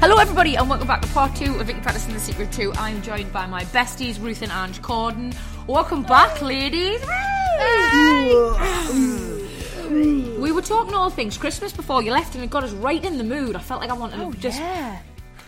Hello, 0.00 0.16
everybody, 0.16 0.56
and 0.56 0.66
welcome 0.66 0.86
back 0.86 1.02
to 1.02 1.08
part 1.08 1.36
two 1.36 1.56
of 1.56 1.66
Vicky 1.66 1.80
Pattison 1.80 2.14
the 2.14 2.20
Secret 2.20 2.50
2. 2.52 2.72
I'm 2.76 3.02
joined 3.02 3.30
by 3.34 3.44
my 3.44 3.64
besties, 3.64 4.18
Ruth 4.18 4.40
and 4.40 4.50
Ange 4.50 4.80
Corden. 4.80 5.36
Welcome 5.66 6.02
back, 6.04 6.40
ladies. 6.40 7.02
we 10.40 10.52
were 10.52 10.62
talking 10.62 10.94
all 10.94 11.10
things 11.10 11.36
Christmas 11.36 11.70
before 11.72 12.02
you 12.02 12.12
left, 12.12 12.34
and 12.34 12.42
it 12.42 12.48
got 12.48 12.64
us 12.64 12.72
right 12.72 13.04
in 13.04 13.18
the 13.18 13.24
mood. 13.24 13.54
I 13.54 13.58
felt 13.58 13.82
like 13.82 13.90
I 13.90 13.92
wanted 13.92 14.32
to 14.32 14.38
just 14.38 14.58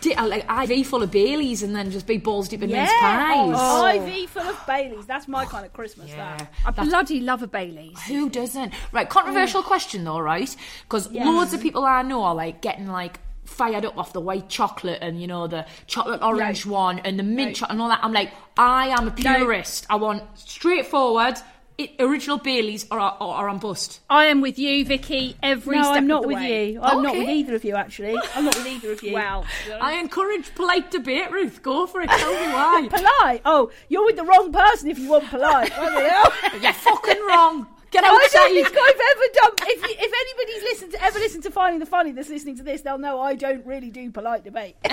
di- 0.01 0.13
uh, 0.13 0.27
like 0.27 0.45
IV 0.69 0.85
full 0.85 1.01
of 1.01 1.09
Baileys 1.09 1.63
and 1.63 1.75
then 1.75 1.89
just 1.89 2.05
big 2.05 2.23
balls 2.23 2.47
deep 2.47 2.61
in 2.61 2.69
mince 2.69 2.91
pies. 2.99 3.55
Oh, 3.57 3.87
IV 3.87 4.29
full 4.29 4.43
of 4.43 4.67
Baileys. 4.67 5.07
That's 5.07 5.27
my 5.27 5.45
kind 5.45 5.65
of 5.65 5.73
Christmas. 5.73 6.11
That. 6.11 6.51
I 6.63 6.69
bloody 6.69 7.21
love 7.21 7.41
a 7.41 7.47
Baileys. 7.47 7.99
Who 8.03 8.29
doesn't? 8.29 8.73
Right, 8.91 9.09
controversial 9.09 9.63
question 9.63 10.03
though, 10.03 10.19
right? 10.19 10.55
Because 10.83 11.11
loads 11.11 11.53
of 11.55 11.61
people 11.61 11.85
I 11.85 12.03
know 12.03 12.23
are 12.23 12.35
like 12.35 12.61
getting 12.61 12.87
like 12.87 13.19
fired 13.45 13.85
up 13.85 13.97
off 13.97 14.13
the 14.13 14.21
white 14.21 14.49
chocolate 14.49 14.99
and 15.01 15.19
you 15.21 15.27
know 15.27 15.47
the 15.47 15.65
chocolate 15.87 16.21
orange 16.23 16.65
one 16.65 16.99
and 16.99 17.19
the 17.19 17.23
mint 17.23 17.55
chocolate 17.57 17.71
and 17.73 17.81
all 17.81 17.89
that. 17.89 17.99
I'm 18.03 18.13
like, 18.13 18.31
I 18.57 18.87
am 18.89 19.07
a 19.07 19.11
purist. 19.11 19.85
I 19.89 19.95
want 19.95 20.23
straightforward. 20.67 21.35
It, 21.75 21.95
original 21.99 22.37
Baileys 22.37 22.85
or, 22.91 22.99
or, 22.99 23.13
or 23.39 23.49
on 23.49 23.57
bust. 23.57 23.99
I 24.07 24.25
am 24.25 24.41
with 24.41 24.59
you, 24.59 24.85
Vicky. 24.85 25.35
Every 25.41 25.75
No, 25.75 25.81
step 25.83 25.95
I'm 25.97 26.03
of 26.03 26.07
not 26.07 26.21
the 26.21 26.27
with 26.27 26.37
way. 26.37 26.73
you. 26.73 26.81
I'm 26.83 27.01
not 27.01 27.17
with 27.17 27.27
either 27.27 27.55
of 27.55 27.63
you, 27.63 27.75
actually. 27.75 28.15
I'm 28.35 28.45
not 28.45 28.55
with 28.55 28.67
either 28.67 28.91
of 28.91 29.01
you. 29.01 29.13
Wow. 29.13 29.43
I 29.81 29.93
encourage 29.93 30.53
polite 30.53 30.91
debate, 30.91 31.31
Ruth. 31.31 31.63
Go 31.63 31.87
for 31.87 32.01
it. 32.01 32.11
Tell 32.11 32.31
me 32.31 32.53
why. 32.53 32.87
Polite? 32.91 33.41
Oh, 33.43 33.71
you're 33.89 34.05
with 34.05 34.17
the 34.17 34.23
wrong 34.23 34.53
person 34.53 34.91
if 34.91 34.99
you 34.99 35.09
want 35.09 35.27
polite. 35.31 35.71
You're 36.61 36.73
fucking 36.73 37.21
wrong. 37.27 37.65
Get 37.89 38.03
I 38.03 38.07
don't 38.07 38.31
think 38.31 38.67
I've 38.67 39.01
ever 39.11 39.27
done. 39.33 39.67
If, 39.69 39.81
you- 39.89 39.95
if 39.99 40.13
anybody's 40.21 40.93
listened 41.23 41.43
to 41.43 41.51
Finding 41.51 41.79
the 41.79 41.85
Funny 41.85 42.11
that's 42.11 42.29
listening 42.29 42.57
to 42.57 42.63
this, 42.63 42.81
they'll 42.81 42.97
know 42.97 43.19
I 43.21 43.35
don't 43.35 43.65
really 43.65 43.89
do 43.89 44.11
polite 44.11 44.43
debate. 44.43 44.75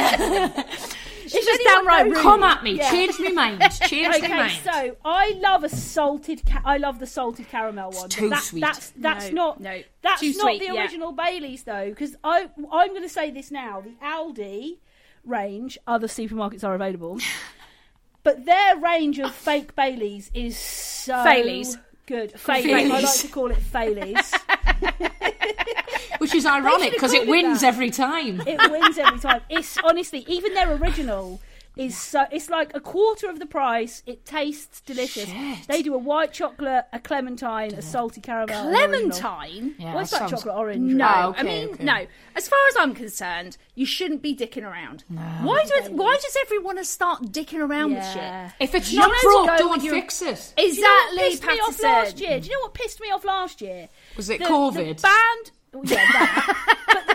She's 1.23 1.35
If 1.35 1.45
just 1.45 1.65
downright 1.65 2.07
knows- 2.09 2.23
Come 2.23 2.43
at 2.43 2.63
me. 2.65 2.73
Yeah. 2.73 2.91
Change 2.91 3.19
my 3.21 3.29
mind. 3.31 3.61
Change 3.83 4.09
my 4.09 4.17
Okay, 4.17 4.29
mind. 4.29 4.59
so 4.65 4.97
I 5.05 5.31
love 5.41 5.65
a 5.65 5.69
salted. 5.69 6.43
Ca- 6.47 6.63
I 6.65 6.79
love 6.79 6.99
the 6.99 7.07
salted 7.07 7.49
caramel 7.49 7.91
one. 7.93 8.09
too 8.09 8.31
that- 8.31 8.43
sweet. 8.43 8.61
That's 8.61 8.91
that's 8.97 9.27
No, 9.31 9.33
not. 9.51 9.61
no, 9.61 9.83
that's 10.03 10.21
too 10.21 10.33
not 10.33 10.41
sweet, 10.43 10.59
the 10.61 10.75
yeah. 10.75 10.81
original 10.83 11.13
Baileys 11.13 11.63
though, 11.65 11.91
because 11.91 12.17
I 12.25 12.49
I'm 12.73 12.89
going 12.91 13.03
to 13.03 13.09
say 13.09 13.31
this 13.31 13.51
now. 13.51 13.81
The 13.83 13.93
Aldi 14.05 14.79
range, 15.25 15.79
other 15.87 16.07
supermarkets 16.09 16.65
are 16.65 16.75
available, 16.75 17.19
but 18.25 18.45
their 18.47 18.77
range 18.79 19.19
of 19.21 19.33
fake 19.35 19.77
Baileys 19.77 20.31
is 20.35 20.57
so 20.59 21.23
Baileys. 21.23 21.77
good. 22.07 22.33
Baileys. 22.47 22.91
I 22.91 23.01
like 23.01 23.15
to 23.19 23.29
call 23.29 23.51
it 23.51 23.73
Baileys. 23.73 24.35
Which 26.19 26.35
is 26.35 26.47
ironic 26.47 26.93
because 26.93 27.13
it 27.13 27.27
wins 27.27 27.61
that. 27.61 27.69
every 27.69 27.91
time. 27.91 28.43
it 28.47 28.71
wins 28.71 28.99
every 28.99 29.19
time. 29.19 29.41
It's 29.49 29.79
honestly, 29.85 30.25
even 30.29 30.55
their 30.55 30.73
original 30.75 31.41
is 31.77 31.97
so. 31.97 32.25
It's 32.33 32.51
like 32.51 32.73
a 32.75 32.81
quarter 32.81 33.29
of 33.31 33.39
the 33.39 33.47
price. 33.47 34.03
It 34.07 34.25
tastes 34.27 34.81
delicious. 34.81 35.29
Shit. 35.29 35.59
They 35.69 35.83
do 35.83 35.95
a 35.95 35.99
white 35.99 36.33
chocolate, 36.33 36.87
a 36.93 36.99
clementine, 36.99 37.73
a 37.75 37.83
salty 37.83 38.21
caramel. 38.21 38.71
Clementine? 38.71 39.75
Yeah, 39.79 39.95
What's 39.95 40.11
that 40.11 40.21
that 40.21 40.31
sounds- 40.31 40.43
chocolate 40.43 40.57
orange? 40.57 40.93
No, 40.93 41.05
right? 41.07 41.25
Okay, 41.29 41.41
I 41.41 41.43
mean 41.43 41.69
okay. 41.75 41.85
no. 41.85 42.07
As 42.37 42.49
far 42.49 42.59
as 42.71 42.77
I'm 42.77 42.95
concerned, 42.95 43.57
you 43.75 43.87
shouldn't 43.87 44.21
be 44.23 44.35
dicking 44.37 44.65
around. 44.65 45.05
Why 45.09 45.65
does 45.65 45.91
Why 45.91 46.17
does 46.21 46.37
everyone 46.43 46.83
start 46.85 47.23
dicking 47.33 47.61
around 47.61 47.95
with 47.95 48.05
shit? 48.13 48.53
If 48.61 48.75
it's 48.75 48.93
You 48.93 48.99
not 49.01 49.13
broke, 49.23 49.59
don't 49.59 49.83
your- 49.83 49.95
fix 49.95 50.23
it. 50.23 50.53
Do 50.57 50.63
you 50.63 50.81
know 50.83 50.89
what 50.89 51.13
Exactly, 51.13 51.31
pissed 51.31 51.43
me 51.45 51.49
off 51.61 51.67
Pattison. 51.81 51.91
last 51.91 52.21
year? 52.21 52.41
Do 52.41 52.47
you 52.47 52.53
know 52.53 52.61
what 52.63 52.75
pissed 52.75 53.01
me 53.01 53.11
off 53.11 53.25
last 53.25 53.61
year? 53.61 53.89
Was 54.17 54.29
it 54.31 54.39
The- 54.41 54.45
COVID? 54.47 54.97
The 54.97 55.03
band, 55.03 55.89
yeah, 55.89 55.97
that. 56.13 56.77
but 57.07 57.10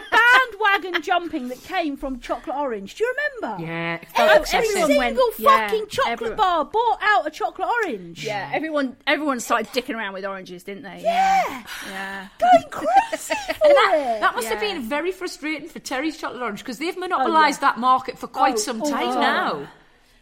jumping 1.06 1.48
that 1.50 1.62
came 1.64 1.96
from 1.96 2.20
Chocolate 2.20 2.56
Orange. 2.56 2.96
Do 2.96 3.04
you 3.04 3.16
remember? 3.42 3.64
Yeah, 3.64 3.96
it 3.96 4.08
Every, 4.16 4.46
felt 4.46 4.48
single 4.66 4.98
went- 4.98 5.18
yeah, 5.38 5.68
fucking 5.68 5.88
chocolate 5.88 6.12
everyone- 6.14 6.38
bar 6.38 6.66
bought 6.66 7.00
out 7.02 7.28
a 7.28 7.30
chocolate 7.30 7.68
orange. 7.84 8.26
Yeah, 8.26 8.50
everyone 8.54 8.96
everyone 9.08 9.40
started 9.40 9.68
dicking 9.72 9.96
around 9.96 10.14
with 10.14 10.26
oranges, 10.26 10.64
didn't 10.64 10.84
they? 10.84 11.02
Yeah. 11.04 11.64
Yeah. 11.90 12.28
Going 12.40 12.70
crazy 12.72 13.34
for 13.48 13.68
And 13.68 13.76
that, 13.76 13.94
it. 14.18 14.22
that 14.22 14.36
must 14.36 14.48
have 14.48 14.60
been 14.60 14.82
very 14.82 15.12
frustrating 15.12 15.70
for 15.70 15.80
Terry's 15.80 16.18
Chocolate 16.18 16.42
Orange 16.42 16.60
because 16.60 16.80
they've 16.80 16.98
monopolised 16.98 17.60
oh, 17.64 17.68
that 17.68 17.78
market 17.80 18.18
for 18.18 18.28
quite 18.28 18.56
Oh, 18.56 18.58
some 18.58 18.82
oh, 18.82 18.90
time 18.90 19.10
oh. 19.10 19.20
now. 19.22 19.68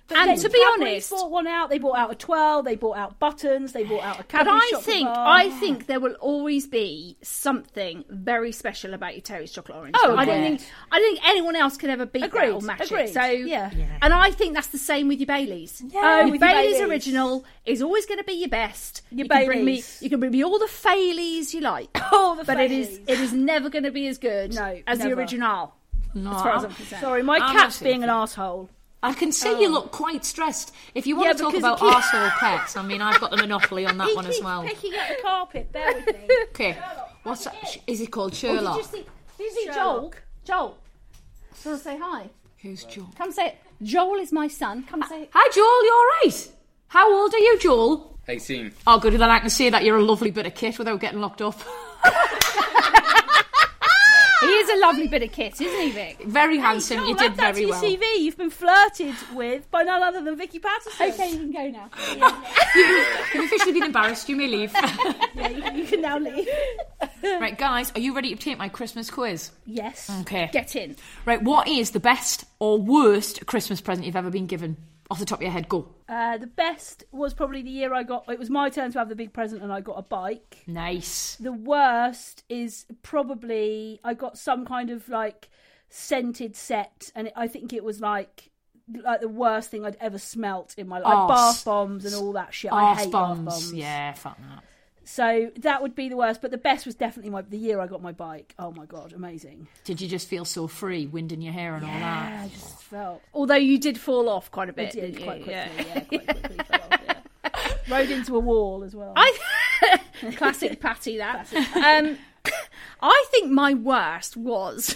But 0.08 0.18
And 0.18 0.40
to 0.40 0.50
be 0.50 0.62
honest- 0.74 1.12
bought 1.12 1.32
one 1.32 1.48
out. 1.48 1.70
They 1.70 1.78
bought 1.80 1.98
out 1.98 2.12
a 2.12 2.16
twirl. 2.16 2.62
They 2.62 2.76
bought 2.76 2.98
out 2.98 3.20
buttons. 3.20 3.72
They 3.72 3.86
bought 3.86 4.04
out 4.04 4.20
a 4.20 4.24
But 4.30 4.48
I 4.50 4.72
think. 4.82 5.08
I 5.10 5.50
think 5.62 5.88
there 5.88 6.00
will 6.02 6.16
always 6.16 6.68
be 6.68 7.18
something 7.22 8.04
very 8.10 8.52
special 8.52 8.94
about 8.94 9.14
your 9.14 9.22
Terry's 9.22 9.52
chocolate 9.52 9.78
orange. 9.78 9.96
Oh, 9.98 10.16
I 10.18 10.26
don't 10.26 10.42
yeah. 10.42 10.50
think 10.50 10.62
I 10.92 11.00
don't 11.00 11.16
think 11.16 11.28
anyone 11.30 11.56
else 11.56 11.78
can 11.78 11.90
ever 11.90 12.06
beat 12.06 12.32
that 12.32 12.50
or 12.50 12.62
match 12.62 12.82
agreed, 12.92 13.04
it. 13.06 13.14
So 13.14 13.22
yeah. 13.24 13.72
Yeah. 13.76 13.86
and 14.02 14.14
I 14.14 14.32
think 14.32 14.54
that's 14.56 14.68
the 14.68 14.78
same 14.78 15.08
with 15.08 15.20
your 15.20 15.28
Baileys. 15.28 15.82
Oh, 15.86 15.90
your 15.94 16.04
um, 16.06 16.32
with 16.32 16.42
your 16.42 16.50
Baileys, 16.50 16.74
Baileys. 16.80 16.90
original 16.90 17.46
is 17.66 17.82
always 17.82 18.06
going 18.06 18.18
to 18.20 18.24
be 18.26 18.34
your 18.34 18.50
best. 18.50 19.04
Your 19.10 19.24
you 19.26 19.30
can 19.30 19.46
bring 19.46 19.60
me 19.66 19.76
Baileys. 19.78 20.02
you 20.02 20.10
can 20.10 20.20
bring 20.20 20.32
me 20.32 20.44
all 20.44 20.60
the 20.60 20.68
Faileys 20.68 21.54
you 21.54 21.62
like. 21.62 21.90
The 22.34 22.44
but 22.46 22.60
it 22.60 22.72
is 22.72 22.88
Baileys. 22.88 23.02
it 23.08 23.20
is 23.20 23.34
never 23.34 23.70
going 23.70 23.84
to 23.84 23.92
be 23.92 24.08
as 24.08 24.18
good 24.18 24.54
No, 24.54 24.82
as 24.88 25.00
the 25.00 25.14
original. 25.14 25.76
No, 26.16 26.32
As 26.34 26.42
far 26.42 26.56
as 26.58 26.64
I'm 26.66 26.74
concerned. 26.74 27.02
Sorry, 27.02 27.24
my 27.24 27.38
I'm 27.38 27.56
cat's 27.56 27.82
being 27.82 28.04
an 28.04 28.10
asshole. 28.10 28.70
I 29.04 29.14
can 29.14 29.32
see 29.34 29.50
you 29.62 29.68
oh. 29.68 29.72
look 29.72 29.92
quite 29.92 30.24
stressed. 30.26 30.74
If 30.96 31.06
you 31.06 31.16
want 31.18 31.28
Yeah, 31.28 31.34
to 31.34 31.40
talk 31.40 31.54
about 31.56 31.80
he 31.80 31.86
keeps- 31.90 32.08
arsehole 32.08 32.32
pets, 32.40 32.78
I 32.78 32.82
mean, 32.84 33.02
I've 33.02 33.20
got 33.20 33.32
the 33.32 33.38
monopoly 33.38 33.86
on 33.86 33.98
that 33.98 34.08
he 34.08 34.16
one 34.16 34.26
as 34.26 34.36
keeps 34.36 34.46
well. 34.46 34.64
picking 34.64 34.94
at 34.96 35.10
the 35.18 35.22
carpet. 35.22 35.72
Bear 35.72 35.94
with 35.94 36.08
me. 36.08 36.30
Okay, 36.50 36.78
what's 37.24 37.44
that? 37.44 37.78
Is 37.86 38.00
it 38.02 38.12
called 38.12 38.32
Oh, 38.32 38.36
Sherlock? 38.36 38.78
did 38.78 38.86
you 38.86 38.92
see, 38.92 39.06
did 39.38 39.44
you 39.44 39.52
see 39.52 39.66
Joel? 39.74 40.14
Joel. 40.46 40.78
Do 41.62 41.70
you 41.70 41.72
want 41.72 41.84
to 41.84 41.90
say 41.90 41.98
hi? 42.02 42.30
Who's 42.62 42.84
Joel? 42.86 43.10
Come 43.18 43.32
say 43.32 43.48
it. 43.48 43.58
Joel 43.82 44.16
is 44.20 44.32
my 44.32 44.48
son. 44.48 44.84
Come 44.84 45.04
say 45.04 45.24
it. 45.24 45.30
Hi, 45.34 45.50
Joel. 45.54 45.84
You're 45.86 45.94
all 45.94 46.08
right? 46.24 46.52
How 46.88 47.14
old 47.22 47.34
are 47.34 47.40
you, 47.40 47.60
Joel? 47.60 48.20
18. 48.28 48.72
Oh, 48.88 49.00
good. 49.00 49.14
Then 49.14 49.30
I 49.30 49.40
can 49.40 49.50
say 49.50 49.70
that 49.70 49.84
you're 49.84 49.98
a 49.98 50.04
lovely 50.04 50.32
bit 50.32 50.46
of 50.46 50.56
kit 50.56 50.78
without 50.80 51.02
getting 51.02 51.20
locked 51.20 51.42
up. 51.42 51.60
He 54.74 54.78
is 54.80 54.84
a 54.84 54.86
lovely 54.88 55.08
bit 55.08 55.24
of 55.24 55.32
kit, 55.32 55.60
isn't 55.62 55.82
he, 55.82 55.92
Vic? 55.92 56.24
Very 56.26 56.58
handsome. 56.58 56.98
Joel, 56.98 57.08
you 57.10 57.16
did 57.18 57.36
that 57.36 57.54
very 57.54 57.54
to 57.54 57.62
your 57.62 57.70
well. 57.72 57.84
CV. 57.84 58.20
You've 58.20 58.38
been 58.38 58.50
flirted 58.50 59.16
with 59.34 59.70
by 59.72 59.84
none 59.84 60.02
other 60.02 60.22
than 60.24 60.38
Vicky 60.38 60.60
Pattison. 60.60 61.12
Okay, 61.14 61.32
you 61.32 61.38
can 61.38 61.52
go 61.52 61.68
now. 61.70 61.90
You've 63.36 63.46
officially 63.46 63.74
been 63.74 63.84
embarrassed. 63.84 64.28
You 64.30 64.36
may 64.36 64.48
leave. 64.48 64.74
Yeah, 65.36 65.50
you, 65.50 65.82
you 65.82 65.88
can 65.88 66.02
now 66.02 66.20
leave. 66.20 66.48
right, 67.24 67.58
guys, 67.58 67.92
are 67.96 68.00
you 68.00 68.14
ready 68.16 68.30
to 68.30 68.36
take 68.36 68.58
my 68.60 68.70
Christmas 68.70 69.10
quiz? 69.10 69.50
Yes. 69.66 70.10
Okay. 70.22 70.50
Get 70.54 70.76
in. 70.76 70.96
Right, 71.26 71.42
what 71.42 71.68
is 71.68 71.92
the 71.92 72.00
best 72.00 72.46
or 72.60 72.78
worst 72.80 73.46
Christmas 73.48 73.82
present 73.82 74.06
you've 74.06 74.16
ever 74.16 74.30
been 74.30 74.46
given? 74.46 74.78
Off 75.12 75.20
the 75.20 75.26
top 75.26 75.40
of 75.40 75.44
your 75.44 75.52
head, 75.52 75.68
go. 75.70 75.88
Uh, 76.08 76.38
the 76.38 76.48
best 76.48 77.04
was 77.12 77.34
probably 77.34 77.62
the 77.62 77.70
year 77.70 77.94
I 77.94 78.04
got. 78.04 78.26
It 78.30 78.40
was 78.40 78.50
my 78.50 78.70
turn 78.70 78.92
to 78.94 79.00
have 79.00 79.10
the 79.10 79.16
big 79.16 79.34
present, 79.34 79.62
and 79.62 79.72
I 79.72 79.82
got 79.82 79.98
a 79.98 80.02
bike. 80.02 80.64
Nice. 80.66 81.36
The 81.36 81.52
worst 81.52 82.44
is 82.50 82.86
probably 83.02 84.00
I 84.04 84.14
got 84.14 84.38
some 84.38 84.66
kind 84.66 84.90
of 84.90 85.10
like 85.10 85.50
scented 85.90 86.56
set, 86.56 87.12
and 87.16 87.28
it, 87.28 87.34
I 87.36 87.48
think 87.48 87.74
it 87.74 87.84
was 87.84 88.02
like 88.02 88.50
like 89.04 89.22
the 89.22 89.30
worst 89.30 89.72
thing 89.72 89.86
I'd 89.86 89.98
ever 90.00 90.18
smelt 90.18 90.76
in 90.78 90.88
my 90.88 91.00
life. 91.00 91.14
Arse. 91.14 91.30
bath 91.30 91.66
bombs 91.66 92.06
and 92.06 92.16
all 92.16 92.34
that 92.34 92.54
shit. 92.54 92.72
I 92.72 92.96
hate 92.96 93.12
bombs. 93.12 93.40
bath 93.40 93.46
bombs. 93.46 93.74
Yeah, 93.74 94.14
fuck 94.14 94.38
that. 94.38 94.64
So 95.06 95.52
that 95.58 95.82
would 95.82 95.96
be 95.96 96.08
the 96.10 96.16
worst. 96.18 96.42
But 96.42 96.52
the 96.52 96.58
best 96.58 96.86
was 96.86 96.96
definitely 96.96 97.32
my 97.32 97.42
the 97.42 97.58
year 97.58 97.80
I 97.80 97.88
got 97.88 98.02
my 98.02 98.12
bike. 98.12 98.54
Oh 98.58 98.72
my 98.72 98.86
god, 98.86 99.14
amazing. 99.14 99.68
Did 99.84 100.00
you 100.02 100.08
just 100.08 100.28
feel 100.28 100.46
so 100.46 100.68
free, 100.68 101.06
wind 101.08 101.32
in 101.32 101.42
your 101.42 101.54
hair 101.54 101.76
and 101.76 101.84
all 101.86 101.92
that? 101.92 102.00
Yeah, 102.32 102.42
I 102.44 102.48
just 102.50 102.82
felt. 102.84 103.22
Although 103.34 103.56
you 103.56 103.78
did 103.78 104.00
fall 104.00 104.30
off 104.30 104.50
quite 104.52 104.70
a 104.70 104.74
bit. 104.74 104.92
did 104.92 105.22
quite 105.22 105.44
quickly. 105.44 105.52
Yeah. 105.54 105.70
Yeah, 105.78 106.00
quite 106.02 106.28
quickly. 106.28 106.58
fell 106.66 106.82
off, 106.92 107.02
yeah. 107.06 107.74
Rode 107.90 108.10
into 108.12 108.36
a 108.36 108.40
wall 108.40 108.84
as 108.84 108.96
well. 108.96 109.14
I 109.16 109.38
classic 110.38 110.80
Patty 110.80 111.18
that. 111.18 111.54
Um, 111.76 112.18
I 113.02 113.26
think 113.32 113.52
my 113.52 113.74
worst 113.74 114.38
was 114.38 114.96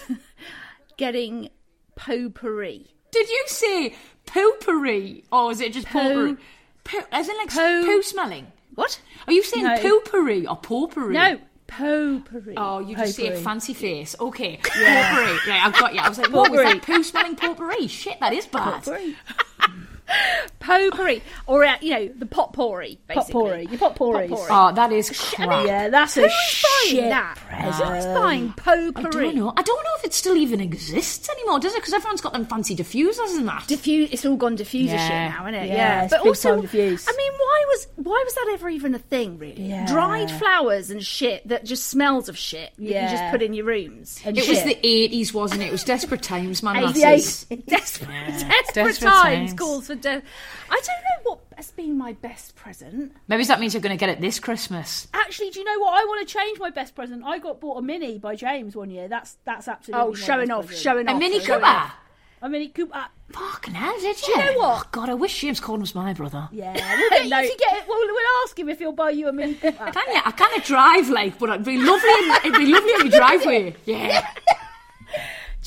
getting 0.97 1.49
potpourri. 1.95 2.87
Did 3.11 3.29
you 3.29 3.43
say 3.47 3.95
poopery? 4.25 5.23
Or 5.31 5.51
is 5.51 5.59
it 5.61 5.73
just 5.73 5.87
Po- 5.87 5.99
potpourri? 5.99 6.37
Po- 6.83 7.05
as 7.11 7.27
in 7.27 7.37
like 7.37 7.49
Po- 7.49 7.83
poo 7.83 8.01
smelling? 8.01 8.47
What? 8.77 9.01
Are 9.25 9.33
you 9.33 9.41
saying 9.41 9.65
No. 9.65 9.75
poopery 9.77 10.47
or 10.47 10.55
potpourri? 10.55 11.13
No, 11.15 11.39
potpourri. 11.65 12.53
Oh, 12.55 12.77
you 12.77 12.95
just 12.95 13.15
say 13.15 13.23
it 13.23 13.29
Potpourri. 13.29 13.43
fancy 13.43 13.73
face. 13.73 14.15
Okay. 14.19 14.57
Potpourri. 14.57 15.37
Right, 15.49 15.61
I've 15.65 15.73
got 15.73 15.95
you. 15.95 15.99
I 15.99 16.07
was 16.07 16.19
like, 16.19 16.31
what 16.31 16.51
was 16.51 16.61
that 16.61 16.83
poo 16.83 17.01
smelling 17.01 17.35
potpourri? 17.35 17.87
Shit, 17.87 18.19
that 18.19 18.33
is 18.33 18.45
bad. 18.45 18.87
potpourri, 20.59 21.21
or 21.47 21.63
uh, 21.65 21.75
you 21.81 21.91
know, 21.91 22.07
the 22.17 22.25
potpourri. 22.25 22.99
Basically. 23.07 23.23
potpourri. 23.33 23.67
You 23.71 23.77
potpourri. 23.77 24.27
Potpourri. 24.27 24.49
Oh, 24.51 24.73
that 24.73 24.91
is 24.91 25.09
crap. 25.35 25.65
Yeah, 25.65 25.89
that's 25.89 26.17
a 26.17 26.21
Who's 26.21 26.31
buying 26.31 26.95
shit 26.95 27.09
that? 27.09 27.35
present. 27.35 27.95
Who's 27.95 28.05
buying 28.05 28.53
I 28.65 29.01
don't 29.03 29.35
know. 29.35 29.53
I 29.55 29.61
don't 29.61 29.83
know 29.83 29.91
if 29.97 30.03
it 30.05 30.13
still 30.13 30.35
even 30.37 30.59
exists 30.61 31.29
anymore, 31.29 31.59
does 31.59 31.73
it? 31.73 31.77
Because 31.77 31.93
everyone's 31.93 32.21
got 32.21 32.33
them 32.33 32.45
fancy 32.45 32.75
diffusers 32.75 33.35
and 33.37 33.47
that. 33.47 33.67
Diffuse. 33.67 34.09
It's 34.11 34.25
all 34.25 34.35
gone 34.37 34.57
diffuser 34.57 34.87
Yeah. 34.93 35.07
shit 35.07 35.37
now, 35.39 35.47
isn't 35.47 35.55
it? 35.55 35.67
Yeah, 35.67 36.03
it's 36.03 36.11
but 36.13 36.25
also, 36.25 36.61
diffuse. 36.61 37.07
I 37.07 37.11
mean, 37.15 37.31
why 37.33 37.65
was 37.67 37.87
why 37.95 38.21
was 38.25 38.33
that 38.35 38.49
ever 38.53 38.69
even 38.69 38.95
a 38.95 38.99
thing? 38.99 39.37
Really, 39.37 39.63
Yeah. 39.63 39.85
dried 39.87 40.31
flowers 40.31 40.89
and 40.89 41.03
shit 41.03 41.47
that 41.47 41.65
just 41.65 41.87
smells 41.87 42.29
of 42.29 42.37
shit. 42.37 42.71
that 42.77 42.83
you 42.83 42.91
just 42.93 43.31
put 43.31 43.41
in 43.41 43.53
your 43.53 43.65
rooms. 43.65 44.19
And 44.25 44.37
it 44.37 44.47
was 44.47 44.63
the 44.63 44.77
80s, 44.83 45.33
wasn't 45.33 45.61
it? 45.61 45.67
It 45.67 45.71
was 45.71 45.83
desperate 45.83 46.21
times, 46.23 46.63
man. 46.63 46.77
Eighty 46.77 47.01
lasses. 47.01 47.45
eight. 47.49 47.65
desperate, 47.67 48.07
desperate, 48.09 48.73
desperate 48.73 49.09
times 49.09 49.49
times. 49.49 49.53
calls 49.53 49.87
for 49.87 49.95
death. 49.97 50.23
I 50.69 50.75
don't 50.75 50.85
know 50.87 51.31
what 51.31 51.39
has 51.57 51.71
been 51.71 51.97
my 51.97 52.13
best 52.13 52.55
present. 52.55 53.13
Maybe 53.27 53.43
that 53.45 53.59
means 53.59 53.73
you're 53.73 53.81
going 53.81 53.97
to 53.97 53.99
get 53.99 54.09
it 54.09 54.21
this 54.21 54.39
Christmas. 54.39 55.07
Actually, 55.13 55.49
do 55.51 55.59
you 55.59 55.65
know 55.65 55.79
what? 55.79 55.93
I 56.01 56.05
want 56.05 56.27
to 56.27 56.33
change 56.33 56.59
my 56.59 56.69
best 56.69 56.95
present. 56.95 57.23
I 57.25 57.39
got 57.39 57.59
bought 57.59 57.77
a 57.77 57.81
mini 57.81 58.17
by 58.17 58.35
James 58.35 58.75
one 58.75 58.89
year. 58.89 59.07
That's 59.07 59.37
that's 59.45 59.67
absolutely. 59.67 60.07
Oh, 60.09 60.13
showing 60.13 60.51
off, 60.51 60.67
present. 60.67 60.83
showing 60.83 61.07
A 61.07 61.11
off. 61.11 61.17
A 61.17 61.19
mini 61.19 61.39
showing 61.39 61.59
Cooper. 61.61 61.65
off. 61.71 61.93
A 62.39 62.47
mini 62.49 62.67
Cooper. 62.67 63.05
Fucking 63.31 63.73
hell, 63.73 63.99
did 63.99 64.21
you 64.27 64.33
you? 64.35 64.37
know 64.37 64.57
what? 64.59 64.85
Oh, 64.85 64.89
God, 64.91 65.09
I 65.09 65.15
wish 65.15 65.41
James 65.41 65.59
Corden 65.59 65.79
was 65.81 65.93
my 65.95 66.13
brother. 66.13 66.47
Yeah, 66.51 66.71
we'll 66.97 67.09
get 67.09 67.27
No. 67.27 67.39
you 67.39 67.49
to 67.51 67.57
get 67.57 67.77
it. 67.77 67.83
We'll, 67.89 67.97
we'll 68.07 68.25
ask 68.45 68.57
him 68.57 68.69
if 68.69 68.77
he'll 68.79 68.91
buy 68.93 69.09
you 69.09 69.27
a 69.27 69.33
mini 69.33 69.55
Cooper. 69.55 69.91
Can 69.91 70.13
you? 70.13 70.21
I 70.23 70.31
can't 70.31 70.63
drive, 70.63 71.09
like, 71.09 71.39
but 71.39 71.49
it'd 71.49 71.65
be 71.65 71.77
lovely. 71.77 72.09
In, 72.09 72.31
it'd 72.45 72.53
be 72.53 72.67
lovely 72.67 72.91
in 72.93 72.99
your 73.07 73.19
driveway. 73.19 73.75
Yeah. 73.85 74.25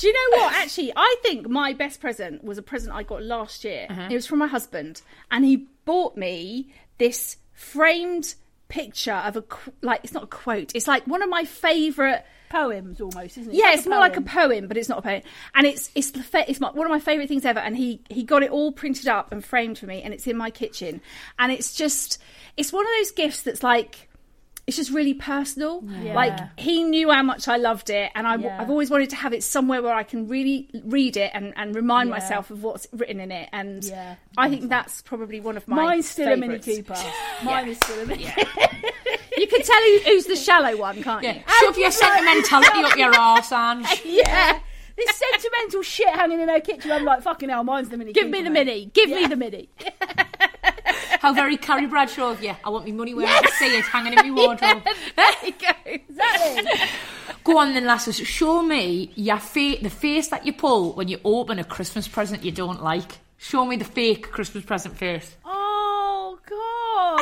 Do 0.01 0.07
you 0.07 0.13
know 0.13 0.41
what? 0.41 0.53
Actually, 0.63 0.91
I 0.95 1.15
think 1.21 1.47
my 1.47 1.73
best 1.73 2.01
present 2.01 2.43
was 2.43 2.57
a 2.57 2.63
present 2.63 2.91
I 2.91 3.03
got 3.03 3.21
last 3.21 3.63
year. 3.63 3.85
Uh-huh. 3.87 4.07
It 4.09 4.15
was 4.15 4.25
from 4.25 4.39
my 4.39 4.47
husband, 4.47 5.03
and 5.29 5.45
he 5.45 5.67
bought 5.85 6.17
me 6.17 6.73
this 6.97 7.37
framed 7.53 8.33
picture 8.67 9.13
of 9.13 9.35
a 9.37 9.43
like 9.81 9.99
it's 10.03 10.13
not 10.13 10.23
a 10.23 10.27
quote. 10.27 10.71
It's 10.73 10.87
like 10.87 11.05
one 11.05 11.21
of 11.21 11.29
my 11.29 11.45
favourite. 11.45 12.23
Poems 12.49 12.99
almost, 12.99 13.37
isn't 13.37 13.53
it? 13.53 13.57
Yeah, 13.57 13.65
like 13.65 13.77
it's 13.77 13.87
more 13.87 13.99
like 13.99 14.17
a 14.17 14.21
poem, 14.21 14.67
but 14.67 14.75
it's 14.75 14.89
not 14.89 14.97
a 14.97 15.01
poem. 15.03 15.21
And 15.53 15.67
it's 15.67 15.91
it's 15.93 16.11
the 16.11 16.23
fa- 16.23 16.49
it's 16.49 16.59
my, 16.59 16.71
one 16.71 16.87
of 16.87 16.91
my 16.91 16.99
favourite 16.99 17.27
things 17.27 17.45
ever. 17.45 17.59
And 17.59 17.77
he 17.77 18.01
he 18.09 18.23
got 18.23 18.41
it 18.41 18.49
all 18.49 18.71
printed 18.71 19.07
up 19.07 19.31
and 19.31 19.45
framed 19.45 19.77
for 19.77 19.85
me, 19.85 20.01
and 20.01 20.15
it's 20.15 20.25
in 20.25 20.35
my 20.35 20.49
kitchen. 20.49 20.99
And 21.37 21.51
it's 21.51 21.75
just 21.75 22.17
it's 22.57 22.73
one 22.73 22.85
of 22.85 22.91
those 22.97 23.11
gifts 23.11 23.43
that's 23.43 23.61
like. 23.61 24.07
It's 24.67 24.77
just 24.77 24.91
really 24.91 25.13
personal. 25.13 25.83
Yeah. 25.83 26.13
Like 26.13 26.37
he 26.59 26.83
knew 26.83 27.09
how 27.11 27.23
much 27.23 27.47
I 27.47 27.57
loved 27.57 27.89
it, 27.89 28.11
and 28.15 28.27
I, 28.27 28.35
Yeah. 28.35 28.57
have 28.57 28.69
always 28.69 28.89
wanted 28.89 29.09
to 29.09 29.15
have 29.15 29.33
it 29.33 29.43
somewhere 29.43 29.81
where 29.81 29.93
I 29.93 30.03
can 30.03 30.27
really 30.27 30.69
read 30.85 31.17
it 31.17 31.31
and, 31.33 31.53
and 31.57 31.75
remind 31.75 32.09
Yeah. 32.09 32.15
myself 32.15 32.51
of 32.51 32.63
what's 32.63 32.87
written 32.93 33.19
in 33.19 33.31
it. 33.31 33.49
And 33.51 33.83
Yeah. 33.83 34.15
I 34.37 34.49
think 34.49 34.69
that's 34.69 35.01
probably 35.01 35.39
one 35.39 35.57
of 35.57 35.67
my. 35.67 35.75
Mine's 35.75 36.09
still 36.09 36.27
favourites. 36.27 36.67
a 36.67 36.69
Mini 36.69 36.83
Cooper. 36.83 37.11
Mine 37.43 37.67
is 37.69 37.77
still 37.77 38.01
a 38.01 38.05
Mini. 38.05 38.23
You 39.37 39.47
can 39.47 39.61
tell 39.63 39.81
who, 39.81 39.99
who's 40.05 40.25
the 40.25 40.35
shallow 40.35 40.77
one, 40.77 41.01
can't 41.01 41.23
yeah. 41.23 41.33
you? 41.35 41.41
Shove 41.61 41.77
your 41.77 41.89
sentimentality 41.91 42.83
up 42.83 42.95
your 42.97 43.15
arse, 43.17 43.51
Ange. 43.51 43.87
Yeah. 44.05 44.59
This 44.95 45.15
sentimental 45.15 45.81
shit 45.81 46.09
hanging 46.09 46.41
in 46.41 46.49
her 46.49 46.59
kitchen. 46.59 46.91
I'm 46.91 47.05
like, 47.05 47.23
fucking 47.23 47.49
hell, 47.49 47.63
mine's 47.63 47.89
the 47.89 47.97
Mini 47.97 48.13
Give 48.13 48.29
me 48.29 48.43
the 48.43 48.49
mini. 48.51 48.85
Give 48.93 49.09
me 49.09 49.25
the 49.25 49.35
mini. 49.35 49.69
How 51.21 51.33
very 51.33 51.55
Carrie 51.55 51.85
Bradshaw 51.85 52.31
of 52.31 52.43
you. 52.43 52.55
I 52.65 52.69
want 52.71 52.87
my 52.87 52.91
money 52.93 53.13
where 53.13 53.27
I 53.27 53.41
can 53.41 53.51
see 53.51 53.77
it 53.77 53.85
hanging 53.85 54.13
in 54.17 54.33
my 54.33 54.41
wardrobe. 54.41 54.83
there 55.15 55.33
you 55.45 55.51
go. 55.53 55.67
Exactly. 55.85 56.71
Go 57.43 57.59
on 57.59 57.75
then, 57.75 57.85
lasses. 57.85 58.17
Show 58.17 58.63
me 58.63 59.11
your 59.15 59.37
fa- 59.37 59.77
the 59.83 59.91
face 59.91 60.29
that 60.29 60.47
you 60.47 60.53
pull 60.53 60.93
when 60.93 61.07
you 61.09 61.19
open 61.23 61.59
a 61.59 61.63
Christmas 61.63 62.07
present 62.07 62.43
you 62.43 62.51
don't 62.51 62.81
like. 62.81 63.19
Show 63.37 63.65
me 63.67 63.75
the 63.75 63.85
fake 63.85 64.31
Christmas 64.31 64.65
present 64.65 64.97
face. 64.97 65.35
Oh 65.45 66.39
God, 66.49 67.19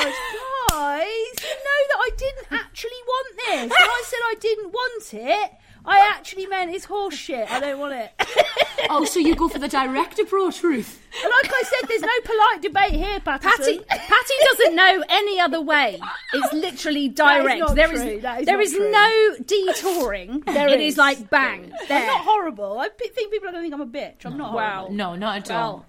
guys! 0.70 1.36
You 1.44 1.56
know 1.68 1.82
that 1.90 2.00
I 2.00 2.10
didn't 2.18 2.48
actually 2.52 3.02
want 3.06 3.36
this. 3.36 3.62
When 3.64 3.90
I 3.90 4.04
said 4.06 4.20
I 4.24 4.36
didn't 4.40 4.72
want 4.72 5.14
it, 5.14 5.52
I 5.90 6.12
actually 6.16 6.46
meant 6.46 6.74
it's 6.74 6.86
horse 6.86 7.16
shit. 7.16 7.52
I 7.52 7.60
don't 7.60 7.80
want 7.80 7.94
it. 7.94 8.12
Oh, 8.92 9.04
so 9.04 9.20
you 9.20 9.36
go 9.36 9.50
for 9.50 9.60
the 9.60 9.68
direct 9.68 10.18
approach, 10.20 10.64
Ruth? 10.64 11.00
And 11.22 11.30
like 11.44 11.52
I 11.54 11.64
said, 11.64 11.90
there's 11.90 12.02
no 12.02 12.20
polite 12.24 12.62
debate 12.62 12.94
here, 12.94 13.20
Pattison. 13.20 13.50
Patty, 13.60 13.82
Patty 13.88 14.34
doesn't 14.46 14.74
know 14.76 15.04
any 15.10 15.40
other 15.40 15.60
way. 15.62 16.00
It's 16.34 16.54
literally 16.54 17.10
That 17.16 17.42
is 17.42 17.44
direct. 17.44 17.60
not 17.60 17.76
There 17.76 17.94
is 17.94 18.02
true. 18.02 18.22
That 18.22 18.40
is 18.40 18.46
there 18.46 18.56
not 18.56 18.64
is 18.64 18.72
true. 18.74 18.92
no 18.92 19.36
detouring. 19.46 20.44
There 20.48 20.70
it 20.70 20.80
is. 20.80 20.94
is 20.94 20.98
like 20.98 21.30
bang. 21.30 21.72
I'm 21.90 22.08
not 22.08 22.22
horrible. 22.22 22.80
I 22.80 22.88
p- 22.90 23.10
think 23.10 23.32
people 23.32 23.50
are 23.50 23.52
going 23.52 23.64
to 23.64 23.70
think 23.70 23.74
I'm 23.74 23.82
a 23.82 23.86
bitch. 23.86 24.26
I'm 24.26 24.38
not 24.38 24.54
Wow. 24.54 24.76
horrible. 24.78 24.96
No, 24.96 25.16
not 25.16 25.38
at 25.38 25.50
Well- 25.50 25.62
all. 25.62 25.86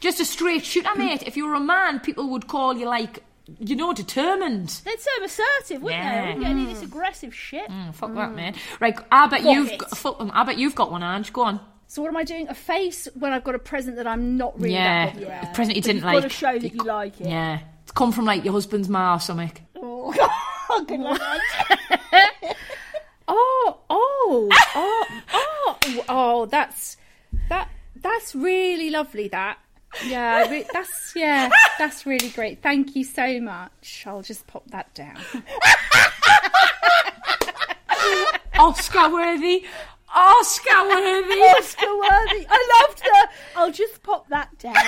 Just 0.00 0.18
a 0.18 0.24
straight 0.24 0.64
shooter, 0.64 0.94
mate. 0.96 1.22
If 1.26 1.36
you 1.36 1.46
were 1.46 1.54
a 1.54 1.60
man, 1.60 2.00
people 2.00 2.30
would 2.30 2.48
call 2.48 2.74
you 2.74 2.86
like, 2.86 3.22
you 3.58 3.76
know, 3.76 3.92
determined. 3.92 4.68
They'd 4.84 5.00
say 5.00 5.10
I'm 5.18 5.24
assertive, 5.24 5.82
wouldn't 5.82 6.02
Yeah. 6.02 6.12
they? 6.14 6.20
Wouldn't 6.28 6.40
get 6.42 6.50
any 6.50 6.62
of 6.64 6.68
this 6.68 6.82
aggressive 6.82 7.34
shit. 7.34 7.68
Mm, 7.70 7.94
fuck 7.94 8.14
that, 8.14 8.32
mate. 8.34 8.56
Right, 8.80 8.96
I 9.10 9.26
bet 9.26 9.42
Fuck 9.42 9.52
you've 9.54 9.70
it. 9.72 9.78
got, 9.78 9.90
fuck 9.96 10.18
them. 10.18 10.30
I 10.34 10.44
bet 10.44 10.58
you've 10.58 10.74
got 10.74 10.90
one, 10.92 11.02
Ange. 11.02 11.32
Go 11.32 11.42
on. 11.42 11.60
So 11.86 12.02
what 12.02 12.08
am 12.08 12.16
I 12.16 12.24
doing? 12.24 12.48
A 12.48 12.54
face 12.54 13.08
when 13.14 13.32
I've 13.32 13.42
got 13.42 13.56
a 13.56 13.58
present 13.58 13.96
that 13.96 14.06
I'm 14.06 14.36
not 14.36 14.56
really 14.60 14.74
yeah, 14.74 15.06
that 15.06 15.14
bothered 15.14 15.28
a 15.50 15.54
present 15.54 15.76
you 15.76 15.82
But 15.82 15.86
didn't 15.86 15.96
you've 15.96 16.04
like. 16.04 16.14
got 16.22 16.22
to 16.22 16.28
show 16.28 16.58
that 16.58 16.72
you 16.74 16.82
like 16.84 17.20
it. 17.20 17.26
Yeah, 17.26 17.58
it's 17.82 17.90
come 17.92 18.12
from 18.12 18.26
like 18.26 18.44
your 18.44 18.52
husband's 18.52 18.88
ma 18.88 19.14
or 19.16 19.20
something. 19.20 19.50
Oh, 19.76 20.84
good 20.86 21.00
luck. 21.00 21.20
Oh, 23.32 23.78
oh, 23.88 24.48
oh, 24.74 25.06
oh, 25.32 26.04
oh, 26.08 26.46
that's 26.46 26.96
that. 27.48 27.68
That's 27.94 28.34
really 28.34 28.90
lovely. 28.90 29.28
That. 29.28 29.58
Yeah, 30.04 30.62
that's 30.72 31.12
yeah, 31.16 31.50
that's 31.78 32.06
really 32.06 32.30
great. 32.30 32.62
Thank 32.62 32.94
you 32.96 33.04
so 33.04 33.40
much. 33.40 34.04
I'll 34.06 34.22
just 34.22 34.46
pop 34.46 34.64
that 34.70 34.92
down. 34.94 35.18
Oscar 38.58 39.10
worthy. 39.12 39.64
Oscar 40.14 40.88
worthy. 40.88 41.40
Oscar 41.40 41.96
worthy. 41.96 42.46
I 42.48 42.86
loved 42.86 43.00
her. 43.00 43.28
I'll 43.56 43.72
just 43.72 44.02
pop 44.02 44.28
that 44.28 44.56
down. 44.58 44.74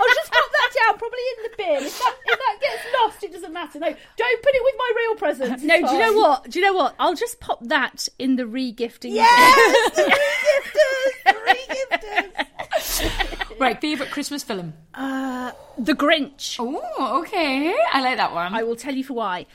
I'll 0.00 0.14
just 0.14 0.32
pop 0.32 0.50
that 0.50 0.70
down, 0.78 0.98
probably 0.98 1.18
in 1.36 1.42
the 1.42 1.50
bin. 1.56 1.86
If 1.86 1.98
that, 1.98 2.16
if 2.24 2.38
that 2.38 2.58
gets 2.60 2.82
lost, 2.98 3.22
it 3.24 3.32
doesn't 3.32 3.52
matter. 3.52 3.78
No, 3.78 3.88
don't 3.88 4.42
put 4.42 4.54
it 4.54 4.62
with 4.64 4.74
my 4.78 4.92
real 4.96 5.14
presents. 5.16 5.62
No, 5.62 5.76
do 5.86 5.92
you 5.92 5.98
know 5.98 6.12
what? 6.14 6.50
Do 6.50 6.58
you 6.58 6.64
know 6.64 6.72
what? 6.72 6.94
I'll 6.98 7.14
just 7.14 7.40
pop 7.40 7.58
that 7.64 8.08
in 8.18 8.36
the 8.36 8.46
re-gifting. 8.46 9.12
Yes, 9.14 9.90
the 9.94 10.02
re-gifters, 11.26 11.34
the 11.34 11.36
re-gifters. 11.46 13.26
Right, 13.66 13.80
favourite 13.80 14.10
Christmas 14.10 14.42
film. 14.42 14.72
Uh, 14.94 15.52
the 15.76 15.92
Grinch. 15.92 16.56
Oh, 16.58 17.20
okay. 17.20 17.74
I 17.92 18.00
like 18.00 18.16
that 18.16 18.32
one. 18.32 18.54
I 18.54 18.62
will 18.62 18.76
tell 18.76 18.94
you 18.94 19.04
for 19.04 19.12
why. 19.14 19.46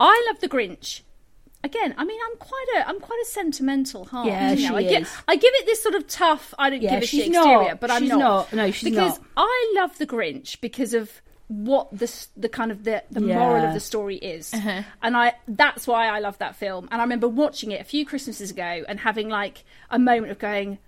I 0.00 0.26
love 0.28 0.40
the 0.40 0.48
Grinch. 0.48 1.02
Again, 1.64 1.94
I 1.96 2.04
mean, 2.04 2.18
I'm 2.28 2.36
quite 2.38 2.66
a, 2.76 2.88
I'm 2.88 2.98
quite 2.98 3.20
a 3.22 3.30
sentimental 3.30 4.04
heart. 4.06 4.26
Yeah, 4.26 4.50
you 4.52 4.68
know. 4.68 4.78
she 4.80 4.86
I 4.86 4.88
give, 4.90 5.02
is. 5.02 5.16
I 5.28 5.36
give 5.36 5.52
it 5.54 5.66
this 5.66 5.80
sort 5.80 5.94
of 5.94 6.08
tough. 6.08 6.52
I 6.58 6.70
don't 6.70 6.82
Yeah, 6.82 6.94
give 6.94 7.02
a 7.04 7.06
she's 7.06 7.22
shit 7.24 7.32
not. 7.32 7.46
exterior, 7.46 7.74
but 7.76 7.90
I'm 7.92 8.02
She's 8.02 8.10
not. 8.10 8.18
not. 8.18 8.52
No, 8.52 8.70
she's 8.72 8.90
because 8.90 9.18
not. 9.18 9.26
I 9.36 9.72
love 9.76 9.96
the 9.98 10.06
Grinch 10.08 10.60
because 10.60 10.92
of 10.92 11.22
what 11.46 11.96
the 11.96 12.10
the 12.36 12.48
kind 12.48 12.72
of 12.72 12.82
the 12.82 13.04
the 13.12 13.20
moral 13.20 13.64
of 13.64 13.74
the 13.74 13.80
story 13.80 14.16
is, 14.16 14.52
uh-huh. 14.54 14.82
and 15.02 15.16
I 15.16 15.34
that's 15.46 15.86
why 15.86 16.08
I 16.08 16.18
love 16.18 16.36
that 16.38 16.56
film. 16.56 16.88
And 16.90 17.00
I 17.00 17.04
remember 17.04 17.28
watching 17.28 17.70
it 17.70 17.80
a 17.80 17.84
few 17.84 18.04
Christmases 18.04 18.50
ago 18.50 18.84
and 18.88 18.98
having 18.98 19.28
like 19.28 19.62
a 19.90 19.98
moment 20.00 20.32
of 20.32 20.38
going, 20.40 20.78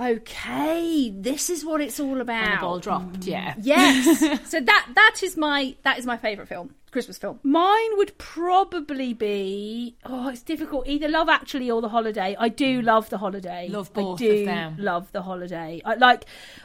okay, 0.00 1.10
this 1.10 1.50
is 1.50 1.64
what 1.64 1.80
it's 1.80 1.98
all 2.00 2.20
about. 2.20 2.44
And 2.44 2.52
the 2.54 2.60
ball 2.60 2.78
dropped. 2.78 3.20
Mm. 3.20 3.26
Yeah. 3.26 3.54
Yes. 3.60 4.20
so 4.50 4.60
that 4.60 4.88
that 4.94 5.20
is 5.22 5.36
my 5.36 5.76
that 5.82 5.98
is 5.98 6.06
my 6.06 6.16
favourite 6.16 6.48
film, 6.48 6.74
Christmas 6.90 7.18
film. 7.18 7.40
Mine 7.42 7.96
would 7.96 8.16
probably 8.18 9.12
be 9.14 9.96
oh, 10.04 10.28
it's 10.28 10.42
difficult. 10.42 10.86
Either 10.86 11.08
Love 11.08 11.28
Actually 11.28 11.70
or 11.70 11.80
The 11.80 11.88
Holiday. 11.88 12.36
I 12.38 12.48
do 12.48 12.80
mm. 12.80 12.84
love 12.84 13.10
The 13.10 13.18
Holiday. 13.18 13.68
Love 13.68 13.90
I 13.94 14.00
both 14.00 14.18
do 14.18 14.40
of 14.40 14.46
them. 14.46 14.76
Love 14.78 15.10
The 15.12 15.22
Holiday. 15.22 15.82
I 15.84 15.94
like. 15.94 16.24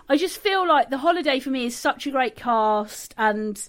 I 0.09 0.17
just 0.17 0.37
feel 0.37 0.67
like 0.67 0.89
The 0.89 0.97
Holiday 0.99 1.39
for 1.39 1.49
me 1.49 1.65
is 1.65 1.75
such 1.75 2.07
a 2.07 2.11
great 2.11 2.35
cast 2.35 3.13
and. 3.17 3.61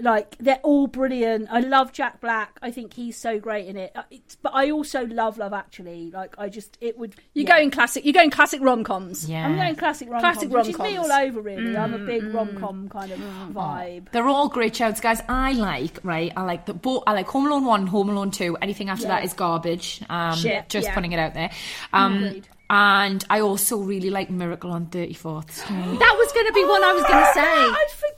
Like 0.00 0.36
they're 0.38 0.60
all 0.62 0.86
brilliant. 0.86 1.48
I 1.50 1.58
love 1.60 1.92
Jack 1.92 2.20
Black. 2.20 2.56
I 2.62 2.70
think 2.70 2.94
he's 2.94 3.16
so 3.16 3.40
great 3.40 3.66
in 3.66 3.76
it. 3.76 3.90
Uh, 3.96 4.02
It's, 4.12 4.36
but 4.36 4.52
I 4.54 4.70
also 4.70 5.04
love 5.06 5.38
Love 5.38 5.52
Actually. 5.52 6.10
Like 6.12 6.36
I 6.38 6.48
just, 6.48 6.78
it 6.80 6.96
would. 6.98 7.16
You 7.34 7.42
yeah. 7.42 7.56
go 7.56 7.62
in 7.62 7.70
classic. 7.72 8.04
You're 8.04 8.12
going 8.12 8.30
classic 8.30 8.60
rom 8.62 8.84
coms. 8.84 9.28
Yeah. 9.28 9.44
I'm 9.44 9.56
going 9.56 9.74
classic 9.74 10.08
rom 10.08 10.20
coms. 10.20 10.36
Classic 10.38 10.50
which 10.50 10.68
is 10.68 10.78
me 10.78 10.96
all 10.96 11.10
over. 11.10 11.40
Really, 11.40 11.76
I'm 11.76 11.94
a 11.94 11.98
big 11.98 12.22
rom 12.32 12.56
com 12.58 12.88
kind 12.88 13.10
of 13.10 13.18
vibe. 13.52 14.10
They're 14.12 14.28
all 14.28 14.48
great 14.48 14.76
shows, 14.76 15.00
guys. 15.00 15.20
I 15.28 15.52
like 15.52 15.98
right. 16.04 16.32
I 16.36 16.42
like 16.42 16.66
the 16.66 16.74
bo- 16.74 17.02
I 17.06 17.12
like 17.14 17.26
Home 17.28 17.46
Alone 17.46 17.64
one, 17.64 17.86
Home 17.88 18.08
Alone 18.10 18.30
two. 18.30 18.56
Anything 18.62 18.90
after 18.90 19.04
Yeah. 19.04 19.16
that 19.16 19.24
is 19.24 19.32
garbage. 19.32 20.00
Um, 20.08 20.36
Shit, 20.36 20.68
just 20.68 20.86
yeah. 20.88 20.94
putting 20.94 21.12
it 21.12 21.18
out 21.18 21.34
there. 21.34 21.50
Um, 21.92 22.22
Agreed. 22.24 22.48
and 22.70 23.24
I 23.30 23.40
also 23.40 23.78
really 23.78 24.10
like 24.10 24.30
Miracle 24.30 24.70
on 24.70 24.86
Thirty 24.86 25.14
Fourth 25.14 25.52
Street. 25.56 25.68
That 25.98 26.14
was 26.18 26.32
going 26.32 26.46
to 26.46 26.52
be 26.52 26.64
one 26.64 26.84
I 26.84 26.92
was 26.92 27.02
going 27.02 27.24
to 27.26 27.32
say. 27.34 27.40
I'd 27.40 27.86
forgotten 27.90 28.16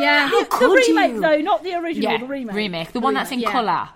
Yeah. 0.00 0.28
How 0.28 0.40
the 0.44 0.46
could 0.48 0.74
remake 0.88 1.12
you? 1.14 1.20
though, 1.20 1.36
not 1.38 1.62
the 1.62 1.74
original. 1.74 2.12
Yeah, 2.12 2.18
the 2.18 2.26
remake. 2.26 2.92
the 2.92 3.00
one 3.00 3.14
that's 3.14 3.30
in 3.32 3.40
Yeah. 3.40 3.52
colour. 3.52 3.88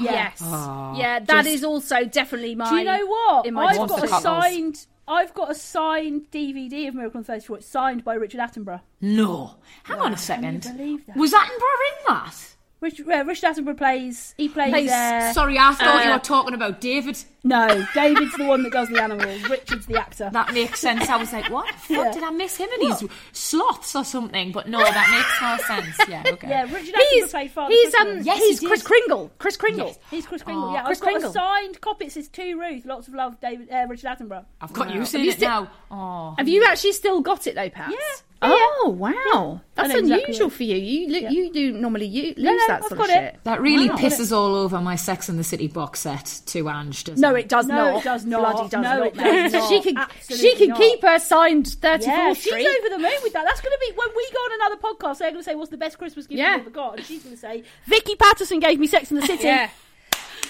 Yes. 0.00 0.40
Oh, 0.44 0.94
yeah, 0.96 1.18
that 1.20 1.46
is 1.46 1.54
just- 1.54 1.64
also 1.64 2.04
definitely 2.04 2.54
my. 2.54 2.68
Do 2.68 2.76
you 2.76 2.84
know 2.84 3.06
what? 3.06 3.46
I've 3.46 3.54
got 3.88 4.04
a 4.04 4.08
couples. 4.08 4.22
signed. 4.22 4.86
I've 5.08 5.32
got 5.34 5.50
a 5.50 5.54
signed 5.54 6.30
DVD 6.32 6.88
of 6.88 6.94
Miracle 6.94 7.18
on 7.18 7.24
34. 7.24 7.58
It's 7.58 7.66
signed 7.66 8.04
by 8.04 8.14
Richard 8.14 8.40
Attenborough. 8.40 8.80
No, 9.00 9.54
hang 9.84 10.00
on 10.00 10.12
a 10.12 10.16
second. 10.16 10.62
believe 10.62 11.06
that? 11.06 11.16
Was 11.16 11.32
Attenborough 11.32 11.90
in 11.90 12.04
that? 12.08 12.55
Rich, 12.80 13.00
uh, 13.00 13.24
Richard 13.24 13.46
Attenborough 13.56 13.76
plays. 13.78 14.34
He 14.36 14.50
plays. 14.50 14.70
Plays- 14.70 14.90
uh, 14.90 15.32
Sorry, 15.32 15.58
I 15.58 15.72
thought 15.72 16.04
you 16.04 16.10
Uh, 16.10 16.14
were 16.14 16.20
talking 16.22 16.52
about 16.52 16.78
David. 16.80 17.16
no, 17.42 17.86
David's 17.94 18.36
the 18.36 18.44
one 18.44 18.62
that 18.64 18.72
does 18.72 18.90
the 18.90 19.02
animals. 19.02 19.48
Richard's 19.48 19.86
the 19.86 19.98
actor. 19.98 20.28
That 20.30 20.52
makes 20.52 20.78
sense. 20.80 21.08
I 21.08 21.16
was 21.16 21.32
like, 21.32 21.48
what? 21.48 21.74
the 21.88 21.94
Yeah. 21.94 22.12
Did 22.12 22.22
I 22.22 22.30
miss 22.30 22.58
him 22.58 22.68
in 22.78 22.90
his 22.90 23.02
sloths 23.32 23.96
or 23.96 24.04
something? 24.04 24.52
But 24.52 24.68
no, 24.68 24.78
that 24.80 25.08
makes 25.10 25.40
more 25.40 25.76
sense. 25.76 25.96
Yeah, 26.06 26.22
okay. 26.34 26.48
yeah, 26.50 26.62
Richard 26.64 26.94
Attenborough 26.96 27.00
He's 27.12 27.30
played 27.30 27.50
Father 27.50 27.72
he's 27.74 27.94
um 27.94 28.20
Yes, 28.22 28.38
he's 28.40 28.60
he 28.60 28.66
Chris 28.66 28.80
did. 28.80 28.86
Kringle. 28.86 29.30
Kris 29.38 29.56
Kringle. 29.56 29.86
Yes. 29.86 29.98
He's 30.10 30.26
Kris 30.26 30.42
Kringle. 30.42 30.68
Oh, 30.68 30.72
yeah, 30.74 30.84
Chris 30.84 30.98
I've 30.98 31.04
got 31.04 31.10
Kringle. 31.12 31.30
a 31.30 31.32
signed 31.32 31.80
copy. 31.80 32.04
It 32.04 32.12
says 32.12 32.28
to 32.28 32.54
Ruth. 32.60 32.84
Lots 32.84 33.08
of 33.08 33.14
love, 33.14 33.40
David. 33.40 33.70
Uh, 33.72 33.86
Richard 33.88 34.08
Attenborough. 34.18 34.44
I've 34.60 34.74
got 34.74 34.90
you 34.92 34.98
Have 35.00 35.08
seeing 35.08 35.24
you 35.24 35.30
it 35.30 35.38
sti- 35.38 35.46
now. 35.46 35.70
Oh, 35.90 36.34
Have 36.36 36.46
you 36.48 36.62
actually 36.64 36.92
still 36.92 37.22
got 37.22 37.46
it 37.46 37.54
though, 37.54 37.70
Pat? 37.70 37.90
Yeah. 37.90 37.96
Oh 38.42 38.94
wow, 38.98 39.60
that's 39.74 39.88
know 39.88 39.98
exactly 39.98 40.24
unusual 40.24 40.50
for 40.50 40.62
you. 40.62 40.76
You 40.76 41.08
lo- 41.10 41.18
Yeah. 41.20 41.30
you 41.30 41.52
do 41.52 41.72
normally 41.72 42.04
you 42.06 42.34
lose 42.36 42.44
no, 42.44 42.56
that 42.68 42.82
I've 42.82 42.88
sort 42.88 42.98
got 42.98 43.04
of 43.04 43.10
it. 43.10 43.32
shit. 43.32 43.44
That 43.44 43.62
really 43.62 43.88
Wow. 43.88 43.96
pisses 43.96 44.30
all 44.30 44.54
over 44.54 44.78
my 44.80 44.94
Sex 44.94 45.28
and 45.30 45.38
the 45.38 45.44
City 45.44 45.68
box 45.68 46.00
set 46.00 46.42
to 46.46 46.68
Ange, 46.68 47.04
doesn't 47.04 47.20
No, 47.20 47.34
it? 47.34 47.40
it 47.40 47.48
does 47.48 47.66
No, 47.66 47.74
not. 47.92 47.96
it 48.00 48.04
does 48.04 48.26
not. 48.26 48.40
Bloody 48.52 48.68
does 48.68 48.72
No, 48.82 48.98
not. 48.98 49.06
it 49.06 49.14
does 49.16 49.52
not. 49.54 49.68
She 49.70 49.80
can 49.80 49.96
Absolutely 49.96 50.36
she 50.50 50.56
can 50.56 50.68
not. 50.68 50.78
keep 50.78 51.02
her 51.02 51.18
signed 51.18 51.66
thirty 51.80 52.04
Yeah, 52.06 52.34
she's 52.34 52.52
over 52.52 52.88
the 52.90 52.98
moon 52.98 53.12
with 53.22 53.32
that. 53.32 53.44
That's 53.46 53.60
going 53.62 53.72
to 53.72 53.78
be 53.80 53.92
when 53.96 54.08
we 54.14 54.30
go 54.30 54.38
on 54.38 54.50
another 54.60 54.76
podcast. 54.82 55.18
They're 55.18 55.30
going 55.30 55.40
to 55.42 55.44
say, 55.50 55.54
"What's 55.54 55.70
the 55.70 55.78
best 55.78 55.96
Christmas 55.96 56.26
gift 56.26 56.38
Yeah. 56.38 56.52
you've 56.56 56.60
ever 56.66 56.70
got?" 56.70 56.96
And 56.98 57.06
she's 57.06 57.22
going 57.22 57.34
to 57.34 57.40
say, 57.40 57.62
"Vicky 57.86 58.16
Pattison 58.16 58.60
gave 58.60 58.78
me 58.78 58.86
Sex 58.86 59.10
and 59.10 59.22
the 59.22 59.26
City." 59.26 59.44
Yeah. 59.44 59.70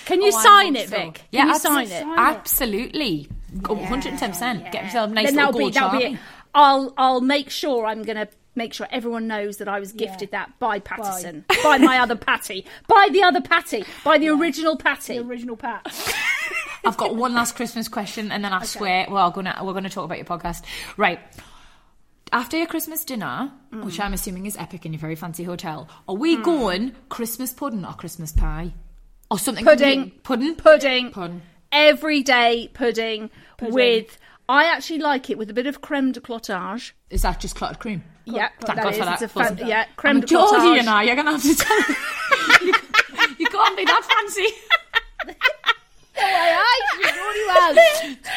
Can 0.06 0.22
you 0.22 0.32
Oh, 0.34 0.42
sign 0.42 0.76
it, 0.76 0.88
so. 0.88 0.96
Vic? 0.96 1.22
Yeah, 1.30 1.40
Can 1.42 1.48
you 1.48 1.54
abso- 1.54 1.58
sign 1.60 1.90
it? 1.90 2.04
Absolutely. 2.16 3.28
Oh, 3.68 3.74
One 3.74 3.84
hundred 3.84 4.10
and 4.10 4.18
ten 4.18 4.30
percent. 4.30 4.70
Get 4.70 4.84
yourself 4.84 5.10
a 5.10 5.14
nice 5.14 5.26
then 5.26 5.36
little 5.36 5.52
that'll 5.52 5.58
be 5.58 5.64
gold 5.64 5.74
that'll 5.74 5.98
be 6.00 6.04
it. 6.14 6.18
I'll 6.56 6.92
I'll 6.98 7.20
make 7.20 7.50
sure 7.50 7.86
I'm 7.86 8.02
gonna 8.02 8.28
make 8.56 8.72
sure 8.72 8.88
everyone 8.90 9.26
knows 9.26 9.58
that 9.58 9.68
I 9.68 9.78
was 9.78 9.92
gifted 9.92 10.30
that 10.30 10.58
by 10.58 10.78
Pattison, 10.80 11.44
by 11.62 11.76
my 11.78 11.98
other 11.98 12.16
Patty, 12.16 12.64
by 12.88 13.08
the 13.12 13.22
other 13.22 13.42
Patty, 13.42 13.84
by 14.02 14.16
the 14.18 14.30
original 14.30 14.76
Patty. 14.76 15.18
The 15.18 15.24
original 15.24 15.56
Pat. 15.56 15.86
I've 16.86 16.96
got 16.96 17.16
one 17.16 17.34
last 17.34 17.56
Christmas 17.56 17.88
question, 17.88 18.30
and 18.32 18.42
then 18.44 18.52
I 18.52 18.64
swear, 18.64 19.06
well, 19.10 19.30
gonna, 19.32 19.58
we're 19.62 19.72
going 19.72 19.82
to 19.84 19.90
talk 19.90 20.04
about 20.04 20.18
your 20.18 20.24
podcast. 20.26 20.62
Right. 20.96 21.18
After 22.32 22.56
your 22.56 22.66
Christmas 22.68 23.04
dinner, 23.04 23.50
Mm. 23.72 23.84
which 23.84 23.98
I'm 23.98 24.12
assuming 24.14 24.46
is 24.46 24.56
epic 24.56 24.86
in 24.86 24.92
your 24.92 25.00
very 25.00 25.16
fancy 25.16 25.42
hotel, 25.42 25.88
are 26.08 26.14
we 26.14 26.36
going 26.36 26.94
Christmas 27.08 27.52
pudding 27.52 27.84
or 27.84 27.92
Christmas 27.94 28.30
pie? 28.32 28.72
Or 29.30 29.38
something 29.38 29.64
Pudding. 29.64 30.10
complete- 30.12 30.22
Pudding? 30.22 30.54
pudding, 30.54 31.10
Pudding. 31.10 31.42
everyday 31.72 32.70
pudding, 32.72 33.30
with. 33.60 34.16
I 34.48 34.64
actually 34.64 34.98
like 35.00 35.28
it 35.30 35.38
with 35.38 35.50
a 35.50 35.54
bit 35.54 35.66
of 35.66 35.80
creme 35.80 36.12
de 36.12 36.20
clottage. 36.20 36.92
Is 37.10 37.22
that 37.22 37.40
just 37.40 37.56
clotted 37.56 37.78
cream? 37.80 38.04
Yeah, 38.24 38.48
Thank 38.60 38.80
God 38.82 38.92
is. 38.92 38.98
for 38.98 39.04
that. 39.04 39.14
It's 39.14 39.22
a 39.22 39.28
fan- 39.28 39.58
yeah, 39.66 39.86
creme 39.96 40.16
I'm 40.16 40.20
de 40.20 40.26
Geordie, 40.26 40.56
clottage. 40.56 40.76
you 40.76 40.82
know. 40.84 41.00
You're 41.00 41.14
going 41.16 41.26
to 41.26 41.32
have 41.32 41.42
to 41.42 41.54
tell 41.56 41.78
me. 41.78 42.66
you, 42.66 42.74
you 43.38 43.46
can't 43.46 43.76
be 43.76 43.84
that 43.84 44.04
fancy. 44.04 44.46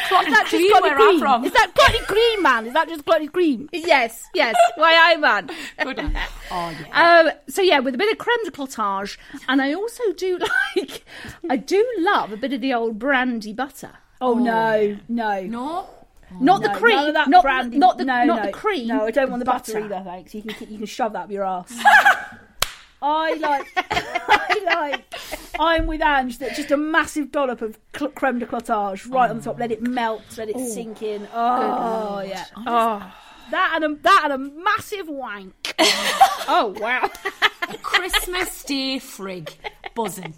Clotted 0.09 0.33
That's 0.33 0.49
just 0.49 0.49
cream 0.51 0.71
clotted 0.71 0.83
where 0.83 0.95
cream. 0.95 1.09
I'm 1.15 1.19
from. 1.19 1.45
Is 1.45 1.53
that 1.53 1.71
clotted 1.75 2.01
cream, 2.07 2.43
man? 2.43 2.67
Is 2.67 2.73
that 2.73 2.87
just 2.89 3.05
clotted 3.05 3.31
cream? 3.31 3.69
Yes, 3.71 4.25
yes. 4.33 4.55
Why 4.75 4.95
I 4.95 5.15
man. 5.17 5.49
Pudding. 5.79 6.15
Oh, 6.51 6.75
yeah. 6.87 7.19
Um, 7.19 7.31
so 7.47 7.61
yeah, 7.61 7.79
with 7.79 7.95
a 7.95 7.97
bit 7.97 8.11
of 8.11 8.17
creme 8.17 8.43
de 8.45 8.51
clottage, 8.51 9.17
and 9.47 9.61
I 9.61 9.73
also 9.73 10.03
do 10.17 10.39
like, 10.75 11.05
I 11.49 11.55
do 11.57 11.85
love 11.99 12.31
a 12.31 12.37
bit 12.37 12.53
of 12.53 12.61
the 12.61 12.73
old 12.73 12.99
brandy 12.99 13.53
butter. 13.53 13.91
Oh, 14.21 14.33
no, 14.35 14.97
no, 15.07 15.41
No? 15.43 15.89
Oh, 16.31 16.35
not 16.39 16.61
No, 16.61 16.67
the 16.67 16.79
cream, 16.79 16.95
none 16.95 17.07
of 17.09 17.13
that 17.15 17.27
not 17.29 17.41
brandy. 17.43 17.77
not 17.77 17.97
the 17.97 18.05
no, 18.05 18.23
not 18.25 18.39
no. 18.39 18.45
the 18.45 18.51
cream. 18.51 18.87
No, 18.87 19.05
I 19.05 19.11
don't 19.11 19.29
want 19.29 19.39
the 19.39 19.45
butter, 19.45 19.73
butter. 19.73 19.85
either. 19.85 20.01
Thanks. 20.05 20.35
You 20.35 20.41
can 20.43 20.71
you 20.71 20.77
can 20.77 20.85
shove 20.87 21.13
that 21.13 21.23
up 21.25 21.31
your 21.31 21.43
ass. 21.45 21.71
I 23.01 23.33
like. 23.35 23.65
I 23.77 24.61
like. 24.75 25.15
I'm 25.57 25.87
with 25.87 26.01
Ange. 26.01 26.37
That 26.39 26.55
just 26.55 26.69
a 26.71 26.77
massive 26.77 27.31
dollop 27.31 27.61
of 27.61 27.77
cl- 27.97 28.11
creme 28.11 28.39
de 28.39 28.45
clottage 28.45 29.05
right 29.09 29.29
on 29.29 29.37
the 29.37 29.43
top. 29.43 29.57
Let 29.57 29.71
it 29.71 29.81
melt. 29.81 30.21
Let 30.37 30.49
it 30.49 30.59
sink 30.59 31.01
in. 31.01 31.27
Oh 31.33 32.19
yeah. 32.19 32.45
Oh, 32.57 33.11
That 33.51 33.71
and 33.75 33.83
a 33.85 34.01
that 34.01 34.21
and 34.25 34.33
a 34.33 34.37
massive 34.37 35.07
wank. 35.07 35.73
oh 35.79 36.75
wow. 36.79 37.09
Christmas 37.83 38.63
Day 38.63 38.97
frig. 38.99 39.49
Buzzing. 39.95 40.33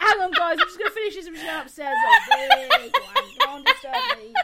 Hang 0.00 0.20
on, 0.20 0.32
guys. 0.32 0.58
I'm 0.60 0.66
just 0.66 0.78
going 0.78 0.90
to 0.90 0.94
finish 0.94 1.14
this 1.14 1.26
and 1.26 1.36
just 1.36 1.46
go 1.46 1.60
upstairs. 1.60 1.96
Like, 2.30 2.70
big 2.80 2.92
wank. 2.94 3.38
Don't 3.38 3.66
disturb 3.66 4.18
me. 4.18 4.34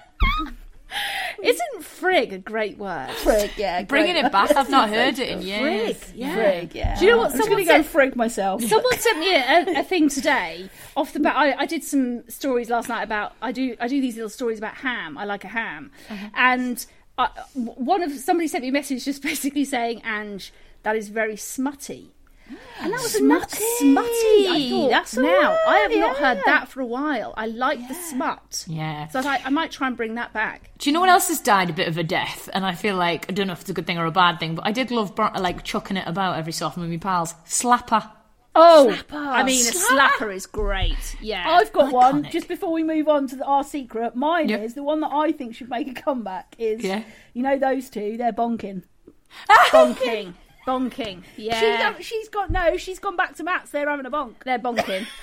Isn't 1.42 1.82
frig 1.82 2.32
a 2.32 2.38
great 2.38 2.78
word? 2.78 3.08
Frig, 3.22 3.56
yeah. 3.56 3.82
Bringing 3.82 4.16
it 4.16 4.32
back. 4.32 4.54
I've 4.56 4.70
not 4.70 4.88
heard 4.88 5.18
it 5.18 5.28
in 5.28 5.42
years. 5.42 5.96
Frig, 5.96 6.12
yeah. 6.14 6.36
Frig, 6.36 6.74
yeah. 6.74 6.98
Do 6.98 7.04
you 7.04 7.10
know 7.10 7.18
what 7.18 7.32
I'm 7.32 7.32
just 7.32 7.44
someone 7.44 7.64
going 7.64 7.82
to 7.82 7.88
go 7.90 7.98
frig 7.98 8.16
myself. 8.16 8.62
Someone 8.62 8.98
sent 8.98 9.18
me 9.18 9.34
a, 9.34 9.80
a 9.80 9.82
thing 9.82 10.08
today 10.08 10.70
off 10.96 11.12
the 11.12 11.20
bat. 11.20 11.36
I, 11.36 11.54
I 11.54 11.66
did 11.66 11.84
some 11.84 12.28
stories 12.28 12.70
last 12.70 12.88
night 12.88 13.02
about 13.02 13.34
I 13.42 13.52
do 13.52 13.76
I 13.80 13.88
do 13.88 14.00
these 14.00 14.14
little 14.14 14.30
stories 14.30 14.58
about 14.58 14.76
ham. 14.76 15.18
I 15.18 15.24
like 15.24 15.44
a 15.44 15.48
ham, 15.48 15.90
uh-huh. 16.08 16.28
and 16.34 16.86
I, 17.18 17.28
one 17.54 18.02
of 18.02 18.12
somebody 18.12 18.48
sent 18.48 18.62
me 18.62 18.68
a 18.68 18.72
message 18.72 19.04
just 19.04 19.22
basically 19.30 19.64
saying, 19.64 20.02
"Ange, 20.04 20.52
that 20.82 20.96
is 20.96 21.08
very 21.08 21.36
smutty." 21.36 22.12
And 22.80 22.92
that 22.92 23.00
was 23.02 23.12
Smutty. 23.14 23.64
smutty. 23.78 24.48
I 24.48 24.66
thought, 24.70 24.90
That's 24.90 25.16
now 25.16 25.56
I 25.66 25.78
have 25.78 25.90
not 25.98 26.16
heard 26.18 26.42
that 26.46 26.68
for 26.68 26.80
a 26.80 26.86
while. 26.86 27.34
I 27.36 27.46
like 27.46 27.88
the 27.88 27.94
smut. 27.94 28.64
Yeah. 28.68 29.08
So 29.08 29.20
I, 29.20 29.40
I 29.44 29.50
might 29.50 29.70
try 29.72 29.86
and 29.88 29.96
bring 29.96 30.14
that 30.16 30.32
back. 30.32 30.70
Do 30.78 30.88
you 30.88 30.94
know 30.94 31.00
what 31.00 31.08
else 31.08 31.28
has 31.28 31.40
died 31.40 31.70
a 31.70 31.72
bit 31.72 31.88
of 31.88 31.98
a 31.98 32.04
death? 32.04 32.48
And 32.52 32.64
I 32.64 32.74
feel 32.74 32.96
like 32.96 33.26
I 33.28 33.32
don't 33.32 33.46
know 33.46 33.54
if 33.54 33.62
it's 33.62 33.70
a 33.70 33.72
good 33.72 33.86
thing 33.86 33.98
or 33.98 34.04
a 34.04 34.10
bad 34.12 34.38
thing, 34.38 34.54
but 34.54 34.66
I 34.66 34.72
did 34.72 34.90
love 34.90 35.18
like 35.18 35.64
chucking 35.64 35.96
it 35.96 36.06
about 36.06 36.38
every 36.38 36.52
so 36.52 36.66
often 36.66 36.82
with 36.82 36.90
my 36.90 36.98
pals. 36.98 37.34
Slapper. 37.46 38.08
Oh, 38.54 38.88
Slapper. 39.10 39.16
I 39.26 39.42
mean, 39.42 39.66
a 39.66 39.70
slapper 39.70 40.32
is 40.34 40.46
great. 40.46 41.16
Yeah, 41.20 41.44
I've 41.46 41.72
got 41.72 41.92
one. 41.92 42.24
Just 42.30 42.46
before 42.48 42.72
we 42.72 42.82
move 42.84 43.08
on 43.08 43.26
to 43.28 43.36
the, 43.36 43.44
our 43.44 43.64
secret, 43.64 44.14
mine 44.16 44.48
Yeah. 44.48 44.58
is 44.58 44.74
the 44.74 44.82
one 44.82 45.00
that 45.00 45.10
I 45.12 45.32
think 45.32 45.54
should 45.54 45.68
make 45.68 45.88
a 45.88 45.94
comeback. 46.00 46.54
Is 46.58 46.82
Yeah. 46.82 47.02
you 47.34 47.42
know 47.42 47.58
those 47.58 47.90
two? 47.90 48.16
They're 48.16 48.32
bonking. 48.32 48.84
bonking, 49.70 50.34
bonking. 50.66 51.22
Yeah, 51.36 51.90
don't- 51.90 52.04
she's 52.04 52.28
got 52.28 52.50
no. 52.50 52.76
She's 52.76 52.98
gone 52.98 53.16
back 53.16 53.36
to 53.36 53.44
Matt's. 53.44 53.70
They're 53.70 53.88
having 53.88 54.06
a 54.06 54.10
bonk. 54.10 54.34
they're 54.44 54.58
bonking. 54.58 55.06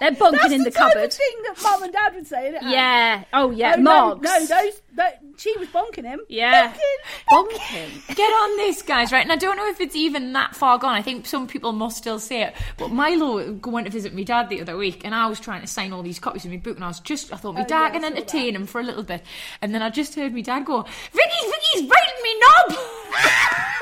They're 0.00 0.12
bonking 0.12 0.30
That's 0.32 0.52
in 0.52 0.58
the, 0.62 0.70
the, 0.70 0.70
type 0.70 0.92
cupboard. 0.92 1.06
of 1.06 1.12
thing 1.12 1.36
that 1.42 1.60
Mum 1.60 1.82
and 1.82 1.92
Dad 1.92 2.14
would 2.14 2.24
say. 2.28 2.50
Isn't 2.50 2.62
it? 2.68 2.70
Yeah. 2.70 3.24
Oh 3.32 3.50
yeah. 3.50 3.74
Oh, 3.76 3.80
no, 3.80 3.90
Mogs. 4.14 4.22
no, 4.22 4.46
those. 4.46 4.80
That, 4.94 5.20
she 5.38 5.58
was 5.58 5.66
bonking 5.70 6.04
him. 6.04 6.20
Yeah. 6.28 6.72
Bonking. 6.72 7.50
Bonking. 7.50 8.06
Get 8.14 8.30
on 8.30 8.56
this, 8.58 8.82
guys, 8.82 9.10
right? 9.10 9.22
And 9.24 9.32
I 9.32 9.36
don't 9.36 9.56
know 9.56 9.68
if 9.68 9.80
it's 9.80 9.96
even 9.96 10.32
that 10.34 10.54
far 10.54 10.78
gone. 10.78 10.94
I 10.94 11.02
think 11.02 11.26
some 11.26 11.48
people 11.48 11.72
must 11.72 11.96
still 11.96 12.20
say 12.20 12.42
it. 12.44 12.54
But 12.76 12.92
Milo 12.92 13.58
went 13.66 13.86
to 13.86 13.90
visit 13.92 14.14
my 14.14 14.22
dad 14.22 14.50
the 14.50 14.60
other 14.60 14.76
week, 14.76 15.04
and 15.04 15.16
I 15.16 15.26
was 15.26 15.40
trying 15.40 15.62
to 15.62 15.66
sign 15.66 15.92
all 15.92 16.04
these 16.04 16.20
copies 16.20 16.44
of 16.44 16.52
my 16.52 16.58
book, 16.58 16.76
and 16.76 16.84
I 16.84 16.88
was 16.88 17.00
just, 17.00 17.32
I 17.32 17.36
thought 17.36 17.54
my 17.56 17.62
Oh, 17.62 17.66
dad 17.66 17.86
yeah, 17.86 17.90
can 17.90 18.04
I 18.04 18.08
saw 18.10 18.14
entertain 18.14 18.54
him 18.54 18.66
for 18.66 18.80
a 18.80 18.84
little 18.84 19.02
bit. 19.02 19.24
And 19.62 19.74
then 19.74 19.82
I 19.82 19.90
just 19.90 20.14
heard 20.14 20.32
my 20.32 20.42
dad 20.42 20.64
go, 20.64 20.82
Vicky, 20.82 21.50
Vicky's 21.50 21.90
biting 21.90 22.22
me 22.22 22.40
knob! 22.40 22.78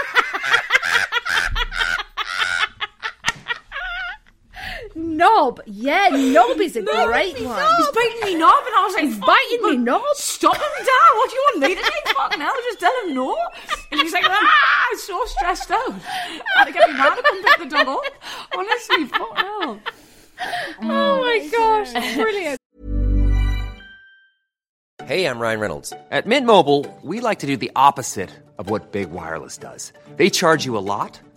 Knob. 5.16 5.60
Yeah, 5.66 6.08
knob 6.08 6.60
is 6.60 6.76
a 6.76 6.82
great 7.06 7.40
one. 7.40 7.64
He's 7.76 7.90
biting 7.94 8.20
me 8.24 8.34
knob, 8.36 8.64
and 8.66 8.74
I 8.76 8.84
was 8.84 8.94
like, 8.94 9.04
He's 9.04 9.18
biting 9.18 9.62
me 9.62 9.76
knob. 9.78 10.02
stop 10.14 10.56
him, 10.56 10.62
Dad. 10.78 11.10
What 11.16 11.30
do 11.30 11.36
you 11.36 11.42
want 11.54 11.60
me 11.60 11.74
to 11.74 11.80
do? 11.82 12.12
Fucking 12.14 12.40
hell, 12.40 12.54
just 12.68 12.80
tell 12.80 12.92
him 13.06 13.14
no. 13.14 13.36
And 13.92 14.00
he's 14.00 14.12
like, 14.12 14.24
ah, 14.26 14.86
I'm 14.90 14.98
so 14.98 15.24
stressed 15.26 15.70
out. 15.70 15.90
I 15.90 16.40
had 16.58 16.64
to 16.66 16.72
get 16.72 16.90
my 16.90 16.96
mum 16.96 17.16
to 17.16 17.22
come 17.22 17.42
pick 17.44 17.58
the 17.58 17.66
dog 17.66 17.88
up. 17.88 18.04
Honestly, 18.56 19.04
fuck 19.06 19.36
hell. 19.38 19.80
Oh 20.82 21.22
my 21.22 21.48
gosh, 21.50 22.14
brilliant. 22.14 22.58
Hey, 25.04 25.24
I'm 25.26 25.38
Ryan 25.38 25.60
Reynolds. 25.60 25.92
At 26.10 26.26
Mint 26.26 26.46
Mobile, 26.46 26.84
we 27.02 27.20
like 27.20 27.38
to 27.40 27.46
do 27.46 27.56
the 27.56 27.70
opposite 27.76 28.30
of 28.58 28.68
what 28.70 28.90
Big 28.92 29.10
Wireless 29.12 29.56
does. 29.56 29.92
They 30.16 30.30
charge 30.30 30.64
you 30.64 30.76
a 30.76 30.80
lot, 30.80 31.20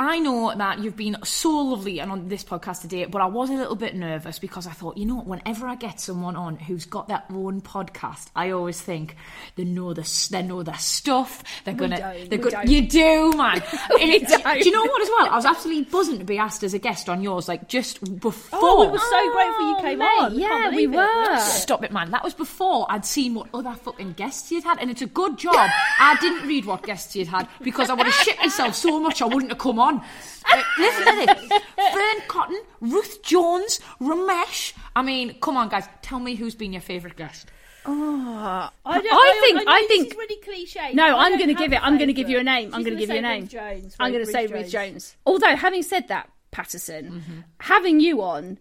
I 0.00 0.18
know 0.18 0.54
that 0.56 0.78
you've 0.78 0.96
been 0.96 1.18
so 1.24 1.50
lovely 1.50 1.98
and 1.98 2.10
on 2.10 2.28
this 2.28 2.42
podcast 2.42 2.80
today, 2.80 3.04
but 3.04 3.20
I 3.20 3.26
was 3.26 3.50
a 3.50 3.52
little 3.52 3.76
bit 3.76 3.94
nervous 3.94 4.38
because 4.38 4.66
I 4.66 4.70
thought, 4.70 4.96
you 4.96 5.04
know, 5.04 5.20
whenever 5.20 5.68
I 5.68 5.74
get 5.74 6.00
someone 6.00 6.36
on 6.36 6.56
who's 6.56 6.86
got 6.86 7.06
their 7.06 7.22
own 7.28 7.60
podcast, 7.60 8.28
I 8.34 8.48
always 8.52 8.80
think 8.80 9.14
they 9.56 9.64
know 9.64 9.92
the 9.92 10.28
they 10.30 10.40
know 10.40 10.62
their 10.62 10.78
stuff. 10.78 11.44
They're 11.66 11.74
gonna, 11.74 11.98
they're 11.98 12.24
we 12.30 12.36
good. 12.38 12.52
don't. 12.52 12.66
You 12.66 12.88
do, 12.88 13.32
man. 13.36 13.62
It's- 14.00 14.42
don't. 14.42 14.64
you 14.64 14.70
know 14.70 14.84
what? 14.84 15.02
As 15.02 15.08
well, 15.10 15.28
I 15.32 15.36
was 15.36 15.44
absolutely 15.44 15.84
buzzing 15.84 16.18
to 16.18 16.24
be 16.24 16.38
asked 16.38 16.62
as 16.62 16.72
a 16.72 16.78
guest 16.78 17.10
on 17.10 17.20
yours, 17.20 17.46
like 17.46 17.68
just 17.68 18.00
before. 18.20 18.58
Oh, 18.62 18.82
it 18.84 18.90
was 18.90 19.02
so 19.02 19.32
grateful 19.32 19.68
you 19.68 19.76
oh, 19.76 19.82
came 19.82 19.98
mate, 19.98 20.18
on. 20.18 20.38
Yeah, 20.38 20.70
we 20.70 20.86
believe 20.86 20.94
it. 20.94 20.96
were. 20.96 21.38
Stop 21.40 21.84
it, 21.84 21.92
man. 21.92 22.10
That 22.12 22.24
was 22.24 22.32
before 22.32 22.86
I'd 22.88 23.04
seen 23.04 23.34
what 23.34 23.48
other 23.52 23.74
fucking 23.74 24.14
guests 24.14 24.50
you'd 24.50 24.64
had, 24.64 24.78
and 24.78 24.90
it's 24.90 25.02
a 25.02 25.06
good 25.06 25.36
job. 25.36 25.54
I 25.98 26.16
didn't 26.22 26.48
read 26.48 26.64
what 26.64 26.84
guests 26.84 27.14
you'd 27.14 27.28
had 27.28 27.46
because 27.60 27.90
I 27.90 27.94
would 27.94 28.06
have 28.06 28.14
shit 28.14 28.38
myself 28.38 28.74
so 28.74 28.98
much 28.98 29.20
I 29.20 29.26
wouldn't 29.26 29.50
have 29.50 29.58
come 29.58 29.78
on. 29.78 29.89
Uh, 29.98 30.62
listen 30.78 31.04
to 31.04 31.26
this: 31.26 31.60
Fearne 31.92 32.28
Cotton, 32.28 32.60
Ruth 32.80 33.22
Jones, 33.22 33.80
Romesh. 34.00 34.72
I 34.96 35.02
mean, 35.02 35.34
come 35.40 35.56
on, 35.56 35.68
guys. 35.68 35.86
Tell 36.02 36.18
me 36.20 36.34
who's 36.34 36.54
been 36.54 36.72
your 36.72 36.82
favourite 36.82 37.16
guest. 37.16 37.48
I, 37.86 38.70
don't, 38.84 38.94
I 38.94 39.00
think- 39.40 39.56
know 39.66 39.72
I 39.72 39.80
this 39.80 39.88
think- 39.88 40.12
is 40.12 40.16
really 40.18 40.36
cliche. 40.42 40.92
No, 40.94 41.16
I 41.16 41.24
I'm 41.24 41.36
going 41.38 41.48
to 41.48 41.54
give 41.54 41.72
it. 41.72 41.82
I'm 41.82 41.96
going 41.96 42.08
to 42.08 42.12
give 42.14 42.28
you 42.28 42.38
a 42.38 42.42
name. 42.44 42.74
I'm 42.74 42.82
going 42.82 42.94
to 42.96 43.00
give 43.00 43.10
you 43.10 43.18
a 43.18 43.22
name. 43.22 43.42
Ruth 43.42 43.50
Jones, 43.50 43.96
I'm 43.98 44.12
going 44.12 44.24
to 44.24 44.30
say 44.30 44.42
Ruth 44.46 44.52
Ruth 44.52 44.70
Jones. 44.70 44.92
Jones. 44.92 45.16
Although, 45.26 45.56
having 45.56 45.82
said 45.82 46.08
that, 46.08 46.30
Pattison, 46.52 47.44
having 47.58 48.00
you 48.00 48.22
on, 48.22 48.58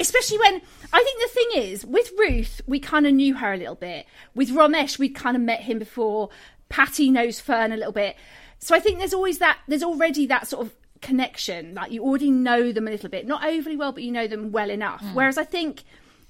especially 0.00 0.38
when 0.38 0.62
I 0.92 1.02
think 1.02 1.20
the 1.20 1.28
thing 1.28 1.62
is 1.70 1.84
with 1.86 2.10
Ruth, 2.18 2.60
we 2.66 2.80
kind 2.80 3.06
of 3.06 3.12
knew 3.14 3.34
her 3.36 3.52
a 3.52 3.56
little 3.56 3.74
bit. 3.74 4.06
With 4.34 4.50
Romesh, 4.50 4.98
we 4.98 5.08
kind 5.10 5.36
of 5.36 5.42
met 5.42 5.60
him 5.60 5.78
before. 5.78 6.30
Patty 6.68 7.10
knows 7.10 7.38
Fern 7.38 7.70
a 7.72 7.76
little 7.76 7.92
bit, 7.92 8.16
so 8.58 8.74
I 8.74 8.80
think 8.80 8.98
there's 8.98 9.14
always 9.14 9.38
that. 9.38 9.58
There's 9.68 9.82
already 9.82 10.26
that 10.26 10.46
sort 10.46 10.66
of 10.66 10.74
connection. 11.00 11.74
Like 11.74 11.92
you 11.92 12.02
already 12.02 12.30
know 12.30 12.72
them 12.72 12.88
a 12.88 12.90
little 12.90 13.10
bit, 13.10 13.26
not 13.26 13.44
overly 13.44 13.76
well, 13.76 13.92
but 13.92 14.02
you 14.02 14.12
know 14.12 14.26
them 14.26 14.52
well 14.52 14.70
enough. 14.70 15.02
Mm. 15.02 15.14
Whereas 15.14 15.38
I 15.38 15.44
think 15.44 15.84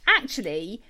actually 0.07 0.83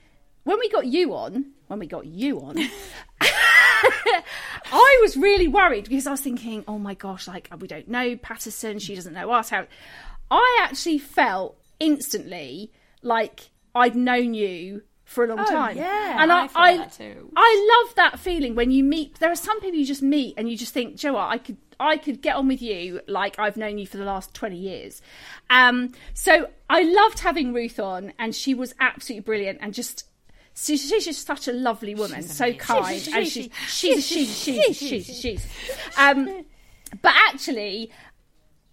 when 0.44 0.58
we 0.60 0.68
got 0.70 0.86
you 0.86 1.14
on, 1.14 1.52
when 1.66 1.80
we 1.80 1.86
got 1.86 2.06
you 2.06 2.40
on, 2.40 2.56
I 3.20 4.98
was 5.02 5.16
really 5.16 5.48
worried 5.48 5.88
because 5.88 6.06
I 6.06 6.12
was 6.12 6.20
thinking, 6.20 6.64
oh 6.68 6.78
my 6.78 6.94
gosh, 6.94 7.26
like 7.26 7.48
we 7.58 7.66
don't 7.66 7.88
know 7.88 8.16
Pattison, 8.16 8.78
she 8.78 8.94
doesn't 8.94 9.12
know 9.12 9.30
us. 9.32 9.50
How 9.50 9.66
I 10.30 10.58
actually 10.62 10.98
felt 10.98 11.58
instantly 11.80 12.72
like 13.02 13.50
I'd 13.74 13.96
known 13.96 14.34
you 14.34 14.82
for 15.06 15.24
a 15.24 15.28
long 15.28 15.38
time. 15.46 15.76
yeah, 15.78 16.22
and 16.22 16.30
I, 16.30 16.44
I 16.44 16.48
I, 16.54 16.76
that 16.78 16.92
too. 16.92 17.32
I 17.34 17.82
love 17.86 17.94
that 17.94 18.18
feeling 18.20 18.54
when 18.54 18.70
you 18.70 18.84
meet. 18.84 19.18
There 19.18 19.30
are 19.32 19.36
some 19.36 19.58
people 19.60 19.78
you 19.78 19.86
just 19.86 20.02
meet 20.02 20.34
and 20.36 20.50
you 20.50 20.56
just 20.58 20.74
think, 20.74 20.96
Joe, 20.96 21.16
I 21.16 21.38
could, 21.38 21.56
I 21.80 21.96
could 21.96 22.20
get 22.20 22.36
on 22.36 22.48
with 22.48 22.60
you 22.60 23.00
like 23.08 23.38
I've 23.38 23.56
known 23.56 23.78
you 23.78 23.86
for 23.86 23.96
the 23.96 24.04
last 24.04 24.34
twenty 24.34 24.56
years. 24.58 25.00
Um, 25.48 25.92
so 26.12 26.50
I 26.68 26.82
loved 26.82 27.20
having 27.20 27.54
Ruth 27.54 27.78
on, 27.80 28.12
and 28.18 28.34
she 28.34 28.52
was 28.52 28.74
absolutely 28.80 29.22
brilliant 29.22 29.60
and 29.62 29.72
just. 29.72 30.04
she- 30.54 30.76
She's 30.76 31.04
just 31.04 31.26
such 31.26 31.48
a 31.48 31.52
lovely 31.52 31.94
woman, 31.94 32.22
so 32.22 32.52
kind, 32.54 33.00
She- 33.00 33.12
and 33.12 33.26
she- 33.28 33.50
she's 33.68 34.06
she's 34.06 34.36
she's 34.36 34.76
she's 34.76 34.76
she's 35.06 35.20
she's. 35.20 35.46
Um, 35.98 36.44
but 37.02 37.12
actually, 37.28 37.90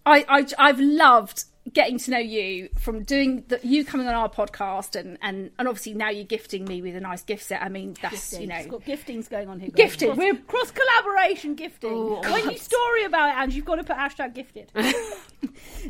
I, 0.05 0.25
I 0.27 0.47
I've 0.58 0.79
loved 0.79 1.43
getting 1.71 1.97
to 1.97 2.12
know 2.12 2.17
you 2.17 2.67
from 2.78 3.04
doing 3.04 3.43
the, 3.47 3.58
you 3.63 3.86
coming 3.86 4.06
on 4.08 4.13
our 4.13 4.28
podcast 4.30 4.99
and, 4.99 5.17
and 5.21 5.49
and 5.58 5.67
obviously 5.67 5.93
now 5.93 6.10
you're 6.10 6.26
gifting 6.26 6.65
me 6.65 6.82
with 6.82 6.95
a 6.95 6.99
nice 6.99 7.23
gift 7.23 7.43
set. 7.45 7.62
I 7.62 7.69
mean 7.69 7.95
that's 8.02 8.38
you 8.38 8.47
know 8.47 8.56
It's 8.58 8.67
got 8.67 8.82
giftings 8.82 9.30
going 9.30 9.47
on 9.47 9.60
here. 9.62 9.69
guys. 9.69 9.76
Gifted. 9.91 10.08
Cross, 10.10 10.17
We're- 10.17 10.38
cross 10.45 10.71
collaboration 10.71 11.56
gifting. 11.56 12.19
when 12.19 12.49
you 12.49 12.58
story 12.58 13.06
about 13.06 13.30
it, 13.30 13.36
and 13.41 13.54
you've 13.54 13.65
got 13.65 13.76
to 13.76 13.84
put 13.84 13.95
hashtag 13.95 14.34
gifted. 14.34 14.71
uh, 14.76 14.82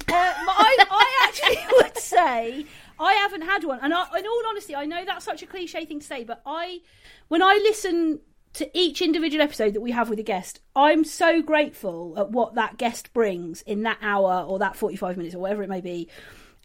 I, 0.10 0.78
I 0.90 1.28
actually 1.28 1.58
would 1.78 1.98
say 1.98 2.66
I 3.00 3.14
haven't 3.14 3.42
had 3.42 3.64
one, 3.64 3.80
and 3.82 3.94
I, 3.94 4.06
in 4.20 4.28
all 4.28 4.42
honesty, 4.50 4.76
I 4.76 4.86
know 4.86 5.04
that's 5.06 5.26
such 5.26 5.42
a 5.42 5.48
cliche 5.48 5.86
thing 5.86 6.00
to 6.00 6.06
say, 6.06 6.24
but 6.24 6.42
I, 6.46 6.82
when 7.28 7.42
I 7.42 7.54
listen 7.64 8.20
to 8.54 8.70
each 8.78 9.02
individual 9.02 9.44
episode 9.44 9.74
that 9.74 9.82
we 9.82 9.92
have 9.92 10.10
with 10.10 10.20
a 10.20 10.24
guest, 10.24 10.60
I'm 10.76 11.04
so 11.04 11.42
grateful 11.42 12.14
at 12.18 12.32
what 12.32 12.56
that 12.56 12.78
guest 12.78 13.14
brings 13.14 13.62
in 13.64 13.84
that 13.84 13.98
hour 14.02 14.46
or 14.48 14.60
that 14.60 14.76
45 14.76 15.18
minutes 15.18 15.36
or 15.36 15.40
whatever 15.40 15.64
it 15.64 15.70
may 15.70 15.82
be. 15.82 16.10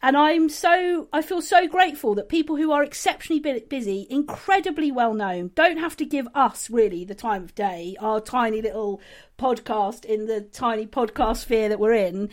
And 0.01 0.15
I'm 0.15 0.47
so, 0.47 1.09
I 1.11 1.21
feel 1.21 1.41
so 1.41 1.67
grateful 1.67 2.15
that 2.15 2.29
people 2.29 2.55
who 2.55 2.71
are 2.71 2.83
exceptionally 2.83 3.41
busy, 3.67 4.07
incredibly 4.09 4.91
well 4.91 5.13
known, 5.13 5.51
don't 5.55 5.77
have 5.77 5.97
to 5.97 6.05
give 6.05 6.27
us 6.33 6.69
really 6.69 7.03
the 7.03 7.15
time 7.15 7.43
of 7.43 7.53
day, 7.53 7.97
our 7.99 8.21
tiny 8.21 8.61
little 8.61 9.01
podcast 9.37 10.05
in 10.05 10.25
the 10.27 10.41
tiny 10.41 10.87
podcast 10.87 11.37
sphere 11.37 11.67
that 11.67 11.79
we're 11.79 11.93
in. 11.93 12.29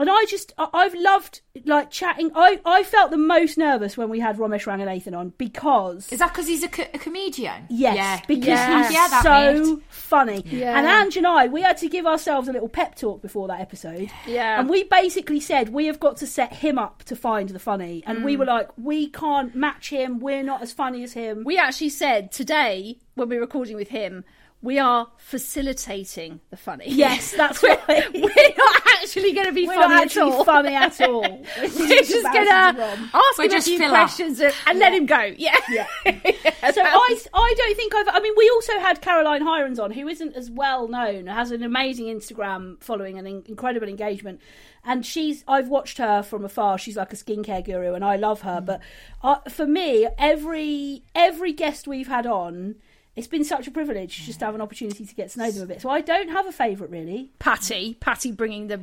And 0.00 0.10
I 0.10 0.24
just, 0.28 0.52
I- 0.58 0.68
I've 0.72 0.94
loved 0.94 1.42
like 1.66 1.90
chatting. 1.90 2.30
I, 2.34 2.60
I 2.64 2.82
felt 2.82 3.10
the 3.10 3.16
most 3.18 3.58
nervous 3.58 3.96
when 3.96 4.08
we 4.08 4.18
had 4.18 4.38
Romesh 4.38 4.64
Ranganathan 4.64 5.16
on 5.16 5.32
because 5.38 6.10
Is 6.12 6.18
that 6.20 6.32
because 6.32 6.46
he's 6.48 6.62
a, 6.64 6.68
co- 6.68 6.86
a 6.94 6.98
comedian? 6.98 7.66
Yes, 7.68 7.94
yeah. 7.96 8.20
because 8.26 8.46
yeah. 8.48 8.82
he's 8.84 8.92
yeah, 8.94 9.08
that 9.08 9.22
so 9.22 9.74
mate. 9.76 9.82
funny. 9.90 10.42
Yeah. 10.46 10.78
And 10.78 10.86
Ange 10.86 11.16
and 11.18 11.26
I, 11.26 11.46
we 11.48 11.62
had 11.62 11.76
to 11.78 11.88
give 11.88 12.06
ourselves 12.06 12.48
a 12.48 12.52
little 12.52 12.68
pep 12.68 12.94
talk 12.96 13.20
before 13.22 13.46
that 13.48 13.60
episode. 13.60 14.10
Yeah. 14.26 14.58
And 14.58 14.68
we 14.70 14.84
basically 14.84 15.38
said 15.40 15.68
we 15.68 15.86
have 15.86 16.00
got 16.00 16.16
to 16.18 16.26
set 16.26 16.52
him 16.54 16.78
up 16.78 17.04
to 17.04 17.14
find 17.14 17.50
the 17.50 17.58
funny. 17.58 18.02
And 18.06 18.18
Mm. 18.18 18.24
we 18.24 18.36
were 18.36 18.46
like, 18.46 18.70
we 18.78 19.08
can't 19.08 19.54
match 19.54 19.90
him. 19.90 20.18
We're 20.18 20.42
not 20.42 20.62
as 20.62 20.72
funny 20.72 21.02
as 21.02 21.12
him. 21.12 21.44
we 21.44 21.58
actually 21.58 21.90
said 21.90 22.32
today 22.32 22.98
when 23.16 23.28
we 23.28 23.36
were 23.36 23.42
recording 23.42 23.76
with 23.76 23.88
him 23.88 24.24
we 24.62 24.78
are 24.78 25.08
facilitating 25.16 26.40
the 26.50 26.56
funny. 26.56 26.84
yes, 26.88 27.32
that's 27.36 27.62
we're, 27.62 27.78
right. 27.88 28.12
we're 28.14 28.54
not 28.58 28.82
actually 29.00 29.32
going 29.32 29.46
to 29.46 29.52
be 29.52 29.66
We're 29.66 29.74
funny 29.74 29.94
not 29.94 30.16
at 30.16 30.16
all. 30.22 30.44
funny 30.44 30.74
at 30.74 31.00
all. 31.08 31.22
We're 31.22 32.02
just 32.02 32.32
going 32.32 32.46
to 32.46 32.52
ask 32.52 33.38
We're 33.38 33.44
him 33.46 33.52
a 33.52 33.60
few 33.62 33.78
filler. 33.78 33.90
questions 33.90 34.40
and, 34.40 34.52
and 34.66 34.78
let 34.78 34.92
him 34.92 35.06
go. 35.06 35.32
Yeah. 35.38 35.56
Yeah. 35.70 35.86
so 36.04 36.82
I, 36.82 37.18
I 37.34 37.54
don't 37.56 37.76
think 37.76 37.94
I've. 37.94 38.08
I 38.08 38.20
mean, 38.20 38.34
we 38.36 38.50
also 38.50 38.78
had 38.80 39.00
Caroline 39.00 39.42
Hirons 39.42 39.82
on, 39.82 39.90
who 39.92 40.06
isn't 40.08 40.34
as 40.36 40.50
well 40.50 40.88
known, 40.88 41.26
has 41.26 41.50
an 41.50 41.62
amazing 41.62 42.06
Instagram 42.06 42.82
following 42.82 43.18
and 43.18 43.26
in- 43.26 43.42
incredible 43.46 43.88
engagement, 43.88 44.40
and 44.84 45.04
she's. 45.06 45.42
I've 45.48 45.68
watched 45.68 45.98
her 45.98 46.22
from 46.22 46.44
afar. 46.44 46.76
She's 46.78 46.96
like 46.96 47.12
a 47.12 47.16
skincare 47.16 47.64
guru, 47.64 47.94
and 47.94 48.04
I 48.04 48.16
love 48.16 48.42
her. 48.42 48.60
But 48.60 48.80
uh, 49.22 49.36
for 49.48 49.66
me, 49.66 50.06
every 50.18 51.02
every 51.14 51.52
guest 51.52 51.86
we've 51.88 52.08
had 52.08 52.26
on. 52.26 52.76
It's 53.16 53.26
been 53.26 53.44
such 53.44 53.66
a 53.66 53.70
privilege 53.70 54.24
just 54.24 54.38
to 54.38 54.44
have 54.46 54.54
an 54.54 54.60
opportunity 54.60 55.04
to 55.04 55.14
get 55.14 55.30
to 55.30 55.38
know 55.38 55.50
them 55.50 55.62
a 55.64 55.66
bit. 55.66 55.82
So 55.82 55.90
I 55.90 56.00
don't 56.00 56.28
have 56.28 56.46
a 56.46 56.52
favourite 56.52 56.90
really. 56.90 57.30
Patty, 57.38 57.94
Patty 57.94 58.32
bringing 58.32 58.68
the 58.68 58.80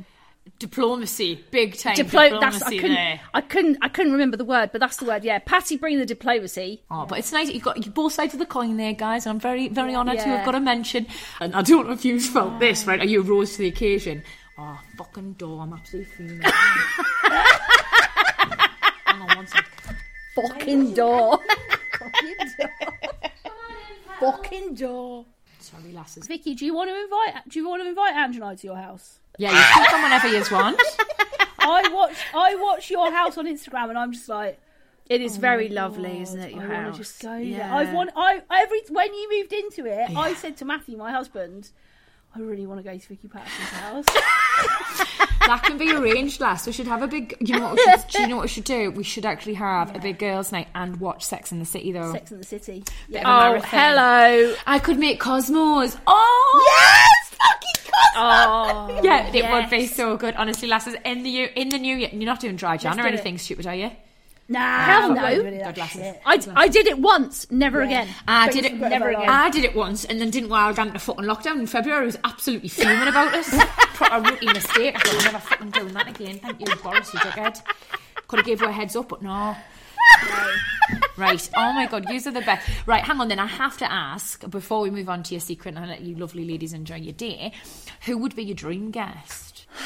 Diplomacy, 0.58 1.44
big 1.50 1.76
time 1.76 1.94
diplo- 1.94 2.40
that's, 2.40 2.58
diplomacy 2.58 2.64
I 2.64 2.80
couldn't, 2.80 2.94
there. 2.94 3.20
I 3.34 3.40
couldn't, 3.40 3.78
I 3.82 3.88
couldn't 3.88 4.12
remember 4.12 4.36
the 4.36 4.44
word, 4.44 4.70
but 4.72 4.80
that's 4.80 4.96
the 4.96 5.04
word. 5.04 5.22
Yeah, 5.22 5.38
Patty 5.38 5.76
bringing 5.76 5.98
the 5.98 6.06
diplomacy. 6.06 6.82
Oh, 6.90 7.06
but 7.06 7.18
it's 7.18 7.32
nice 7.32 7.46
that 7.48 7.54
you've 7.54 7.62
got 7.62 7.84
you 7.84 7.92
both 7.92 8.14
sides 8.14 8.32
of 8.32 8.40
the 8.40 8.46
coin 8.46 8.76
there, 8.76 8.92
guys. 8.94 9.26
And 9.26 9.34
I'm 9.34 9.40
very, 9.40 9.68
very 9.68 9.94
honoured 9.94 10.18
to 10.18 10.24
have 10.24 10.44
got 10.44 10.54
a 10.54 10.60
mention. 10.60 11.06
And 11.40 11.54
I 11.54 11.62
don't 11.62 11.86
know 11.86 11.92
if 11.92 12.04
you've 12.04 12.22
felt 12.22 12.58
this, 12.58 12.86
right? 12.86 12.98
Are 13.00 13.06
you 13.06 13.22
rose 13.22 13.52
to 13.52 13.58
the 13.58 13.68
occasion? 13.68 14.22
Oh, 14.56 14.80
fucking 14.96 15.34
door, 15.34 15.62
I'm 15.62 15.72
absolutely 15.72 16.12
feeling 16.12 16.40
it. 16.42 16.50
Hang 19.04 19.20
on 19.22 19.36
one 19.36 19.46
sec. 19.46 19.70
Fucking 20.34 20.94
door. 20.94 21.40
Fucking 24.20 24.74
door. 24.74 25.26
Sorry, 25.60 25.92
lasses. 25.92 26.26
Vicky, 26.26 26.54
do 26.54 26.64
you 26.64 26.74
want 26.74 26.90
to 26.90 27.00
invite? 27.02 27.48
Do 27.48 27.58
you 27.58 27.68
want 27.68 27.82
to 27.82 27.88
invite 27.88 28.14
Ange 28.14 28.36
and 28.36 28.44
I 28.44 28.54
to 28.54 28.66
your 28.66 28.76
house? 28.76 29.18
Yeah, 29.38 29.50
you 29.50 29.56
can 29.56 29.84
come 29.86 30.02
whenever 30.02 30.28
you 30.28 30.42
want. 30.50 30.80
I 31.60 31.88
watch 31.92 32.16
I 32.34 32.54
watch 32.56 32.90
your 32.90 33.10
house 33.12 33.36
on 33.38 33.46
Instagram 33.46 33.90
and 33.90 33.98
I'm 33.98 34.12
just 34.12 34.28
like 34.28 34.58
It 35.08 35.20
is 35.20 35.36
oh 35.36 35.40
very 35.40 35.68
lovely, 35.68 36.12
God, 36.14 36.22
isn't 36.22 36.40
it? 36.40 36.52
Your 36.54 36.72
I 36.72 36.82
house. 36.82 36.96
just 36.96 37.20
go 37.22 37.36
Yeah. 37.36 37.58
there. 37.68 37.72
I've 37.72 37.92
want 37.94 38.10
I 38.16 38.42
every 38.50 38.80
when 38.88 39.12
you 39.12 39.38
moved 39.38 39.52
into 39.52 39.84
it, 39.86 40.16
I 40.16 40.34
said 40.34 40.56
to 40.58 40.64
Matthew, 40.64 40.96
my 40.96 41.10
husband, 41.12 41.70
I 42.34 42.40
really 42.40 42.66
want 42.66 42.78
to 42.78 42.84
go 42.84 42.96
to 42.96 43.08
Vicky 43.08 43.26
Pattison's 43.26 43.68
house. 43.70 44.04
that 45.46 45.62
can 45.64 45.78
be 45.78 45.90
arranged, 45.92 46.40
lass. 46.40 46.66
We 46.66 46.72
should 46.72 46.86
have 46.86 47.02
a 47.02 47.08
big. 47.08 47.36
You 47.40 47.58
know 47.58 47.64
what? 47.64 47.72
We 47.76 47.84
should, 47.84 48.08
do 48.10 48.20
you 48.22 48.28
know 48.28 48.36
what 48.36 48.42
we 48.42 48.48
should 48.48 48.64
do? 48.64 48.90
We 48.90 49.02
should 49.02 49.26
actually 49.26 49.54
have 49.54 49.96
a 49.96 49.98
big 49.98 50.18
girls' 50.18 50.52
night 50.52 50.68
and 50.74 51.00
watch 51.00 51.24
Sex 51.24 51.50
in 51.52 51.58
the 51.58 51.64
City, 51.64 51.90
though. 51.90 52.12
Sex 52.12 52.30
in 52.30 52.38
the 52.38 52.44
City. 52.44 52.84
Bit 53.08 53.22
Yeah. 53.22 53.22
of 53.22 53.26
a 53.26 53.30
Oh, 53.30 53.50
marathon. 53.60 53.70
hello. 53.80 54.54
I 54.66 54.78
could 54.78 54.98
make 54.98 55.18
Cosmos. 55.20 55.96
Oh 56.06 56.64
Yes, 56.68 57.38
fucking 57.38 57.92
Cosmos. 57.92 58.96
Oh, 58.96 59.00
Yeah, 59.02 59.30
it 59.34 59.50
would 59.50 59.70
be 59.70 59.86
so 59.86 60.16
good. 60.16 60.34
Honestly, 60.36 60.68
lasses, 60.68 60.94
in 61.04 61.22
the 61.22 61.30
year, 61.30 61.46
in 61.46 61.70
the 61.70 61.78
new 61.78 61.96
year, 61.96 62.10
you're 62.12 62.24
not 62.24 62.40
doing 62.40 62.56
dry 62.56 62.76
Jan 62.76 62.92
Let's 62.96 63.00
or 63.00 63.02
do 63.02 63.08
it. 63.08 63.12
anything 63.14 63.38
stupid, 63.38 63.66
are 63.66 63.74
you? 63.74 63.90
Nah, 64.50 64.84
Hell 64.84 65.08
no. 65.10 65.14
not 65.16 65.34
doing 65.34 65.58
that 65.58 65.64
God 65.66 65.74
bless 65.74 65.96
us. 65.96 66.00
shit. 66.00 66.20
I, 66.24 66.62
I 66.64 66.68
did 66.68 66.86
it 66.86 66.98
once, 66.98 67.50
never 67.50 67.82
again. 67.82 68.08
I 68.26 68.46
But 68.46 68.54
did 68.54 68.64
it. 68.64 68.74
never 68.76 69.10
again. 69.10 69.28
I 69.28 69.50
did 69.50 69.64
it 69.64 69.74
once 69.76 70.06
and 70.06 70.18
then 70.20 70.30
didn't 70.30 70.48
while 70.48 70.72
down 70.72 70.92
to 70.94 70.98
fucking 70.98 71.24
lockdown 71.24 71.58
in 71.60 71.66
February. 71.66 72.02
I 72.02 72.06
was 72.06 72.18
absolutely 72.24 72.70
fuming 72.70 73.08
about 73.08 73.34
it. 73.34 73.44
Proper 73.94 74.30
rookie 74.30 74.46
mistake. 74.46 74.96
I 74.96 75.00
thought 75.00 75.14
I'm 75.18 75.24
never 75.32 75.38
fucking 75.38 75.70
doing 75.70 75.92
that 75.92 76.08
again. 76.08 76.38
Thank 76.38 76.60
you, 76.60 76.76
Boris, 76.76 77.12
you 77.12 77.20
dickhead. 77.20 77.60
Could 78.26 78.38
have 78.38 78.46
gave 78.46 78.60
you 78.62 78.68
a 78.68 78.72
heads 78.72 78.96
up, 78.96 79.08
but 79.10 79.20
no. 79.20 79.54
right. 81.18 81.50
Oh 81.54 81.72
my 81.74 81.86
god, 81.86 82.08
you 82.08 82.16
are 82.16 82.30
the 82.30 82.40
best. 82.40 82.66
Right, 82.86 83.04
hang 83.04 83.20
on 83.20 83.28
then. 83.28 83.38
I 83.38 83.46
have 83.46 83.76
to 83.78 83.92
ask 83.92 84.48
before 84.48 84.80
we 84.80 84.88
move 84.90 85.10
on 85.10 85.22
to 85.24 85.34
your 85.34 85.40
secret 85.40 85.74
and 85.74 85.84
I 85.84 85.88
let 85.88 86.00
you 86.00 86.16
lovely 86.16 86.46
ladies 86.46 86.72
enjoy 86.72 86.96
your 86.96 87.12
day. 87.12 87.52
Who 88.06 88.16
would 88.18 88.34
be 88.34 88.44
your 88.44 88.54
dream 88.56 88.90
guest? 88.90 89.66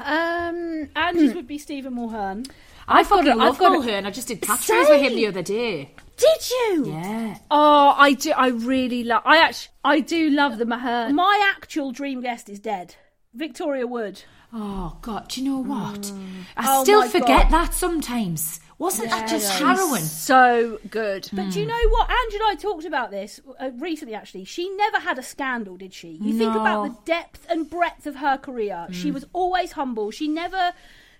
Um, 0.00 0.90
Angie's 0.94 1.34
would 1.34 1.48
be 1.48 1.58
Stephen 1.58 1.96
Mulhern. 1.96 2.48
I 2.88 3.04
fucking 3.04 3.24
got 3.26 3.36
a- 3.36 3.38
love 3.38 3.54
I've 3.54 3.58
got 3.58 3.74
a- 3.74 3.78
Mulhern. 3.78 4.06
I 4.06 4.10
just 4.10 4.28
did 4.28 4.40
catchphrase 4.40 4.88
with 4.90 5.00
him 5.02 5.14
the 5.14 5.26
other 5.26 5.42
day. 5.42 5.90
did 6.16 6.50
you? 6.50 6.86
Yeah. 6.92 7.38
Oh, 7.50 7.94
I 7.96 8.14
do. 8.14 8.32
I 8.32 8.48
really 8.48 9.04
love. 9.04 9.22
I 9.24 9.36
actually, 9.38 9.72
I 9.84 10.00
do 10.00 10.30
love 10.30 10.58
the 10.58 10.64
Mahern. 10.64 11.12
My 11.14 11.52
actual 11.56 11.92
dream 11.92 12.20
guest 12.22 12.48
is 12.48 12.58
dead. 12.58 12.96
Victoria 13.34 13.86
Wood. 13.86 14.22
Oh 14.52 14.96
God, 15.02 15.28
do 15.28 15.42
you 15.42 15.50
know 15.50 15.58
what? 15.62 16.10
I 16.56 16.64
Oh 16.78 16.82
still 16.82 17.06
forget 17.08 17.50
God. 17.50 17.52
that 17.52 17.74
sometimes. 17.74 18.60
Wasn't 18.78 19.10
that 19.10 19.28
just 19.28 19.50
She's 19.52 19.60
harrowing? 19.60 20.02
So 20.02 20.78
good. 20.88 21.28
But 21.32 21.50
do 21.50 21.60
you 21.60 21.66
know 21.66 21.78
what? 21.90 22.08
Angie 22.08 22.36
and 22.36 22.44
I 22.46 22.54
talked 22.54 22.84
about 22.84 23.10
this 23.10 23.40
uh, 23.60 23.70
recently, 23.76 24.14
actually. 24.14 24.44
She 24.44 24.70
never 24.70 25.00
had 25.00 25.18
a 25.18 25.22
scandal, 25.22 25.76
did 25.76 25.92
she? 25.92 26.16
You 26.22 26.38
think 26.38 26.54
about 26.54 26.84
the 26.84 26.96
depth 27.04 27.44
and 27.50 27.68
breadth 27.68 28.06
of 28.06 28.16
her 28.16 28.38
career. 28.38 28.86
She 28.92 29.10
was 29.10 29.26
always 29.32 29.72
humble. 29.72 30.10
She 30.12 30.28
never. 30.28 30.72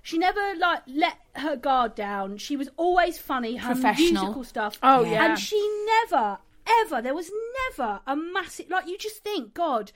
She 0.08 0.16
never 0.16 0.54
like 0.56 0.82
let 0.86 1.18
her 1.34 1.54
guard 1.54 1.94
down. 1.94 2.38
She 2.38 2.56
was 2.56 2.70
always 2.78 3.18
funny. 3.18 3.56
Her 3.56 3.74
Professional. 3.74 4.22
musical 4.22 4.44
stuff. 4.44 4.78
Oh, 4.82 5.04
Yeah. 5.04 5.10
yeah. 5.10 5.24
and 5.26 5.38
she 5.38 5.84
never, 5.84 6.38
ever. 6.82 7.02
There 7.02 7.14
was 7.14 7.30
never 7.76 8.00
a 8.06 8.16
massive 8.16 8.70
like. 8.70 8.86
You 8.88 8.96
just 8.96 9.22
think, 9.22 9.52
God, 9.52 9.92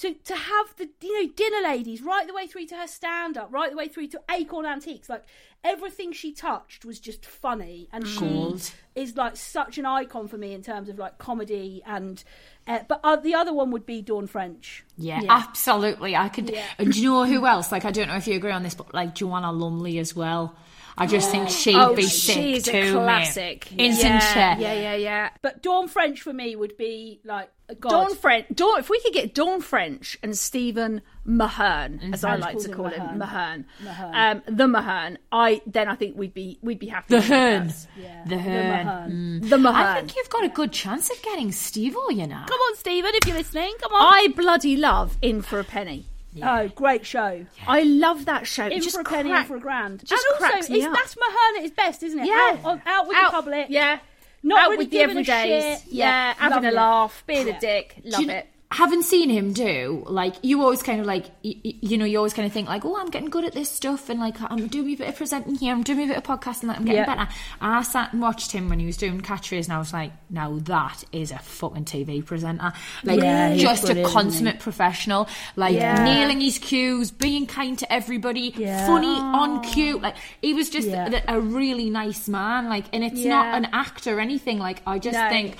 to 0.00 0.12
to 0.12 0.34
have 0.36 0.76
the 0.76 0.90
you 1.00 1.22
know 1.22 1.32
dinner 1.34 1.62
ladies 1.66 2.02
right 2.02 2.26
the 2.26 2.34
way 2.34 2.46
through 2.46 2.66
to 2.66 2.76
her 2.76 2.86
stand 2.86 3.38
up, 3.38 3.48
right 3.50 3.70
the 3.70 3.76
way 3.78 3.88
through 3.88 4.08
to 4.08 4.20
Acorn 4.30 4.66
Antiques. 4.66 5.08
Like 5.08 5.24
everything 5.64 6.12
she 6.12 6.32
touched 6.34 6.84
was 6.84 7.00
just 7.00 7.24
funny, 7.24 7.88
and 7.92 8.04
Gold. 8.18 8.60
she 8.60 8.72
is 8.94 9.16
like 9.16 9.36
such 9.38 9.78
an 9.78 9.86
icon 9.86 10.28
for 10.28 10.36
me 10.36 10.52
in 10.52 10.62
terms 10.62 10.90
of 10.90 10.98
like 10.98 11.16
comedy 11.16 11.82
and. 11.86 12.22
Uh, 12.66 12.80
but 12.88 13.00
uh, 13.04 13.16
the 13.16 13.34
other 13.34 13.52
one 13.52 13.70
would 13.70 13.86
be 13.86 14.02
Dawn 14.02 14.26
French. 14.26 14.84
Yeah, 14.98 15.22
absolutely. 15.28 16.16
I 16.16 16.28
could. 16.28 16.50
Yeah. 16.50 16.64
And 16.78 16.92
do 16.92 17.00
you 17.00 17.10
know 17.10 17.24
who 17.24 17.46
else? 17.46 17.70
Like, 17.70 17.84
I 17.84 17.92
don't 17.92 18.08
know 18.08 18.16
if 18.16 18.26
you 18.26 18.34
agree 18.34 18.50
on 18.50 18.62
this, 18.62 18.74
but 18.74 18.92
like 18.92 19.14
Joanna 19.14 19.52
Lumley 19.52 19.98
as 19.98 20.16
well. 20.16 20.56
I 20.98 21.06
just 21.06 21.30
think 21.30 21.50
she'd 21.50 21.76
Oh, 21.76 21.94
be 21.94 22.02
sick 22.04 22.34
she's 22.36 22.62
too, 22.64 22.72
a 22.72 22.82
mate. 22.82 22.92
classic. 22.92 23.68
Isn't 23.76 24.00
yeah, 24.04 24.56
she? 24.56 24.62
Yeah, 24.62 24.72
yeah, 24.72 24.94
yeah. 24.94 25.30
But 25.42 25.62
Dawn 25.62 25.88
French 25.88 26.22
for 26.22 26.32
me 26.32 26.56
would 26.56 26.76
be 26.78 27.20
like 27.24 27.50
a 27.68 27.74
god. 27.74 27.90
Dawn 27.90 28.14
French. 28.14 28.46
Dawn. 28.54 28.78
If 28.78 28.88
we 28.88 28.98
could 29.00 29.12
get 29.12 29.34
Dawn 29.34 29.60
French 29.60 30.16
and 30.22 30.36
Stephen 30.38 31.02
Mahern, 31.26 32.14
as 32.14 32.24
I 32.24 32.36
like 32.36 32.58
to 32.60 32.70
call 32.70 32.86
him, 32.88 33.18
Mahern. 33.18 33.64
Mahern, 33.84 34.14
um, 34.14 34.42
the 34.46 34.64
Mahern. 34.64 35.16
I 35.30 35.60
then 35.66 35.88
I 35.88 35.96
think 35.96 36.16
we'd 36.16 36.32
be 36.34 36.58
we'd 36.62 36.78
be 36.78 36.86
happy. 36.86 37.06
The 37.08 37.16
with 37.16 37.26
Hearn. 37.26 37.66
that. 37.66 38.28
The 38.28 38.38
Hearn. 38.38 39.40
The 39.40 39.56
Mahern. 39.56 39.74
I 39.74 39.94
think 39.96 40.16
you've 40.16 40.30
got 40.30 40.44
a 40.44 40.48
good 40.48 40.72
chance 40.72 41.10
of 41.10 41.20
getting 41.22 41.52
Steve 41.52 41.94
you 42.10 42.26
know. 42.26 42.44
Come 42.46 42.58
on, 42.60 42.76
Stephen, 42.76 43.10
if 43.14 43.26
you're 43.26 43.36
listening, 43.36 43.74
come 43.80 43.92
on. 43.92 44.14
I 44.14 44.28
bloody 44.28 44.76
love 44.76 45.16
In 45.22 45.42
for 45.42 45.58
a 45.60 45.64
Penny. 45.64 46.06
Oh, 46.42 46.68
great 46.74 47.06
show. 47.06 47.46
I 47.66 47.82
love 47.82 48.26
that 48.26 48.46
show. 48.46 48.66
In 48.66 48.72
it 48.72 48.82
just 48.82 48.94
for 48.96 49.00
a 49.00 49.04
penny, 49.04 49.30
crack- 49.30 49.42
in 49.44 49.48
for 49.48 49.56
a 49.56 49.60
grand. 49.60 50.04
just 50.04 50.24
and 50.24 50.34
also, 50.34 50.46
cracks 50.52 50.68
me 50.70 50.78
it's, 50.78 50.86
up. 50.86 50.92
that's 50.94 51.14
Mahern 51.14 51.56
at 51.56 51.62
his 51.62 51.70
best, 51.70 52.02
isn't 52.02 52.18
it? 52.20 52.26
Yeah. 52.26 52.34
Out, 52.58 52.64
on- 52.64 52.82
out 52.86 53.08
with 53.08 53.16
Out- 53.16 53.30
the 53.30 53.36
public. 53.36 53.66
Yeah. 53.70 53.98
Not 54.42 54.60
Out 54.60 54.70
really 54.70 54.84
with 54.84 54.90
the 54.90 54.98
giving 54.98 55.16
a 55.18 55.20
everydays. 55.22 55.74
shit. 55.80 55.82
Yeah, 55.92 56.34
having 56.38 56.64
a 56.66 56.70
laugh, 56.70 57.24
being 57.26 57.48
Yeah. 57.48 57.56
a 57.56 57.60
dick. 57.60 57.96
Love 58.04 58.20
you- 58.22 58.30
it. 58.30 58.46
Having 58.72 59.02
seen 59.02 59.30
him 59.30 59.52
do, 59.52 60.02
like, 60.08 60.34
you 60.42 60.60
always 60.60 60.82
kind 60.82 61.00
of 61.00 61.06
like, 61.06 61.26
you, 61.42 61.54
you 61.62 61.96
know, 61.96 62.04
you 62.04 62.16
always 62.18 62.34
kind 62.34 62.46
of 62.46 62.52
think 62.52 62.68
like, 62.68 62.84
oh, 62.84 62.96
I'm 62.96 63.10
getting 63.10 63.30
good 63.30 63.44
at 63.44 63.52
this 63.52 63.70
stuff, 63.70 64.08
and 64.10 64.18
like, 64.18 64.34
I'm 64.42 64.66
doing 64.66 64.92
a 64.92 64.96
bit 64.96 65.08
of 65.08 65.14
presenting 65.16 65.54
here, 65.54 65.72
I'm 65.72 65.84
doing 65.84 66.00
a 66.00 66.06
bit 66.08 66.16
of 66.16 66.24
podcasting, 66.24 66.64
like, 66.64 66.78
I'm 66.78 66.84
getting 66.84 66.98
Yeah. 67.02 67.06
better. 67.14 67.28
I 67.60 67.82
sat 67.82 68.12
and 68.12 68.20
watched 68.20 68.50
him 68.50 68.68
when 68.68 68.80
he 68.80 68.86
was 68.86 68.96
doing 68.96 69.20
catchphrase, 69.20 69.64
and 69.66 69.72
I 69.72 69.78
was 69.78 69.92
like, 69.92 70.10
now 70.30 70.58
that 70.64 71.04
is 71.12 71.30
a 71.30 71.38
fucking 71.38 71.84
TV 71.84 72.22
presenter, 72.26 72.72
like, 73.04 73.20
Yeah, 73.20 73.54
just 73.54 73.88
a 73.88 74.02
consummate 74.02 74.58
professional, 74.58 75.28
like 75.54 75.74
Yeah. 75.76 76.02
nailing 76.02 76.40
his 76.40 76.58
cues, 76.58 77.12
being 77.12 77.46
kind 77.46 77.78
to 77.78 77.90
everybody, 77.92 78.50
funny 78.50 79.16
on 79.20 79.62
cue, 79.62 79.98
like, 80.00 80.16
he 80.42 80.54
was 80.54 80.70
just 80.70 80.88
a, 80.88 81.22
a 81.32 81.40
really 81.40 81.88
nice 81.88 82.26
man, 82.26 82.68
like, 82.68 82.86
and 82.92 83.04
it's 83.04 83.24
not 83.24 83.54
an 83.54 83.66
actor 83.72 84.16
or 84.18 84.20
anything, 84.20 84.58
like, 84.58 84.82
I 84.84 84.98
just 84.98 85.14
No. 85.16 85.28
think 85.28 85.56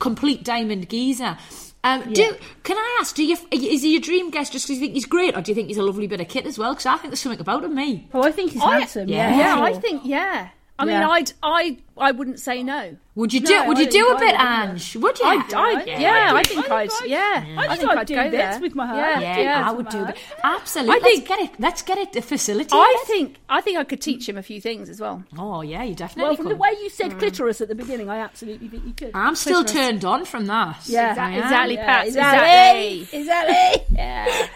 complete 0.00 0.42
diamond 0.42 0.88
geezer. 0.90 1.38
Um, 1.82 2.00
Yeah. 2.08 2.12
do 2.14 2.36
can 2.62 2.76
I 2.76 2.98
ask? 3.00 3.14
Do 3.16 3.24
you 3.24 3.36
is 3.50 3.82
he 3.82 3.92
your 3.92 4.00
dream 4.02 4.30
guest 4.30 4.52
just 4.52 4.66
because 4.66 4.76
you 4.78 4.84
think 4.84 4.94
he's 4.94 5.06
great, 5.06 5.34
or 5.36 5.40
do 5.40 5.50
you 5.50 5.54
think 5.54 5.68
he's 5.68 5.78
a 5.78 5.82
lovely 5.82 6.06
bit 6.06 6.20
of 6.20 6.28
kit 6.28 6.44
as 6.46 6.58
well? 6.58 6.72
Because 6.72 6.86
I 6.86 6.96
think 6.96 7.10
there's 7.10 7.20
something 7.20 7.40
about 7.40 7.64
him. 7.64 7.74
Me, 7.74 8.06
Oh, 8.12 8.22
I 8.22 8.32
think 8.32 8.52
he's 8.52 8.62
I- 8.62 8.80
handsome. 8.80 9.08
yeah. 9.08 9.30
Yeah, 9.30 9.36
Yeah, 9.38 9.54
sure. 9.56 9.64
I 9.64 9.72
think 9.72 10.02
yeah. 10.04 10.48
I 10.80 10.84
mean, 10.86 10.94
Yeah. 10.94 11.08
I'd 11.08 11.32
I 11.42 11.76
I 11.98 12.12
wouldn't 12.12 12.40
say 12.40 12.62
no. 12.62 12.96
would 13.14 13.32
you 13.34 13.40
No, 13.40 13.46
do? 13.62 13.68
Would 13.68 13.78
you 13.78 13.84
do 13.90 13.90
think 14.06 14.08
a 14.08 14.16
I 14.16 14.18
bit, 14.20 14.32
would, 14.32 14.70
Ange? 14.70 14.96
Would 14.96 15.18
you? 15.18 15.26
I'd, 15.26 15.52
I'd, 15.54 15.86
yeah, 15.86 15.98
yeah, 16.00 16.32
I 16.32 16.38
I 16.38 16.42
think- 16.42 16.60
think 16.62 16.70
I 16.70 16.76
I'd, 16.82 16.90
I'd- 16.90 17.10
yeah, 17.10 17.44
I 17.58 17.76
think 17.76 17.90
I'd 17.90 18.06
do 18.06 18.14
go 18.14 18.22
bits 18.30 18.36
there. 18.36 18.60
with 18.60 18.74
my 18.74 18.86
heart. 18.86 18.98
Yeah, 18.98 19.20
yeah, 19.20 19.38
yeah. 19.40 19.68
I 19.68 19.72
would 19.72 19.88
do 19.90 19.98
Mahern. 19.98 20.06
that. 20.06 20.16
Absolutely. 20.42 20.96
I 20.96 21.00
think- 21.00 21.28
let's 21.28 21.28
get 21.28 21.38
it. 21.40 21.60
Let's 21.60 21.82
get 21.82 21.98
it. 21.98 22.12
The 22.14 22.22
facility. 22.22 22.70
I 22.72 23.04
think 23.06 23.36
I 23.50 23.60
think 23.60 23.76
I 23.78 23.84
could 23.84 24.00
teach 24.00 24.26
him 24.26 24.38
a 24.38 24.42
few 24.42 24.60
things 24.62 24.88
as 24.88 24.98
well. 25.00 25.22
Oh 25.36 25.60
yeah, 25.60 25.82
you 25.82 25.94
definitely. 25.94 26.30
Well, 26.30 26.36
from 26.36 26.48
the 26.48 26.56
way 26.56 26.70
you 26.80 26.88
said 26.88 27.12
hmm. 27.12 27.18
clitoris 27.18 27.60
at 27.60 27.68
the 27.68 27.74
beginning, 27.74 28.08
I 28.08 28.18
absolutely 28.20 28.68
think 28.68 28.84
you 28.86 28.92
could. 28.94 29.10
I'm 29.12 29.34
still 29.36 29.62
Clitoris. 29.64 29.72
turned 29.88 30.04
on 30.06 30.24
from 30.24 30.46
that. 30.46 30.78
Yeah. 30.86 31.10
Exactly, 31.10 31.76
Pat. 31.76 32.06
exactly. 32.06 33.00
Exactly. 33.02 33.18
Exactly. 33.20 33.86
Yeah. 34.00 34.46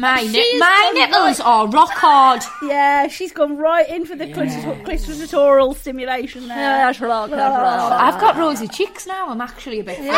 My 0.00 0.22
ni- 0.22 0.58
my 0.58 0.90
nipples 0.94 1.40
are 1.40 1.68
rock 1.68 1.90
hard. 1.90 2.42
Yeah, 2.62 3.06
she's 3.08 3.32
gone 3.32 3.56
right 3.56 3.88
in 3.88 4.06
for 4.06 4.16
the 4.16 4.26
clitor- 4.26 4.82
clitoral 4.84 5.76
stimulation 5.76 6.48
there. 6.48 6.86
Ah. 6.88 8.08
I've 8.08 8.20
got 8.20 8.36
rosy 8.36 8.66
cheeks 8.68 9.06
now. 9.06 9.28
I'm 9.28 9.40
actually 9.40 9.80
a 9.80 9.84
bit. 9.84 9.98
Yeah, 10.00 10.12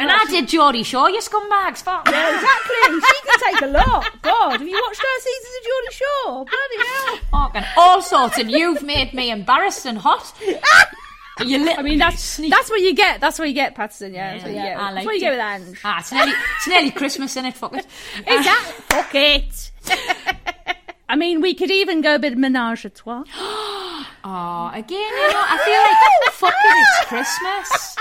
and 0.00 0.10
I 0.10 0.24
did 0.28 0.48
Geordie 0.48 0.82
Shore, 0.82 1.08
you 1.10 1.20
scumbags. 1.20 1.82
Fuck. 1.82 2.08
Yeah, 2.10 2.34
exactly. 2.34 3.00
She 3.00 3.18
can 3.26 3.52
take 3.52 3.62
a 3.62 3.66
lot. 3.66 4.06
God, 4.22 4.52
have 4.60 4.68
you 4.68 4.82
watched 4.86 5.00
her 5.00 5.20
seasons 5.20 5.54
of 5.58 5.64
Geordie 5.68 5.94
Shore? 6.00 6.44
Bloody 6.44 6.88
hell. 6.88 7.18
Fucking 7.30 7.64
all 7.76 8.02
sorts, 8.02 8.38
and 8.38 8.50
you've 8.50 8.82
made 8.82 9.14
me 9.14 9.30
embarrassed 9.30 9.86
and 9.86 9.98
hot. 9.98 10.32
Little, 11.40 11.78
I 11.78 11.82
mean, 11.82 11.98
that's 11.98 12.36
that's 12.36 12.68
what 12.70 12.80
you 12.80 12.94
get. 12.94 13.20
That's 13.20 13.38
what 13.38 13.48
you 13.48 13.54
get, 13.54 13.74
Pattison. 13.74 14.12
Yeah, 14.12 14.32
that's 14.32 14.44
what 14.44 14.50
you 14.52 14.56
Yeah, 14.58 14.74
get. 14.74 14.78
I 14.78 14.94
That's 14.94 15.06
what 15.06 15.14
you 15.14 15.20
get 15.20 15.30
with 15.30 15.40
Ange. 15.40 15.80
Ah, 15.84 15.98
it's 15.98 16.12
nearly, 16.12 16.32
it's 16.56 16.66
nearly 16.68 16.90
Christmas, 16.90 17.32
isn't 17.32 17.46
it? 17.46 17.54
Fuck 17.54 17.72
it. 17.74 17.86
Is 18.18 18.44
that 18.44 18.72
fuck 18.88 19.14
it? 19.14 19.70
I 21.08 21.16
mean, 21.16 21.40
we 21.40 21.54
could 21.54 21.70
even 21.70 22.00
go 22.00 22.14
a 22.14 22.18
bit 22.18 22.36
menage 22.36 22.84
a 22.84 22.90
trois. 22.90 23.24
Oh, 24.24 24.70
again, 24.72 25.00
you 25.00 25.28
know, 25.32 25.42
I 25.44 25.58
feel 25.64 25.82
like, 25.82 26.32
fuck 26.34 26.54
it, 26.54 26.76
it's 26.78 27.08
Christmas. 27.08 27.96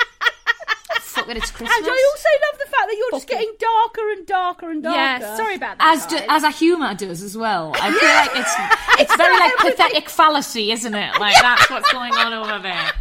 fuck 0.99 1.27
it, 1.29 1.37
it's 1.37 1.49
Christmas. 1.49 1.75
And 1.77 1.87
I 1.87 2.11
also 2.13 2.29
love 2.51 2.59
the 2.59 2.65
fact 2.69 2.87
that 2.89 2.95
you're 2.95 3.11
just 3.11 3.27
getting 3.27 3.51
darker 3.57 4.11
and 4.11 4.27
darker 4.27 4.69
and 4.69 4.83
darker. 4.83 4.97
Yeah, 5.25 5.35
sorry 5.35 5.55
about 5.55 5.79
that. 5.79 5.97
as 5.97 6.05
do, 6.05 6.17
as 6.29 6.43
a 6.43 6.51
humour 6.51 6.93
does 6.93 7.23
as 7.23 7.35
well. 7.35 7.71
I 7.73 7.89
feel 7.91 8.07
like 8.07 8.31
it's 8.35 9.01
it's 9.01 9.15
very 9.15 9.35
like 9.35 9.55
pathetic 9.57 10.09
fallacy, 10.09 10.71
isn't 10.71 10.93
it? 10.93 11.19
Like 11.19 11.41
that's 11.41 11.71
what's 11.71 11.91
going 11.91 12.13
on 12.13 12.33
over 12.33 12.59
there. 12.61 12.91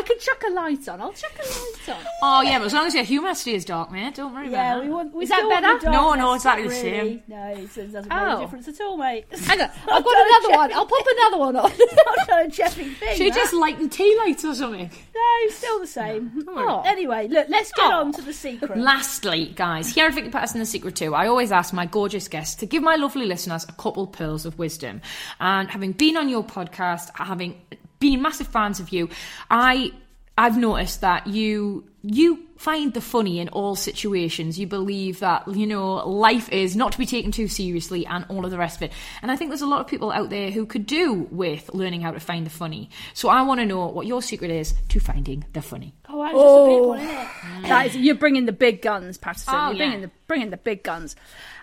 I 0.00 0.02
can 0.02 0.18
chuck 0.18 0.42
a 0.48 0.50
light 0.52 0.88
on. 0.88 1.00
I'll 1.00 1.12
chuck 1.12 1.32
a 1.38 1.42
light 1.42 1.96
on. 1.98 2.04
Oh 2.22 2.40
yeah, 2.40 2.58
but 2.58 2.64
as 2.66 2.72
long 2.72 2.86
as 2.86 2.94
your 2.94 3.04
humidity 3.04 3.52
is 3.54 3.66
dark, 3.66 3.92
mate, 3.92 4.14
don't 4.14 4.32
worry 4.34 4.50
Yeah, 4.50 4.72
about 4.72 4.80
we 4.82 4.86
that. 4.88 4.94
want. 4.94 5.14
We 5.14 5.22
Is 5.24 5.28
that 5.28 5.46
better? 5.48 5.90
No, 5.90 6.14
no, 6.14 6.32
it's 6.34 6.44
exactly 6.44 6.64
not 6.64 6.70
the 6.70 6.74
same. 6.80 7.22
No, 7.28 7.46
it 7.48 7.74
doesn't 7.74 7.92
make 8.08 8.08
Oh. 8.10 8.38
a 8.38 8.40
difference 8.40 8.68
at 8.68 8.80
all, 8.80 8.96
mate. 8.96 9.26
Hang 9.44 9.60
on, 9.60 9.68
I've 9.92 10.04
got 10.04 10.26
another 10.26 10.56
one. 10.56 10.72
I'll 10.72 10.86
pop 10.86 11.06
another 11.18 11.38
one 11.38 11.56
on. 11.56 11.72
It's 11.78 11.94
not 12.28 12.46
a 12.46 12.48
Jeffy 12.48 12.84
thing. 12.94 13.16
Should 13.16 13.32
that. 13.32 13.36
just 13.36 13.52
lighten 13.52 13.88
tea 13.90 14.16
lights 14.24 14.44
or 14.44 14.54
something? 14.54 14.90
No, 15.14 15.50
still 15.50 15.80
the 15.80 15.86
same. 15.86 16.44
Oh. 16.48 16.82
Anyway, 16.86 17.28
look, 17.28 17.46
let's 17.50 17.70
get 17.72 17.86
Oh. 17.92 18.00
on 18.00 18.12
to 18.12 18.22
the 18.22 18.32
secret. 18.32 18.78
Lastly, 18.78 19.52
guys, 19.54 19.92
here 19.94 20.06
at 20.06 20.14
Vicky 20.14 20.30
Pattison 20.30 20.60
The 20.60 20.66
Secret 20.66 20.96
too, 20.96 21.14
I 21.14 21.26
always 21.26 21.52
ask 21.52 21.74
my 21.74 21.84
gorgeous 21.86 22.26
guests 22.28 22.54
to 22.56 22.66
give 22.66 22.82
my 22.82 22.96
lovely 22.96 23.26
listeners 23.26 23.64
a 23.68 23.72
couple 23.72 24.06
pearls 24.06 24.46
of 24.46 24.58
wisdom. 24.58 25.02
And 25.40 25.68
having 25.70 25.92
been 25.92 26.16
on 26.16 26.28
your 26.28 26.42
podcast, 26.44 27.10
having 27.14 27.60
been 28.00 28.20
massive 28.20 28.48
fans 28.48 28.80
of 28.80 28.90
you, 28.90 29.08
I 29.50 29.92
I've 30.36 30.56
noticed 30.56 31.02
that 31.02 31.26
you 31.26 31.84
you 32.02 32.46
find 32.56 32.94
the 32.94 33.00
funny 33.00 33.40
in 33.40 33.50
all 33.50 33.74
situations. 33.76 34.58
You 34.58 34.66
believe 34.66 35.20
that, 35.20 35.46
you 35.48 35.66
know, 35.66 35.96
life 36.08 36.48
is 36.50 36.74
not 36.74 36.92
to 36.92 36.98
be 36.98 37.04
taken 37.04 37.30
too 37.30 37.46
seriously 37.46 38.06
and 38.06 38.24
all 38.30 38.44
of 38.46 38.50
the 38.50 38.56
rest 38.56 38.76
of 38.76 38.82
it. 38.82 38.92
And 39.20 39.30
I 39.30 39.36
think 39.36 39.50
there's 39.50 39.60
a 39.60 39.66
lot 39.66 39.80
of 39.80 39.86
people 39.86 40.10
out 40.10 40.30
there 40.30 40.50
who 40.50 40.64
could 40.64 40.86
do 40.86 41.28
with 41.30 41.68
learning 41.74 42.00
how 42.00 42.10
to 42.10 42.20
find 42.20 42.46
the 42.46 42.50
funny. 42.50 42.88
So 43.12 43.28
I 43.28 43.42
want 43.42 43.60
to 43.60 43.66
know 43.66 43.86
what 43.88 44.06
your 44.06 44.22
secret 44.22 44.50
is 44.50 44.74
to 44.88 44.98
finding 45.00 45.44
the 45.52 45.60
funny. 45.60 45.94
Oh, 46.08 46.22
that's 46.22 46.34
just 46.34 46.44
a 46.44 46.66
big 46.66 46.86
one, 46.86 47.00
isn't 47.00 47.64
it? 47.64 47.68
That 47.68 47.86
is, 47.86 47.96
you're 47.96 48.14
bringing 48.14 48.46
the 48.46 48.52
big 48.52 48.80
guns, 48.80 49.18
Pattison. 49.18 49.54
Oh, 49.54 49.68
you're 49.68 49.76
bringing 49.76 50.00
yeah. 50.00 50.06
the 50.06 50.12
bringing 50.26 50.50
the 50.50 50.56
big 50.56 50.82
guns. 50.82 51.16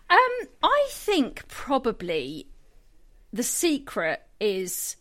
Um, 0.09 0.47
I 0.61 0.87
think 0.91 1.47
probably 1.47 2.47
the 3.33 3.43
secret 3.43 4.21
is. 4.39 4.97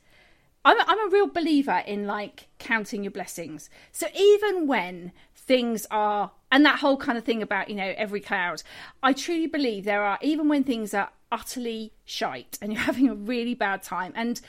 I'm 0.67 0.81
a, 0.81 0.85
I'm 0.89 1.07
a 1.07 1.11
real 1.11 1.29
believer 1.29 1.85
in 1.87 2.09
like 2.09 2.49
counting 2.59 3.05
your 3.05 3.13
blessings. 3.13 3.71
So 3.93 4.09
even 4.19 4.67
when 4.67 5.13
things 5.33 5.87
are, 5.93 6.33
and 6.51 6.67
that 6.67 6.81
whole 6.81 6.97
kind 6.97 7.17
of 7.17 7.23
thing 7.23 7.41
about 7.41 7.71
you 7.71 7.77
know 7.77 7.95
every 7.97 8.21
cloud, 8.21 8.65
I 9.01 9.13
truly 9.13 9.47
believe 9.47 9.85
there 9.85 10.03
are 10.03 10.19
even 10.21 10.49
when 10.49 10.65
things 10.65 10.93
are 10.93 11.11
utterly 11.31 11.93
shite 12.05 12.59
and 12.61 12.73
you're 12.73 12.83
having 12.91 13.09
a 13.09 13.15
really 13.15 13.55
bad 13.55 13.85
time. 13.85 14.13
And 14.17 14.41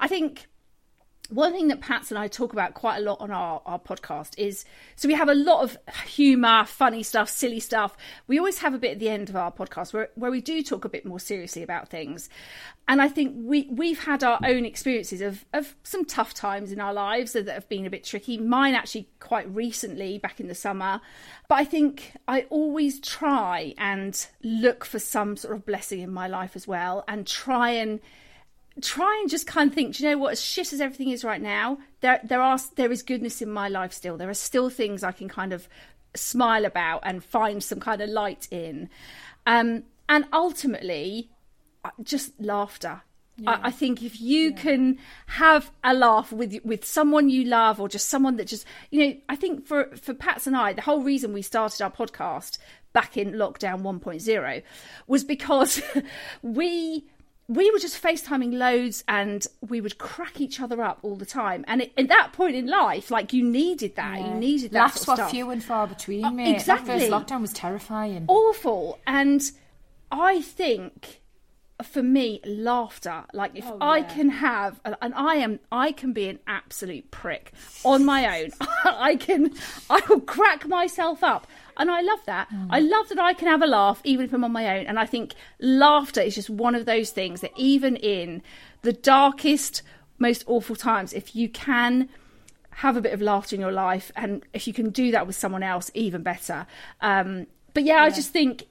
I 0.00 0.08
think 0.08 0.46
one 1.30 1.52
thing 1.52 1.68
that 1.68 1.80
Pats 1.80 2.10
and 2.10 2.18
I 2.18 2.28
talk 2.28 2.52
about 2.52 2.74
quite 2.74 2.98
a 2.98 3.00
lot 3.00 3.20
on 3.20 3.30
our, 3.30 3.60
our 3.66 3.78
podcast 3.78 4.38
is 4.38 4.64
so 4.94 5.08
we 5.08 5.14
have 5.14 5.28
a 5.28 5.34
lot 5.34 5.62
of 5.62 5.76
humour, 6.06 6.64
funny 6.64 7.02
stuff, 7.02 7.28
silly 7.28 7.60
stuff. 7.60 7.96
We 8.26 8.38
always 8.38 8.58
have 8.58 8.74
a 8.74 8.78
bit 8.78 8.92
at 8.92 8.98
the 8.98 9.08
end 9.08 9.28
of 9.28 9.36
our 9.36 9.50
podcast 9.50 9.92
where, 9.92 10.10
where 10.14 10.30
we 10.30 10.40
do 10.40 10.62
talk 10.62 10.84
a 10.84 10.88
bit 10.88 11.04
more 11.04 11.20
seriously 11.20 11.62
about 11.62 11.88
things. 11.88 12.28
And 12.88 13.02
I 13.02 13.08
think 13.08 13.34
we, 13.36 13.68
we've 13.70 14.04
had 14.04 14.22
our 14.22 14.38
own 14.44 14.64
experiences 14.64 15.20
of, 15.20 15.44
of 15.52 15.74
some 15.82 16.04
tough 16.04 16.34
times 16.34 16.70
in 16.70 16.80
our 16.80 16.94
lives 16.94 17.32
that 17.32 17.48
have 17.48 17.68
been 17.68 17.86
a 17.86 17.90
bit 17.90 18.04
tricky. 18.04 18.38
Mine 18.38 18.74
actually 18.74 19.08
quite 19.18 19.52
recently, 19.52 20.18
back 20.18 20.38
in 20.38 20.46
the 20.46 20.54
summer. 20.54 21.00
But 21.48 21.56
I 21.56 21.64
think 21.64 22.12
I 22.28 22.42
always 22.50 23.00
try 23.00 23.74
and 23.76 24.26
look 24.42 24.84
for 24.84 24.98
some 25.00 25.36
sort 25.36 25.56
of 25.56 25.66
blessing 25.66 26.00
in 26.00 26.12
my 26.12 26.28
life 26.28 26.54
as 26.54 26.68
well 26.68 27.04
and 27.08 27.26
try 27.26 27.70
and 27.70 28.00
try 28.82 29.18
and 29.20 29.30
just 29.30 29.46
kind 29.46 29.70
of 29.70 29.74
think, 29.74 29.96
do 29.96 30.04
you 30.04 30.10
know 30.10 30.18
what? 30.18 30.32
As 30.32 30.42
shit 30.42 30.72
as 30.72 30.80
everything 30.80 31.10
is 31.10 31.24
right 31.24 31.40
now, 31.40 31.78
there 32.00 32.20
there 32.24 32.40
are 32.40 32.58
there 32.76 32.92
is 32.92 33.02
goodness 33.02 33.40
in 33.40 33.50
my 33.50 33.68
life 33.68 33.92
still. 33.92 34.16
There 34.16 34.30
are 34.30 34.34
still 34.34 34.70
things 34.70 35.02
I 35.02 35.12
can 35.12 35.28
kind 35.28 35.52
of 35.52 35.68
smile 36.14 36.64
about 36.64 37.02
and 37.04 37.22
find 37.22 37.62
some 37.62 37.80
kind 37.80 38.00
of 38.00 38.10
light 38.10 38.48
in, 38.50 38.88
um, 39.46 39.84
and 40.08 40.26
ultimately, 40.32 41.30
uh, 41.84 41.90
just 42.02 42.38
laughter. 42.40 43.02
I, 43.46 43.60
I 43.64 43.70
think 43.70 44.02
if 44.02 44.18
you 44.18 44.54
can 44.54 44.98
have 45.26 45.70
a 45.84 45.92
laugh 45.92 46.32
with 46.32 46.58
with 46.64 46.84
someone 46.84 47.28
you 47.28 47.44
love 47.44 47.80
or 47.80 47.88
just 47.88 48.08
someone 48.08 48.36
that 48.36 48.46
just 48.46 48.64
you 48.90 49.06
know, 49.06 49.16
I 49.28 49.36
think 49.36 49.66
for 49.66 49.94
for 49.96 50.14
Pats 50.14 50.46
and 50.46 50.56
I, 50.56 50.72
the 50.72 50.82
whole 50.82 51.02
reason 51.02 51.32
we 51.32 51.42
started 51.42 51.82
our 51.82 51.90
podcast 51.90 52.58
back 52.94 53.18
in 53.18 53.32
lockdown 53.32 53.82
1.0 53.82 54.62
was 55.06 55.22
because 55.22 55.82
we 56.42 57.04
we 57.48 57.70
were 57.70 57.78
just 57.78 58.02
FaceTiming 58.02 58.54
loads 58.54 59.04
and 59.06 59.46
we 59.68 59.80
would 59.80 59.98
crack 59.98 60.40
each 60.40 60.60
other 60.60 60.82
up 60.82 60.98
all 61.02 61.14
the 61.16 61.26
time. 61.26 61.64
And 61.68 61.82
it, 61.82 61.92
at 61.96 62.08
that 62.08 62.32
point 62.32 62.56
in 62.56 62.66
life, 62.66 63.10
like 63.10 63.32
you 63.32 63.44
needed 63.44 63.94
that. 63.96 64.20
You 64.20 64.34
needed 64.34 64.72
that. 64.72 64.78
Laughs 64.80 65.02
sort 65.02 65.18
of 65.20 65.26
were 65.26 65.30
few 65.30 65.50
and 65.50 65.62
far 65.62 65.86
between, 65.86 66.24
Uh, 66.24 66.30
mate. 66.32 66.54
exactly. 66.56 66.98
That 66.98 67.10
first 67.10 67.12
lockdown 67.12 67.40
was 67.42 67.52
terrifying. 67.52 68.24
Awful. 68.26 68.98
And 69.06 69.42
I 70.10 70.40
think 70.42 71.20
for 71.82 72.02
me, 72.02 72.40
laughter, 72.44 73.24
like 73.32 73.52
if 73.54 73.66
I 73.80 74.02
can 74.02 74.30
have, 74.30 74.80
and 74.84 75.14
I 75.14 75.36
am, 75.36 75.60
I 75.70 75.92
can 75.92 76.12
be 76.12 76.28
an 76.28 76.38
absolute 76.46 77.10
prick 77.10 77.52
on 77.84 78.04
my 78.04 78.40
own. 78.42 78.50
I 78.84 79.16
can, 79.16 79.52
I 79.90 80.00
will 80.08 80.20
crack 80.20 80.66
myself 80.66 81.22
up. 81.22 81.46
And 81.76 81.90
I 81.90 82.00
love 82.00 82.20
that. 82.26 82.48
I 82.70 82.80
love 82.80 83.08
that 83.10 83.18
I 83.18 83.34
can 83.34 83.48
have 83.48 83.62
a 83.62 83.66
laugh 83.66 84.00
even 84.04 84.24
if 84.26 84.32
I'm 84.32 84.44
on 84.44 84.52
my 84.52 84.78
own. 84.78 84.86
And 84.86 84.98
I 84.98 85.06
think 85.06 85.34
laughter 85.60 86.20
is 86.20 86.34
just 86.34 86.50
one 86.50 86.74
of 86.74 86.86
those 86.86 87.10
things 87.10 87.40
that 87.40 87.52
even 87.56 87.96
in 87.96 88.42
the 88.82 88.92
darkest, 88.92 89.82
most 90.18 90.44
awful 90.46 90.76
times, 90.76 91.12
if 91.12 91.36
you 91.36 91.48
can 91.48 92.08
have 92.70 92.96
a 92.96 93.00
bit 93.00 93.12
of 93.12 93.22
laughter 93.22 93.54
in 93.54 93.60
your 93.60 93.72
life 93.72 94.12
and 94.16 94.44
if 94.52 94.66
you 94.66 94.72
can 94.72 94.90
do 94.90 95.10
that 95.10 95.26
with 95.26 95.36
someone 95.36 95.62
else, 95.62 95.90
even 95.94 96.22
better. 96.22 96.66
Um, 97.00 97.46
but 97.72 97.84
yeah, 97.84 98.02
I 98.02 98.10
just 98.10 98.32
think 98.32 98.66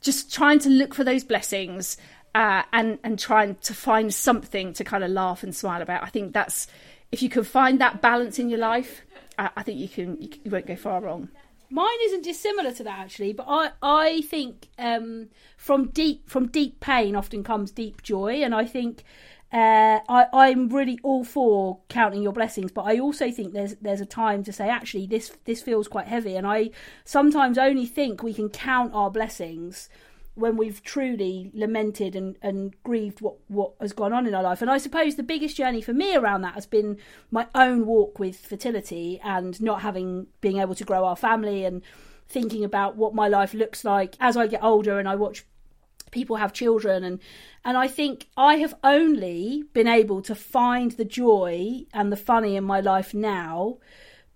just 0.00 0.32
trying 0.32 0.58
to 0.60 0.68
look 0.68 0.94
for 0.94 1.02
those 1.02 1.24
blessings 1.24 1.96
uh, 2.34 2.62
and 2.72 2.98
and 3.02 3.18
trying 3.18 3.54
to 3.56 3.74
find 3.74 4.12
something 4.12 4.72
to 4.74 4.84
kind 4.84 5.04
of 5.04 5.10
laugh 5.10 5.42
and 5.42 5.54
smile 5.54 5.82
about. 5.82 6.02
I 6.02 6.08
think 6.08 6.32
that's 6.32 6.66
if 7.12 7.22
you 7.22 7.28
can 7.28 7.44
find 7.44 7.80
that 7.80 8.02
balance 8.02 8.38
in 8.38 8.48
your 8.48 8.58
life, 8.58 9.02
I, 9.38 9.50
I 9.56 9.62
think 9.62 9.78
you 9.78 9.88
can 9.88 10.20
you, 10.20 10.28
you 10.44 10.50
won't 10.50 10.66
go 10.66 10.76
far 10.76 11.00
wrong. 11.00 11.28
Mine 11.74 11.98
isn't 12.04 12.22
dissimilar 12.22 12.70
to 12.70 12.84
that 12.84 13.00
actually, 13.00 13.32
but 13.32 13.46
I 13.48 13.70
I 13.82 14.20
think 14.20 14.68
um, 14.78 15.30
from 15.56 15.88
deep 15.88 16.30
from 16.30 16.46
deep 16.46 16.78
pain 16.78 17.16
often 17.16 17.42
comes 17.42 17.72
deep 17.72 18.00
joy, 18.00 18.44
and 18.44 18.54
I 18.54 18.64
think 18.64 19.02
uh, 19.52 19.98
I 20.08 20.26
I'm 20.32 20.68
really 20.68 21.00
all 21.02 21.24
for 21.24 21.80
counting 21.88 22.22
your 22.22 22.32
blessings, 22.32 22.70
but 22.70 22.82
I 22.82 23.00
also 23.00 23.32
think 23.32 23.54
there's 23.54 23.74
there's 23.82 24.00
a 24.00 24.06
time 24.06 24.44
to 24.44 24.52
say 24.52 24.68
actually 24.68 25.06
this 25.06 25.32
this 25.46 25.62
feels 25.62 25.88
quite 25.88 26.06
heavy, 26.06 26.36
and 26.36 26.46
I 26.46 26.70
sometimes 27.04 27.58
only 27.58 27.86
think 27.86 28.22
we 28.22 28.34
can 28.34 28.50
count 28.50 28.94
our 28.94 29.10
blessings 29.10 29.88
when 30.34 30.56
we've 30.56 30.82
truly 30.82 31.50
lamented 31.54 32.16
and, 32.16 32.36
and 32.42 32.74
grieved 32.82 33.20
what, 33.20 33.36
what 33.48 33.72
has 33.80 33.92
gone 33.92 34.12
on 34.12 34.26
in 34.26 34.34
our 34.34 34.42
life. 34.42 34.60
And 34.60 34.70
I 34.70 34.78
suppose 34.78 35.14
the 35.14 35.22
biggest 35.22 35.56
journey 35.56 35.80
for 35.80 35.92
me 35.92 36.16
around 36.16 36.42
that 36.42 36.54
has 36.54 36.66
been 36.66 36.98
my 37.30 37.46
own 37.54 37.86
walk 37.86 38.18
with 38.18 38.36
fertility 38.36 39.20
and 39.22 39.60
not 39.62 39.82
having 39.82 40.26
being 40.40 40.58
able 40.58 40.74
to 40.74 40.84
grow 40.84 41.04
our 41.04 41.16
family 41.16 41.64
and 41.64 41.82
thinking 42.28 42.64
about 42.64 42.96
what 42.96 43.14
my 43.14 43.28
life 43.28 43.54
looks 43.54 43.84
like 43.84 44.16
as 44.18 44.36
I 44.36 44.46
get 44.46 44.62
older 44.62 44.98
and 44.98 45.08
I 45.08 45.14
watch 45.14 45.44
people 46.10 46.36
have 46.36 46.52
children 46.52 47.04
and 47.04 47.18
and 47.64 47.76
I 47.76 47.88
think 47.88 48.28
I 48.36 48.56
have 48.56 48.74
only 48.84 49.64
been 49.72 49.88
able 49.88 50.22
to 50.22 50.34
find 50.34 50.92
the 50.92 51.04
joy 51.04 51.86
and 51.92 52.10
the 52.10 52.16
funny 52.16 52.56
in 52.56 52.64
my 52.64 52.80
life 52.80 53.14
now 53.14 53.78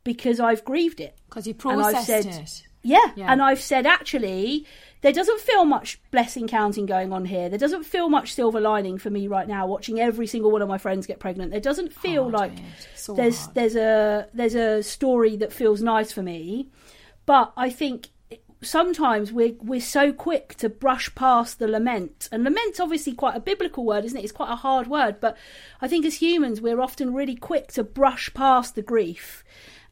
because 0.05 0.41
I've 0.41 0.65
grieved 0.65 1.01
it. 1.01 1.19
Because 1.29 1.47
you 1.47 1.55
processed 1.55 2.07
said- 2.07 2.27
it. 2.27 2.63
Yeah. 2.83 3.13
Yeah. 3.17 3.31
And 3.31 3.43
I've 3.43 3.61
said 3.61 3.87
actually, 3.87 4.67
there 5.01 5.13
doesn't 5.13 5.41
feel 5.41 5.65
much 5.65 6.01
blessing 6.11 6.49
counting 6.49 6.87
going 6.87 7.13
on 7.13 7.25
here. 7.25 7.49
There 7.49 7.59
doesn't 7.59 7.85
feel 7.85 8.09
much 8.09 8.35
silver 8.35 8.61
lining 8.61 8.99
for 8.99 9.11
me 9.11 9.29
right 9.29 9.47
now 9.47 9.67
watching 9.67 10.01
every 10.01 10.27
single 10.27 10.51
one 10.51 10.63
of 10.63 10.69
my 10.69 10.79
friends 10.79 11.07
get 11.07 11.21
pregnant. 11.21 11.51
There 11.53 11.61
doesn't 11.61 11.93
feel 11.93 12.25
Hard, 12.25 12.35
like. 12.35 12.53
So 12.97 13.15
there's 13.15 13.39
hard. 13.39 13.55
there's 13.55 13.77
a 13.77 14.29
there's 14.35 14.55
a 14.55 14.83
story 14.83 15.37
that 15.37 15.53
feels 15.53 15.83
nice 15.83 16.11
for 16.11 16.23
me. 16.23 16.69
But 17.27 17.53
I 17.57 17.71
think 17.71 18.09
sometimes 18.61 19.33
we're 19.33 19.55
we're 19.61 19.81
so 19.81 20.13
quick 20.13 20.57
to 20.57 20.69
brush 20.69 21.15
past 21.15 21.59
the 21.59 21.69
lament. 21.69 22.29
And 22.33 22.43
lament's 22.43 22.81
obviously 22.81 23.13
quite 23.15 23.37
a 23.37 23.41
biblical 23.41 23.85
word, 23.85 24.05
isn't 24.05 24.19
it? 24.19 24.25
It's 24.25 24.33
quite 24.33 24.51
a 24.51 24.57
hard 24.57 24.89
word, 24.89 25.21
but 25.21 25.37
I 25.81 25.87
think 25.87 26.05
as 26.07 26.17
humans 26.17 26.61
we're 26.61 26.81
often 26.81 27.15
really 27.15 27.37
quick 27.37 27.69
to 27.73 27.85
brush 27.85 28.33
past 28.35 28.75
the 28.75 28.83
grief 28.83 29.45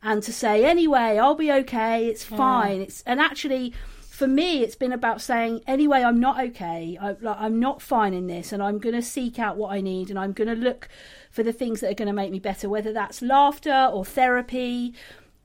and 0.03 0.23
to 0.23 0.33
say 0.33 0.65
anyway 0.65 1.19
i'll 1.19 1.35
be 1.35 1.51
okay 1.51 2.07
it's 2.07 2.23
fine 2.23 2.83
it's 2.83 3.03
and 3.07 3.19
actually 3.19 3.73
for 4.17 4.27
me 4.27 4.63
it's 4.63 4.75
been 4.75 4.93
about 4.93 5.21
saying 5.21 5.61
anyway 5.67 6.03
i'm 6.03 6.19
not 6.19 6.43
okay 6.43 6.97
I, 7.01 7.17
like, 7.21 7.37
i'm 7.39 7.61
not 7.61 7.83
fine 7.83 8.15
in 8.15 8.27
this 8.27 8.51
and 8.51 8.63
i'm 8.63 8.79
going 8.79 8.95
to 8.95 9.03
seek 9.03 9.39
out 9.39 9.59
what 9.59 9.73
i 9.73 9.83
need 9.83 10.09
and 10.09 10.19
i'm 10.19 10.33
going 10.33 10.49
to 10.49 10.55
look 10.55 10.89
for 11.31 11.43
the 11.43 11.53
things 11.53 11.81
that 11.81 11.91
are 11.91 11.95
going 11.95 12.09
to 12.09 12.15
make 12.15 12.31
me 12.31 12.39
better 12.39 12.69
whether 12.69 12.95
that's 12.95 13.21
laughter 13.21 13.91
or 13.93 14.07
therapy 14.07 14.95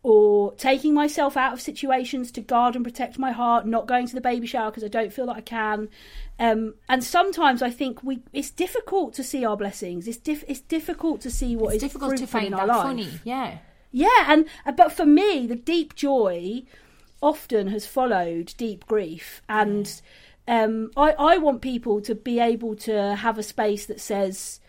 or 0.04 0.54
taking 0.56 0.94
myself 0.94 1.36
out 1.36 1.54
of 1.54 1.62
situations 1.62 2.32
to 2.32 2.42
guard 2.42 2.76
and 2.76 2.86
protect 2.86 3.20
my 3.20 3.32
heart 3.32 3.68
not 3.68 3.88
going 3.88 4.08
to 4.08 4.16
the 4.16 4.22
baby 4.22 4.48
shower 4.48 4.72
because 4.72 4.86
i 4.86 4.88
don't 4.88 5.12
feel 5.12 5.26
that 5.26 5.36
i 5.36 5.42
can 5.42 5.90
um, 6.40 6.74
and 6.88 7.04
sometimes 7.04 7.62
i 7.62 7.70
think 7.70 8.02
we 8.02 8.22
it's 8.32 8.50
difficult 8.50 9.14
to 9.14 9.24
see 9.24 9.44
our 9.44 9.58
blessings 9.58 10.08
it's, 10.08 10.18
diff, 10.18 10.46
it's 10.48 10.62
difficult 10.62 11.20
to 11.20 11.30
see 11.30 11.58
what 11.58 11.76
It's 11.76 11.84
is 11.84 11.92
difficult 11.92 12.18
to 12.18 12.26
find 12.26 12.48
in 12.48 12.54
our 12.54 12.66
life. 12.66 12.84
funny. 12.84 13.10
Yeah. 13.26 13.58
Yeah, 13.94 14.08
and 14.28 14.46
uh, 14.66 14.72
but 14.72 14.94
for 14.94 15.06
me, 15.06 15.46
the 15.46 15.56
deep 15.58 15.96
joy 15.96 16.64
often 17.22 17.68
has 17.68 17.86
followed 17.86 18.54
deep 18.58 18.86
grief, 18.88 19.42
and 19.48 20.02
um, 20.48 20.92
I 20.98 21.12
I 21.12 21.38
want 21.38 21.62
people 21.62 22.02
to 22.02 22.16
be 22.16 22.40
able 22.40 22.76
to 22.78 23.16
have 23.16 23.38
a 23.38 23.44
space 23.44 23.86
that 23.86 24.02
says, 24.02 24.60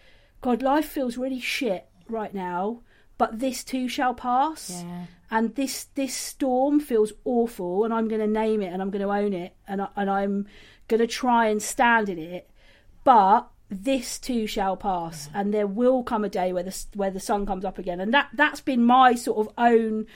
"God, 0.40 0.62
life 0.62 0.86
feels 0.86 1.16
really 1.16 1.40
shit 1.40 1.88
right 2.08 2.34
now." 2.34 2.82
but 3.22 3.38
this 3.38 3.62
too 3.62 3.86
shall 3.86 4.14
pass. 4.14 4.82
Yeah. 4.84 5.04
And 5.30 5.54
this 5.54 5.84
this 5.94 6.12
storm 6.12 6.80
feels 6.80 7.12
awful, 7.24 7.84
and 7.84 7.94
I'm 7.94 8.08
going 8.08 8.20
to 8.20 8.26
name 8.26 8.60
it, 8.62 8.72
and 8.72 8.82
I'm 8.82 8.90
going 8.90 9.06
to 9.06 9.12
own 9.12 9.32
it, 9.32 9.54
and 9.68 9.80
I, 9.82 9.88
and 9.94 10.10
I'm 10.10 10.46
going 10.88 10.98
to 10.98 11.06
try 11.06 11.46
and 11.46 11.62
stand 11.62 12.08
in 12.08 12.18
it. 12.18 12.50
But 13.04 13.48
this 13.70 14.18
too 14.18 14.48
shall 14.48 14.76
pass, 14.76 15.30
and 15.32 15.54
there 15.54 15.68
will 15.68 16.02
come 16.02 16.24
a 16.24 16.28
day 16.28 16.52
where 16.52 16.64
the 16.64 16.84
where 16.94 17.12
the 17.12 17.20
sun 17.20 17.46
comes 17.46 17.64
up 17.64 17.78
again, 17.78 18.00
and 18.00 18.12
that 18.12 18.30
that's 18.34 18.60
been 18.60 18.84
my 18.84 19.14
sort 19.14 19.46
of 19.46 19.54
own 19.56 20.06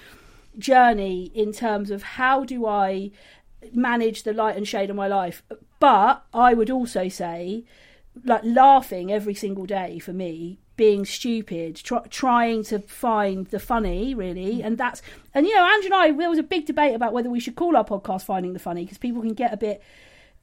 journey 0.59 1.31
in 1.35 1.53
terms 1.53 1.91
of 1.91 2.03
how 2.03 2.45
do 2.45 2.67
I 2.67 3.11
manage 3.73 4.23
the 4.23 4.33
light 4.33 4.57
and 4.57 4.67
shade 4.67 4.91
of 4.91 4.97
my 4.97 5.09
life. 5.09 5.43
But 5.79 6.25
I 6.33 6.55
would 6.55 6.71
also 6.71 7.09
say, 7.09 7.65
like 8.25 8.43
laughing 8.45 9.13
every 9.13 9.35
single 9.35 9.67
day 9.67 9.99
for 9.99 10.13
me, 10.13 10.59
being 10.77 11.05
stupid, 11.05 11.77
try, 11.77 12.01
trying 12.09 12.63
to 12.65 12.81
find 12.81 13.47
the 13.47 13.59
funny, 13.59 14.15
really, 14.15 14.63
and 14.63 14.77
that's 14.77 15.03
and 15.35 15.47
you 15.47 15.55
know, 15.55 15.65
Andrew 15.65 15.87
and 15.87 15.95
I, 15.95 16.13
there 16.13 16.31
was 16.31 16.39
a 16.39 16.43
big 16.43 16.67
debate 16.67 16.95
about 16.95 17.13
whether 17.13 17.31
we 17.31 17.41
should 17.41 17.57
call 17.57 17.77
our 17.77 17.85
podcast 17.85 18.23
"Finding 18.23 18.53
the 18.53 18.59
Funny" 18.59 18.85
because 18.85 18.99
people 18.99 19.23
can 19.23 19.35
get 19.35 19.53
a 19.53 19.57
bit. 19.57 19.83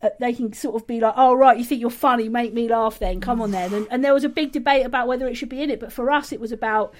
Uh, 0.01 0.09
they 0.19 0.33
can 0.33 0.51
sort 0.51 0.75
of 0.75 0.85
be 0.87 0.99
like, 0.99 1.13
"Oh 1.15 1.33
right, 1.33 1.57
you 1.57 1.63
think 1.63 1.81
you're 1.81 1.89
funny? 1.89 2.29
Make 2.29 2.53
me 2.53 2.67
laugh, 2.67 2.99
then 2.99 3.21
come 3.21 3.41
on 3.41 3.51
then." 3.51 3.73
And, 3.73 3.87
and 3.89 4.03
there 4.03 4.13
was 4.13 4.23
a 4.23 4.29
big 4.29 4.51
debate 4.51 4.85
about 4.85 5.07
whether 5.07 5.27
it 5.27 5.35
should 5.35 5.49
be 5.49 5.61
in 5.61 5.69
it, 5.69 5.79
but 5.79 5.93
for 5.93 6.11
us, 6.11 6.31
it 6.31 6.39
was 6.39 6.51
about 6.51 6.93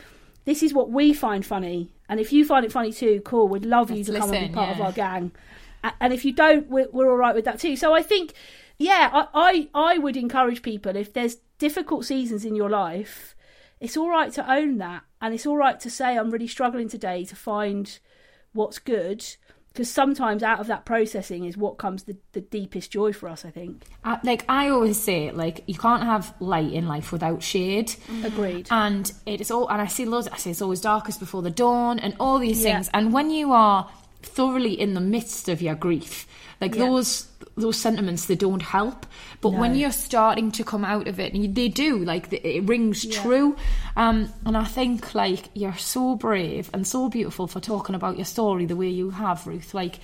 this 0.45 0.62
is 0.62 0.73
what 0.73 0.89
we 0.89 1.13
find 1.13 1.45
funny, 1.45 1.93
and 2.10 2.19
if 2.19 2.34
you 2.34 2.45
find 2.45 2.65
it 2.65 2.71
funny 2.71 2.91
too, 2.91 3.21
cool. 3.23 3.47
We'd 3.47 3.65
love 3.65 3.89
you 3.89 3.97
Let's 3.97 4.10
to 4.10 4.19
come 4.19 4.34
and 4.34 4.47
be 4.49 4.53
part 4.53 4.75
of 4.75 4.82
our 4.82 4.91
gang. 4.91 5.32
And 5.99 6.13
if 6.13 6.23
you 6.23 6.32
don't, 6.32 6.69
we're, 6.69 6.88
we're 6.91 7.10
all 7.10 7.17
right 7.17 7.36
with 7.36 7.45
that 7.45 7.60
too. 7.60 7.75
So 7.75 7.93
I 7.93 8.01
think, 8.01 8.34
yeah, 8.77 9.10
I, 9.12 9.27
I 9.34 9.69
I 9.73 9.97
would 9.97 10.15
encourage 10.15 10.62
people 10.62 10.95
if 10.95 11.13
there's 11.13 11.38
difficult 11.60 12.06
seasons 12.06 12.45
in 12.45 12.56
your 12.56 12.69
life, 12.69 13.36
it's 13.79 13.97
all 13.97 14.10
right 14.10 14.32
to 14.34 14.51
own 14.51 14.77
that, 14.77 15.03
and 15.21 15.34
it's 15.34 15.45
all 15.45 15.58
right 15.58 15.79
to 15.79 15.89
say 15.89 16.17
I'm 16.17 16.32
really 16.32 16.47
struggling 16.47 16.88
today 16.88 17.25
to 17.25 17.36
find 17.36 17.99
what's 18.53 18.79
good. 18.79 19.25
Because 19.73 19.89
sometimes 19.89 20.43
out 20.43 20.59
of 20.59 20.67
that 20.67 20.86
processing 20.86 21.45
is 21.45 21.57
what 21.57 21.79
comes 21.79 22.03
the, 22.03 22.15
the 22.33 22.41
deepest 22.41 22.91
joy 22.91 23.12
for 23.12 23.27
us, 23.27 23.43
I 23.43 23.49
think. 23.49 23.83
I, 24.03 24.19
like 24.23 24.45
I 24.47 24.69
always 24.69 25.01
say, 25.01 25.31
like 25.31 25.63
you 25.65 25.73
can't 25.73 26.03
have 26.03 26.31
light 26.39 26.71
in 26.71 26.88
life 26.88 27.12
without 27.12 27.41
shade. 27.41 27.88
Mm. 28.07 28.25
Agreed. 28.25 28.67
And 28.69 29.12
it 29.25 29.41
is 29.41 29.49
all, 29.49 29.67
and 29.69 29.81
I 29.81 29.88
see 29.88 30.05
loads. 30.05 30.27
I 30.27 30.38
say 30.38 30.51
it's 30.51 30.62
always 30.62 30.79
darkest 30.79 31.19
before 31.19 31.41
the 31.41 31.49
dawn, 31.49 31.97
and 31.97 32.15
all 32.19 32.38
these 32.38 32.63
Yeah. 32.63 32.73
things. 32.75 32.89
And 32.93 33.12
when 33.12 33.31
you 33.31 33.51
are 33.51 33.89
thoroughly 34.25 34.79
in 34.79 34.93
the 34.93 35.01
midst 35.01 35.49
of 35.49 35.62
your 35.62 35.75
grief, 35.75 36.27
like 36.62 36.75
Yeah. 36.75 36.86
those 36.86 37.27
those 37.55 37.77
sentiments, 37.77 38.25
they 38.25 38.36
don't 38.36 38.63
help. 38.63 39.05
But 39.39 39.51
when 39.53 39.75
you're 39.75 39.91
starting 39.91 40.51
to 40.53 40.63
come 40.63 40.83
out 40.83 41.07
of 41.07 41.19
it, 41.19 41.33
and 41.33 41.43
you, 41.43 41.51
they 41.51 41.67
do, 41.67 41.99
like 41.99 42.31
the, 42.31 42.38
it 42.38 42.63
rings 42.63 43.05
true. 43.05 43.55
Um, 43.95 44.33
and 44.43 44.57
I 44.57 44.63
think 44.63 45.13
like 45.13 45.49
you're 45.53 45.77
so 45.77 46.15
brave 46.15 46.71
and 46.73 46.88
so 46.88 47.09
beautiful 47.09 47.45
for 47.45 47.59
talking 47.59 47.93
about 47.93 48.17
your 48.17 48.25
story 48.25 48.65
the 48.65 48.75
way 48.75 48.89
you 48.89 49.12
have, 49.12 49.45
Ruth. 49.45 49.73
Like. 49.75 49.99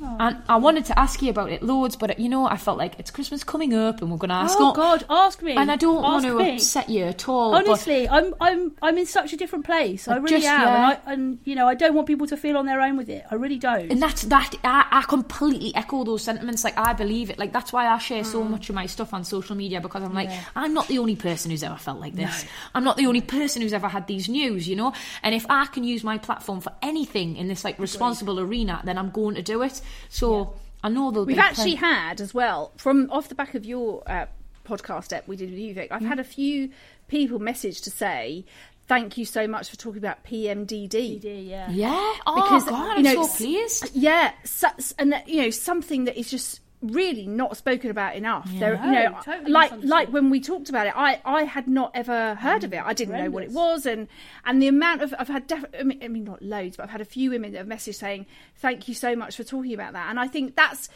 And 0.00 0.42
I 0.48 0.56
wanted 0.56 0.84
to 0.86 0.98
ask 0.98 1.20
you 1.22 1.30
about 1.30 1.50
it 1.50 1.62
loads, 1.62 1.96
but 1.96 2.18
you 2.18 2.28
know, 2.28 2.46
I 2.46 2.56
felt 2.56 2.78
like 2.78 2.98
it's 2.98 3.10
Christmas 3.10 3.42
coming 3.44 3.74
up, 3.74 4.00
and 4.00 4.10
we're 4.10 4.16
going 4.16 4.28
to 4.28 4.34
ask. 4.34 4.56
oh 4.58 4.72
God, 4.72 5.04
ask 5.10 5.42
me. 5.42 5.52
and 5.52 5.70
I 5.70 5.76
don't 5.76 6.02
want 6.02 6.24
to 6.24 6.38
me. 6.38 6.54
upset 6.54 6.88
you 6.88 7.04
at 7.04 7.28
all. 7.28 7.54
Honestly, 7.54 8.08
I'm 8.08 8.34
I'm 8.40 8.72
I'm 8.80 8.98
in 8.98 9.06
such 9.06 9.32
a 9.32 9.36
different 9.36 9.64
place. 9.64 10.06
I 10.08 10.16
really 10.16 10.36
just- 10.36 10.46
am, 10.46 10.60
yeah. 10.60 10.74
and, 10.74 11.00
I, 11.06 11.12
and 11.12 11.38
you 11.44 11.54
know, 11.54 11.66
I 11.66 11.74
don't 11.74 11.94
want 11.94 12.06
people 12.06 12.26
to 12.28 12.36
feel 12.36 12.56
on 12.56 12.66
their 12.66 12.80
own 12.80 12.96
with 12.96 13.08
it. 13.08 13.24
I 13.30 13.34
really 13.34 13.58
don't. 13.58 13.90
and 13.90 14.00
that's 14.00 14.22
that. 14.22 14.54
I, 14.62 14.86
I 14.90 15.02
completely 15.02 15.74
echo 15.74 16.04
those 16.04 16.22
sentiments. 16.22 16.64
Like 16.64 16.78
I 16.78 16.92
believe 16.92 17.30
it. 17.30 17.38
Like 17.38 17.52
that's 17.52 17.72
why 17.72 17.88
I 17.88 17.98
share 17.98 18.24
so 18.24 18.42
mm. 18.42 18.50
much 18.50 18.68
of 18.68 18.74
my 18.74 18.86
stuff 18.86 19.12
on 19.12 19.24
social 19.24 19.56
media 19.56 19.80
because 19.80 20.02
I'm 20.02 20.14
like, 20.14 20.30
I'm 20.54 20.74
not 20.74 20.86
the 20.88 20.98
only 20.98 21.16
person 21.16 21.50
who's 21.50 21.62
ever 21.62 21.76
felt 21.76 22.00
like 22.00 22.14
this. 22.14 22.44
I'm 22.74 22.84
not 22.84 22.96
the 22.96 23.06
only 23.06 23.20
person 23.20 23.62
who's 23.62 23.72
ever 23.72 23.88
had 23.88 24.06
these 24.06 24.28
news. 24.28 24.68
You 24.68 24.76
know. 24.76 24.92
And 25.22 25.34
if 25.34 25.46
I 25.48 25.66
can 25.66 25.84
use 25.84 26.04
my 26.04 26.18
platform 26.18 26.60
for 26.60 26.72
anything 26.82 27.36
in 27.36 27.48
this 27.48 27.64
like 27.64 27.78
responsible 27.78 28.38
arena, 28.38 28.80
then 28.84 28.96
I'm 28.98 29.10
going 29.10 29.34
to 29.34 29.42
do 29.42 29.62
it. 29.62 29.80
So 30.08 30.54
I 30.82 30.88
know 30.88 31.10
there'll 31.10 31.26
We've 31.26 31.36
be 31.36 31.40
actually 31.42 31.76
plen- 31.76 31.92
had 31.92 32.20
as 32.20 32.32
well 32.34 32.72
from 32.76 33.10
off 33.10 33.28
the 33.28 33.34
back 33.34 33.54
of 33.54 33.64
your 33.64 34.02
uh, 34.06 34.26
podcast 34.66 35.12
ep 35.12 35.26
we 35.28 35.36
did 35.36 35.50
with 35.50 35.58
you, 35.58 35.74
Vic. 35.74 35.90
I've 35.90 36.02
had 36.02 36.18
a 36.18 36.24
few 36.24 36.70
people 37.08 37.38
message 37.38 37.80
to 37.82 37.90
say 37.90 38.44
thank 38.86 39.18
you 39.18 39.24
so 39.26 39.46
much 39.46 39.68
for 39.68 39.76
talking 39.76 39.98
about 39.98 40.24
PMDD. 40.24 41.22
yeah. 41.46 41.70
Yeah. 41.70 42.14
Oh 42.26 42.42
Because, 42.42 42.64
God, 42.64 42.84
you 42.92 42.96
I'm 42.96 43.02
know, 43.02 43.26
so 43.26 43.36
pleased. 43.36 43.90
Yeah, 43.94 44.32
so, 44.44 44.68
and 44.98 45.12
that, 45.12 45.28
you 45.28 45.42
know 45.42 45.50
something 45.50 46.04
that 46.04 46.18
is 46.18 46.30
just 46.30 46.60
really 46.82 47.26
not 47.26 47.56
spoken 47.56 47.90
about 47.90 48.14
enough. 48.16 48.48
There, 48.58 48.74
you 48.74 48.92
know, 48.92 49.18
totally 49.24 49.50
like 49.50 49.72
like 49.82 50.08
when 50.12 50.30
we 50.30 50.40
talked 50.40 50.68
about 50.68 50.86
it, 50.86 50.92
I 50.96 51.20
I 51.24 51.42
had 51.42 51.66
not 51.66 51.90
ever 51.94 52.34
heard 52.36 52.64
of 52.64 52.72
it. 52.72 52.82
I 52.84 52.92
didn't 52.92 53.16
know 53.16 53.30
what 53.30 53.42
it 53.42 53.50
was, 53.50 53.86
and 53.86 54.08
and 54.44 54.62
the 54.62 54.68
amount 54.68 55.02
of 55.02 55.14
I've 55.18 55.28
had 55.28 55.46
def- 55.46 55.64
I, 55.78 55.82
mean, 55.82 55.98
I 56.02 56.08
mean 56.08 56.24
not 56.24 56.42
loads, 56.42 56.76
but 56.76 56.84
I've 56.84 56.90
had 56.90 57.00
a 57.00 57.06
few 57.06 57.30
women 57.30 57.52
that 57.52 57.58
have 57.58 57.66
messaged 57.66 57.96
saying 57.96 58.26
thank 58.56 58.88
you 58.88 58.94
so 58.94 59.16
much 59.16 59.36
for 59.36 59.44
talking 59.44 59.74
about 59.74 59.92
that, 59.94 60.08
and 60.10 60.20
I 60.20 60.28
think 60.28 60.54
that's 60.54 60.88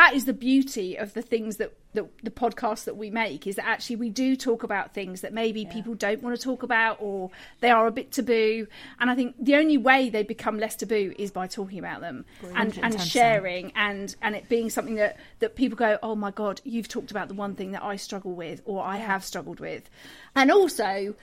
that 0.00 0.14
is 0.14 0.24
the 0.24 0.32
beauty 0.32 0.96
of 0.96 1.12
the 1.12 1.20
things 1.20 1.58
that, 1.58 1.74
that 1.92 2.06
the 2.22 2.30
podcast 2.30 2.84
that 2.84 2.96
we 2.96 3.10
make 3.10 3.46
is 3.46 3.56
that 3.56 3.66
actually 3.66 3.96
we 3.96 4.08
do 4.08 4.34
talk 4.34 4.62
about 4.62 4.94
things 4.94 5.20
that 5.20 5.34
maybe 5.34 5.66
people 5.66 5.92
don't 5.94 6.22
want 6.22 6.34
to 6.34 6.42
talk 6.42 6.62
about 6.62 6.96
or 7.00 7.30
they 7.60 7.68
are 7.68 7.86
a 7.86 7.90
bit 7.90 8.10
taboo. 8.10 8.66
And 8.98 9.10
i 9.10 9.14
think 9.14 9.34
the 9.38 9.56
only 9.56 9.76
way 9.76 10.08
they 10.08 10.22
become 10.22 10.58
less 10.58 10.74
taboo 10.74 11.12
is 11.18 11.30
by 11.30 11.46
talking 11.46 11.78
about 11.78 12.00
them 12.00 12.24
and, 12.56 12.78
and 12.82 12.98
sharing 12.98 13.72
and 13.76 14.16
and 14.22 14.34
it 14.34 14.48
being 14.48 14.70
something 14.70 14.94
that 14.94 15.18
that 15.40 15.54
people 15.54 15.76
go 15.76 15.98
oh 16.02 16.14
my 16.14 16.30
god 16.30 16.62
you've 16.64 16.88
talked 16.88 17.10
about 17.10 17.28
the 17.28 17.34
one 17.34 17.54
thing 17.54 17.72
that 17.72 17.82
i 17.82 17.96
struggle 17.96 18.32
with 18.32 18.62
or 18.64 18.82
i 18.82 18.96
have 18.96 19.22
struggled 19.22 19.60
with. 19.60 19.90
And 20.34 20.50
also 20.50 21.14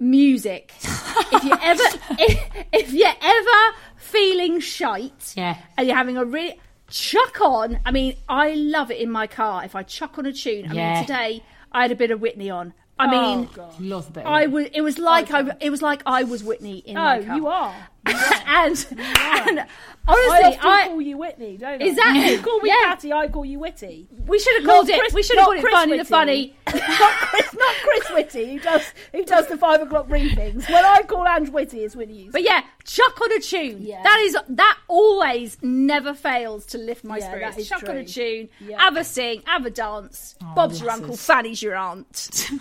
music. 0.00 0.72
If 0.82 1.44
you're 1.44 1.62
ever 1.62 1.82
if, 2.18 2.66
if 2.72 2.92
you're 2.92 3.20
ever 3.22 3.76
feeling 3.96 4.58
shite 4.58 5.34
Yeah. 5.36 5.56
and 5.76 5.86
you're 5.86 5.96
having 5.96 6.16
a 6.16 6.24
really 6.24 6.58
chuck 6.94 7.40
on. 7.40 7.80
I 7.84 7.90
mean, 7.90 8.16
I 8.28 8.54
love 8.54 8.90
it 8.90 8.98
in 9.00 9.10
my 9.10 9.26
car 9.26 9.64
if 9.64 9.74
I 9.74 9.82
chuck 9.82 10.16
on 10.18 10.26
a 10.26 10.32
tune. 10.32 10.70
I 10.70 10.74
Yeah. 10.74 10.94
mean, 10.94 11.02
today 11.06 11.42
I 11.72 11.82
had 11.82 11.90
a 11.92 11.96
bit 11.96 12.10
of 12.10 12.20
Whitney 12.20 12.50
on. 12.50 12.72
I 12.98 13.06
Oh, 13.06 13.10
mean, 13.10 13.48
Love 13.90 14.08
a 14.08 14.12
bit. 14.12 14.24
I 14.24 14.46
was. 14.46 14.66
It 14.72 14.80
was 14.82 14.98
like 14.98 15.32
I. 15.32 15.56
It 15.60 15.70
was 15.70 15.82
like 15.82 16.02
I 16.06 16.22
was 16.22 16.44
Whitney 16.44 16.78
in 16.78 16.94
my 16.94 17.18
Oh, 17.18 17.24
car. 17.24 17.36
you 17.36 17.46
are. 17.48 17.74
and, 18.46 18.86
and 18.98 19.66
honestly, 20.06 20.56
often 20.58 20.60
I, 20.60 20.84
call 20.88 21.00
you 21.00 21.16
Whitney, 21.16 21.56
don't 21.56 21.80
I? 21.82 21.84
Exactly. 21.86 22.32
You 22.32 22.42
call 22.42 22.60
me 22.60 22.68
Yeah. 22.68 22.94
Patty, 22.94 23.12
I 23.12 23.28
call 23.28 23.44
you 23.44 23.58
Whitty. 23.58 24.06
we 24.26 24.38
should 24.38 24.54
have 24.56 24.64
Not 24.64 24.72
called 24.72 24.88
it. 24.90 25.00
Chris- 25.00 25.14
we 25.14 25.22
should 25.22 25.38
have 25.38 25.46
not 25.46 25.46
called 25.46 25.58
it 25.58 25.62
Chris 25.62 25.74
funny 25.74 25.96
the 25.98 26.04
funny. 26.04 26.56
not 26.98 27.12
Chris, 27.12 27.54
not 27.54 27.74
Chris 27.76 28.10
Whitty, 28.10 28.52
who 28.52 28.60
does 28.60 28.82
who 29.12 29.24
does 29.24 29.46
the 29.48 29.56
five 29.56 29.80
o'clock 29.80 30.06
briefings. 30.08 30.68
When 30.70 30.84
I 30.84 31.02
call 31.02 31.26
Ange 31.26 31.48
Whitty, 31.50 31.84
it's 31.84 31.96
Whitty. 31.96 32.28
But 32.30 32.42
yeah, 32.42 32.62
chuck 32.84 33.20
on 33.20 33.32
a 33.32 33.40
tune. 33.40 33.78
Yeah. 33.80 34.02
That 34.02 34.20
is 34.24 34.36
that 34.48 34.78
always 34.88 35.56
never 35.62 36.12
fails 36.14 36.66
to 36.66 36.78
lift 36.78 37.04
my 37.04 37.18
Yeah, 37.18 37.26
spirits. 37.52 37.68
chuck 37.68 37.88
on 37.88 37.96
a 37.96 38.04
tune, 38.04 38.48
Yeah. 38.60 38.80
have 38.82 38.96
a 38.96 39.04
sing, 39.04 39.42
have 39.46 39.64
a 39.64 39.70
dance. 39.70 40.34
Oh, 40.42 40.52
Bob's 40.54 40.80
your 40.80 40.90
uncle. 40.90 41.16
Fanny's 41.16 41.62
your 41.62 41.76
aunt. 41.76 42.50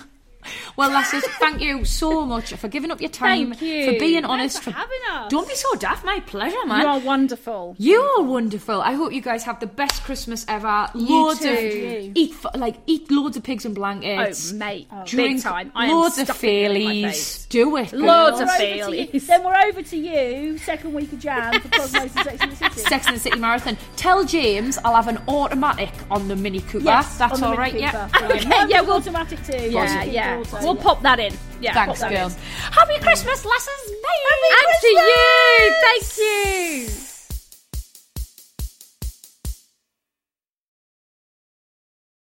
Well, 0.75 0.89
lasses, 0.89 1.23
thank 1.39 1.62
you 1.62 1.86
so 1.86 2.25
much 2.25 2.53
for 2.53 2.67
giving 2.67 2.91
up 2.91 2.99
your 3.01 3.10
time, 3.10 3.49
Thank 3.53 3.62
you. 3.62 3.91
for 3.93 3.99
being 3.99 4.25
honest, 4.25 4.62
for 4.63 4.71
having 4.71 4.99
us. 5.12 5.29
Don't 5.32 5.47
be 5.47 5.56
so 5.56 5.75
daft. 5.75 6.06
My 6.06 6.19
pleasure, 6.21 6.65
man. 6.65 6.82
You 6.82 6.88
are 6.88 6.99
wonderful. 6.99 7.75
You 7.79 8.01
are 8.01 8.23
wonderful. 8.23 8.82
I 8.82 8.93
hope 8.93 9.13
you 9.13 9.21
guys 9.21 9.43
have 9.43 9.60
the 9.60 9.67
best 9.67 10.03
Christmas 10.03 10.45
ever. 10.47 10.88
loads 10.93 11.39
too. 11.39 11.49
of 11.49 12.17
eat 12.17 12.34
like 12.56 12.75
eat 12.88 13.10
loads 13.12 13.38
of 13.38 13.43
pigs 13.43 13.65
and 13.65 13.73
blankets. 13.75 14.51
Oh, 14.51 14.56
mate, 14.56 14.88
drink 15.06 15.36
big 15.38 15.41
time. 15.43 15.71
I 15.75 15.86
am 15.88 15.91
loads 15.97 16.17
of 16.17 16.25
stuffing 16.25 16.49
it 16.49 16.71
in 16.71 16.84
my 16.84 16.89
Baileys. 16.91 17.06
face. 17.15 17.45
Do 17.47 17.77
it. 17.77 17.93
Loads 17.93 18.39
of 18.41 18.49
to. 18.58 19.19
Then 19.19 19.43
we're 19.43 19.56
over 19.67 19.82
to 19.82 19.97
you, 19.97 20.58
second 20.58 20.93
week 20.93 21.12
of 21.13 21.19
Jan 21.19 21.60
for 21.62 21.69
Cosmos 21.69 22.01
and 22.15 22.25
Sex 22.25 22.38
and 22.41 22.51
the 22.51 22.56
City. 22.56 22.79
Sex 22.82 23.08
and 23.08 23.15
the 23.15 23.19
City 23.19 23.39
Marathon. 23.39 23.77
Tell 23.95 24.23
James 24.25 24.77
I'll 24.84 24.95
have 24.95 25.08
an 25.08 25.19
automatic 25.27 25.91
on 26.12 26.27
the 26.27 26.36
Mini 26.36 26.60
Cooper. 26.62 26.86
Yes, 26.86 27.17
That's 27.17 27.39
Mini 27.39 27.58
right. 27.58 27.73
Yeah. 27.79 28.08
Cooper. 28.10 28.34
Yeah, 28.43 28.67
yeah, 28.67 28.82
we'll- 28.82 28.93
automatic 28.97 29.43
too. 29.45 29.69
Yeah, 29.69 29.86
Positive 29.86 30.13
yeah. 30.41 30.63
We'll 30.63 30.76
pop 30.76 31.02
that 31.02 31.19
in. 31.19 31.34
Yeah, 31.62 31.74
Thanks, 31.74 32.00
pop 32.00 32.10
that 32.10 32.12
in. 32.12 32.17
girls. 32.19 32.36
Happy 32.72 33.00
Christmas, 33.00 33.46
lasses. 33.46 33.91
Bye. 34.04 34.10
And 34.52 34.67
to 34.82 34.88
you. 34.88 35.76
Thank 35.82 36.17
you. 36.98 37.12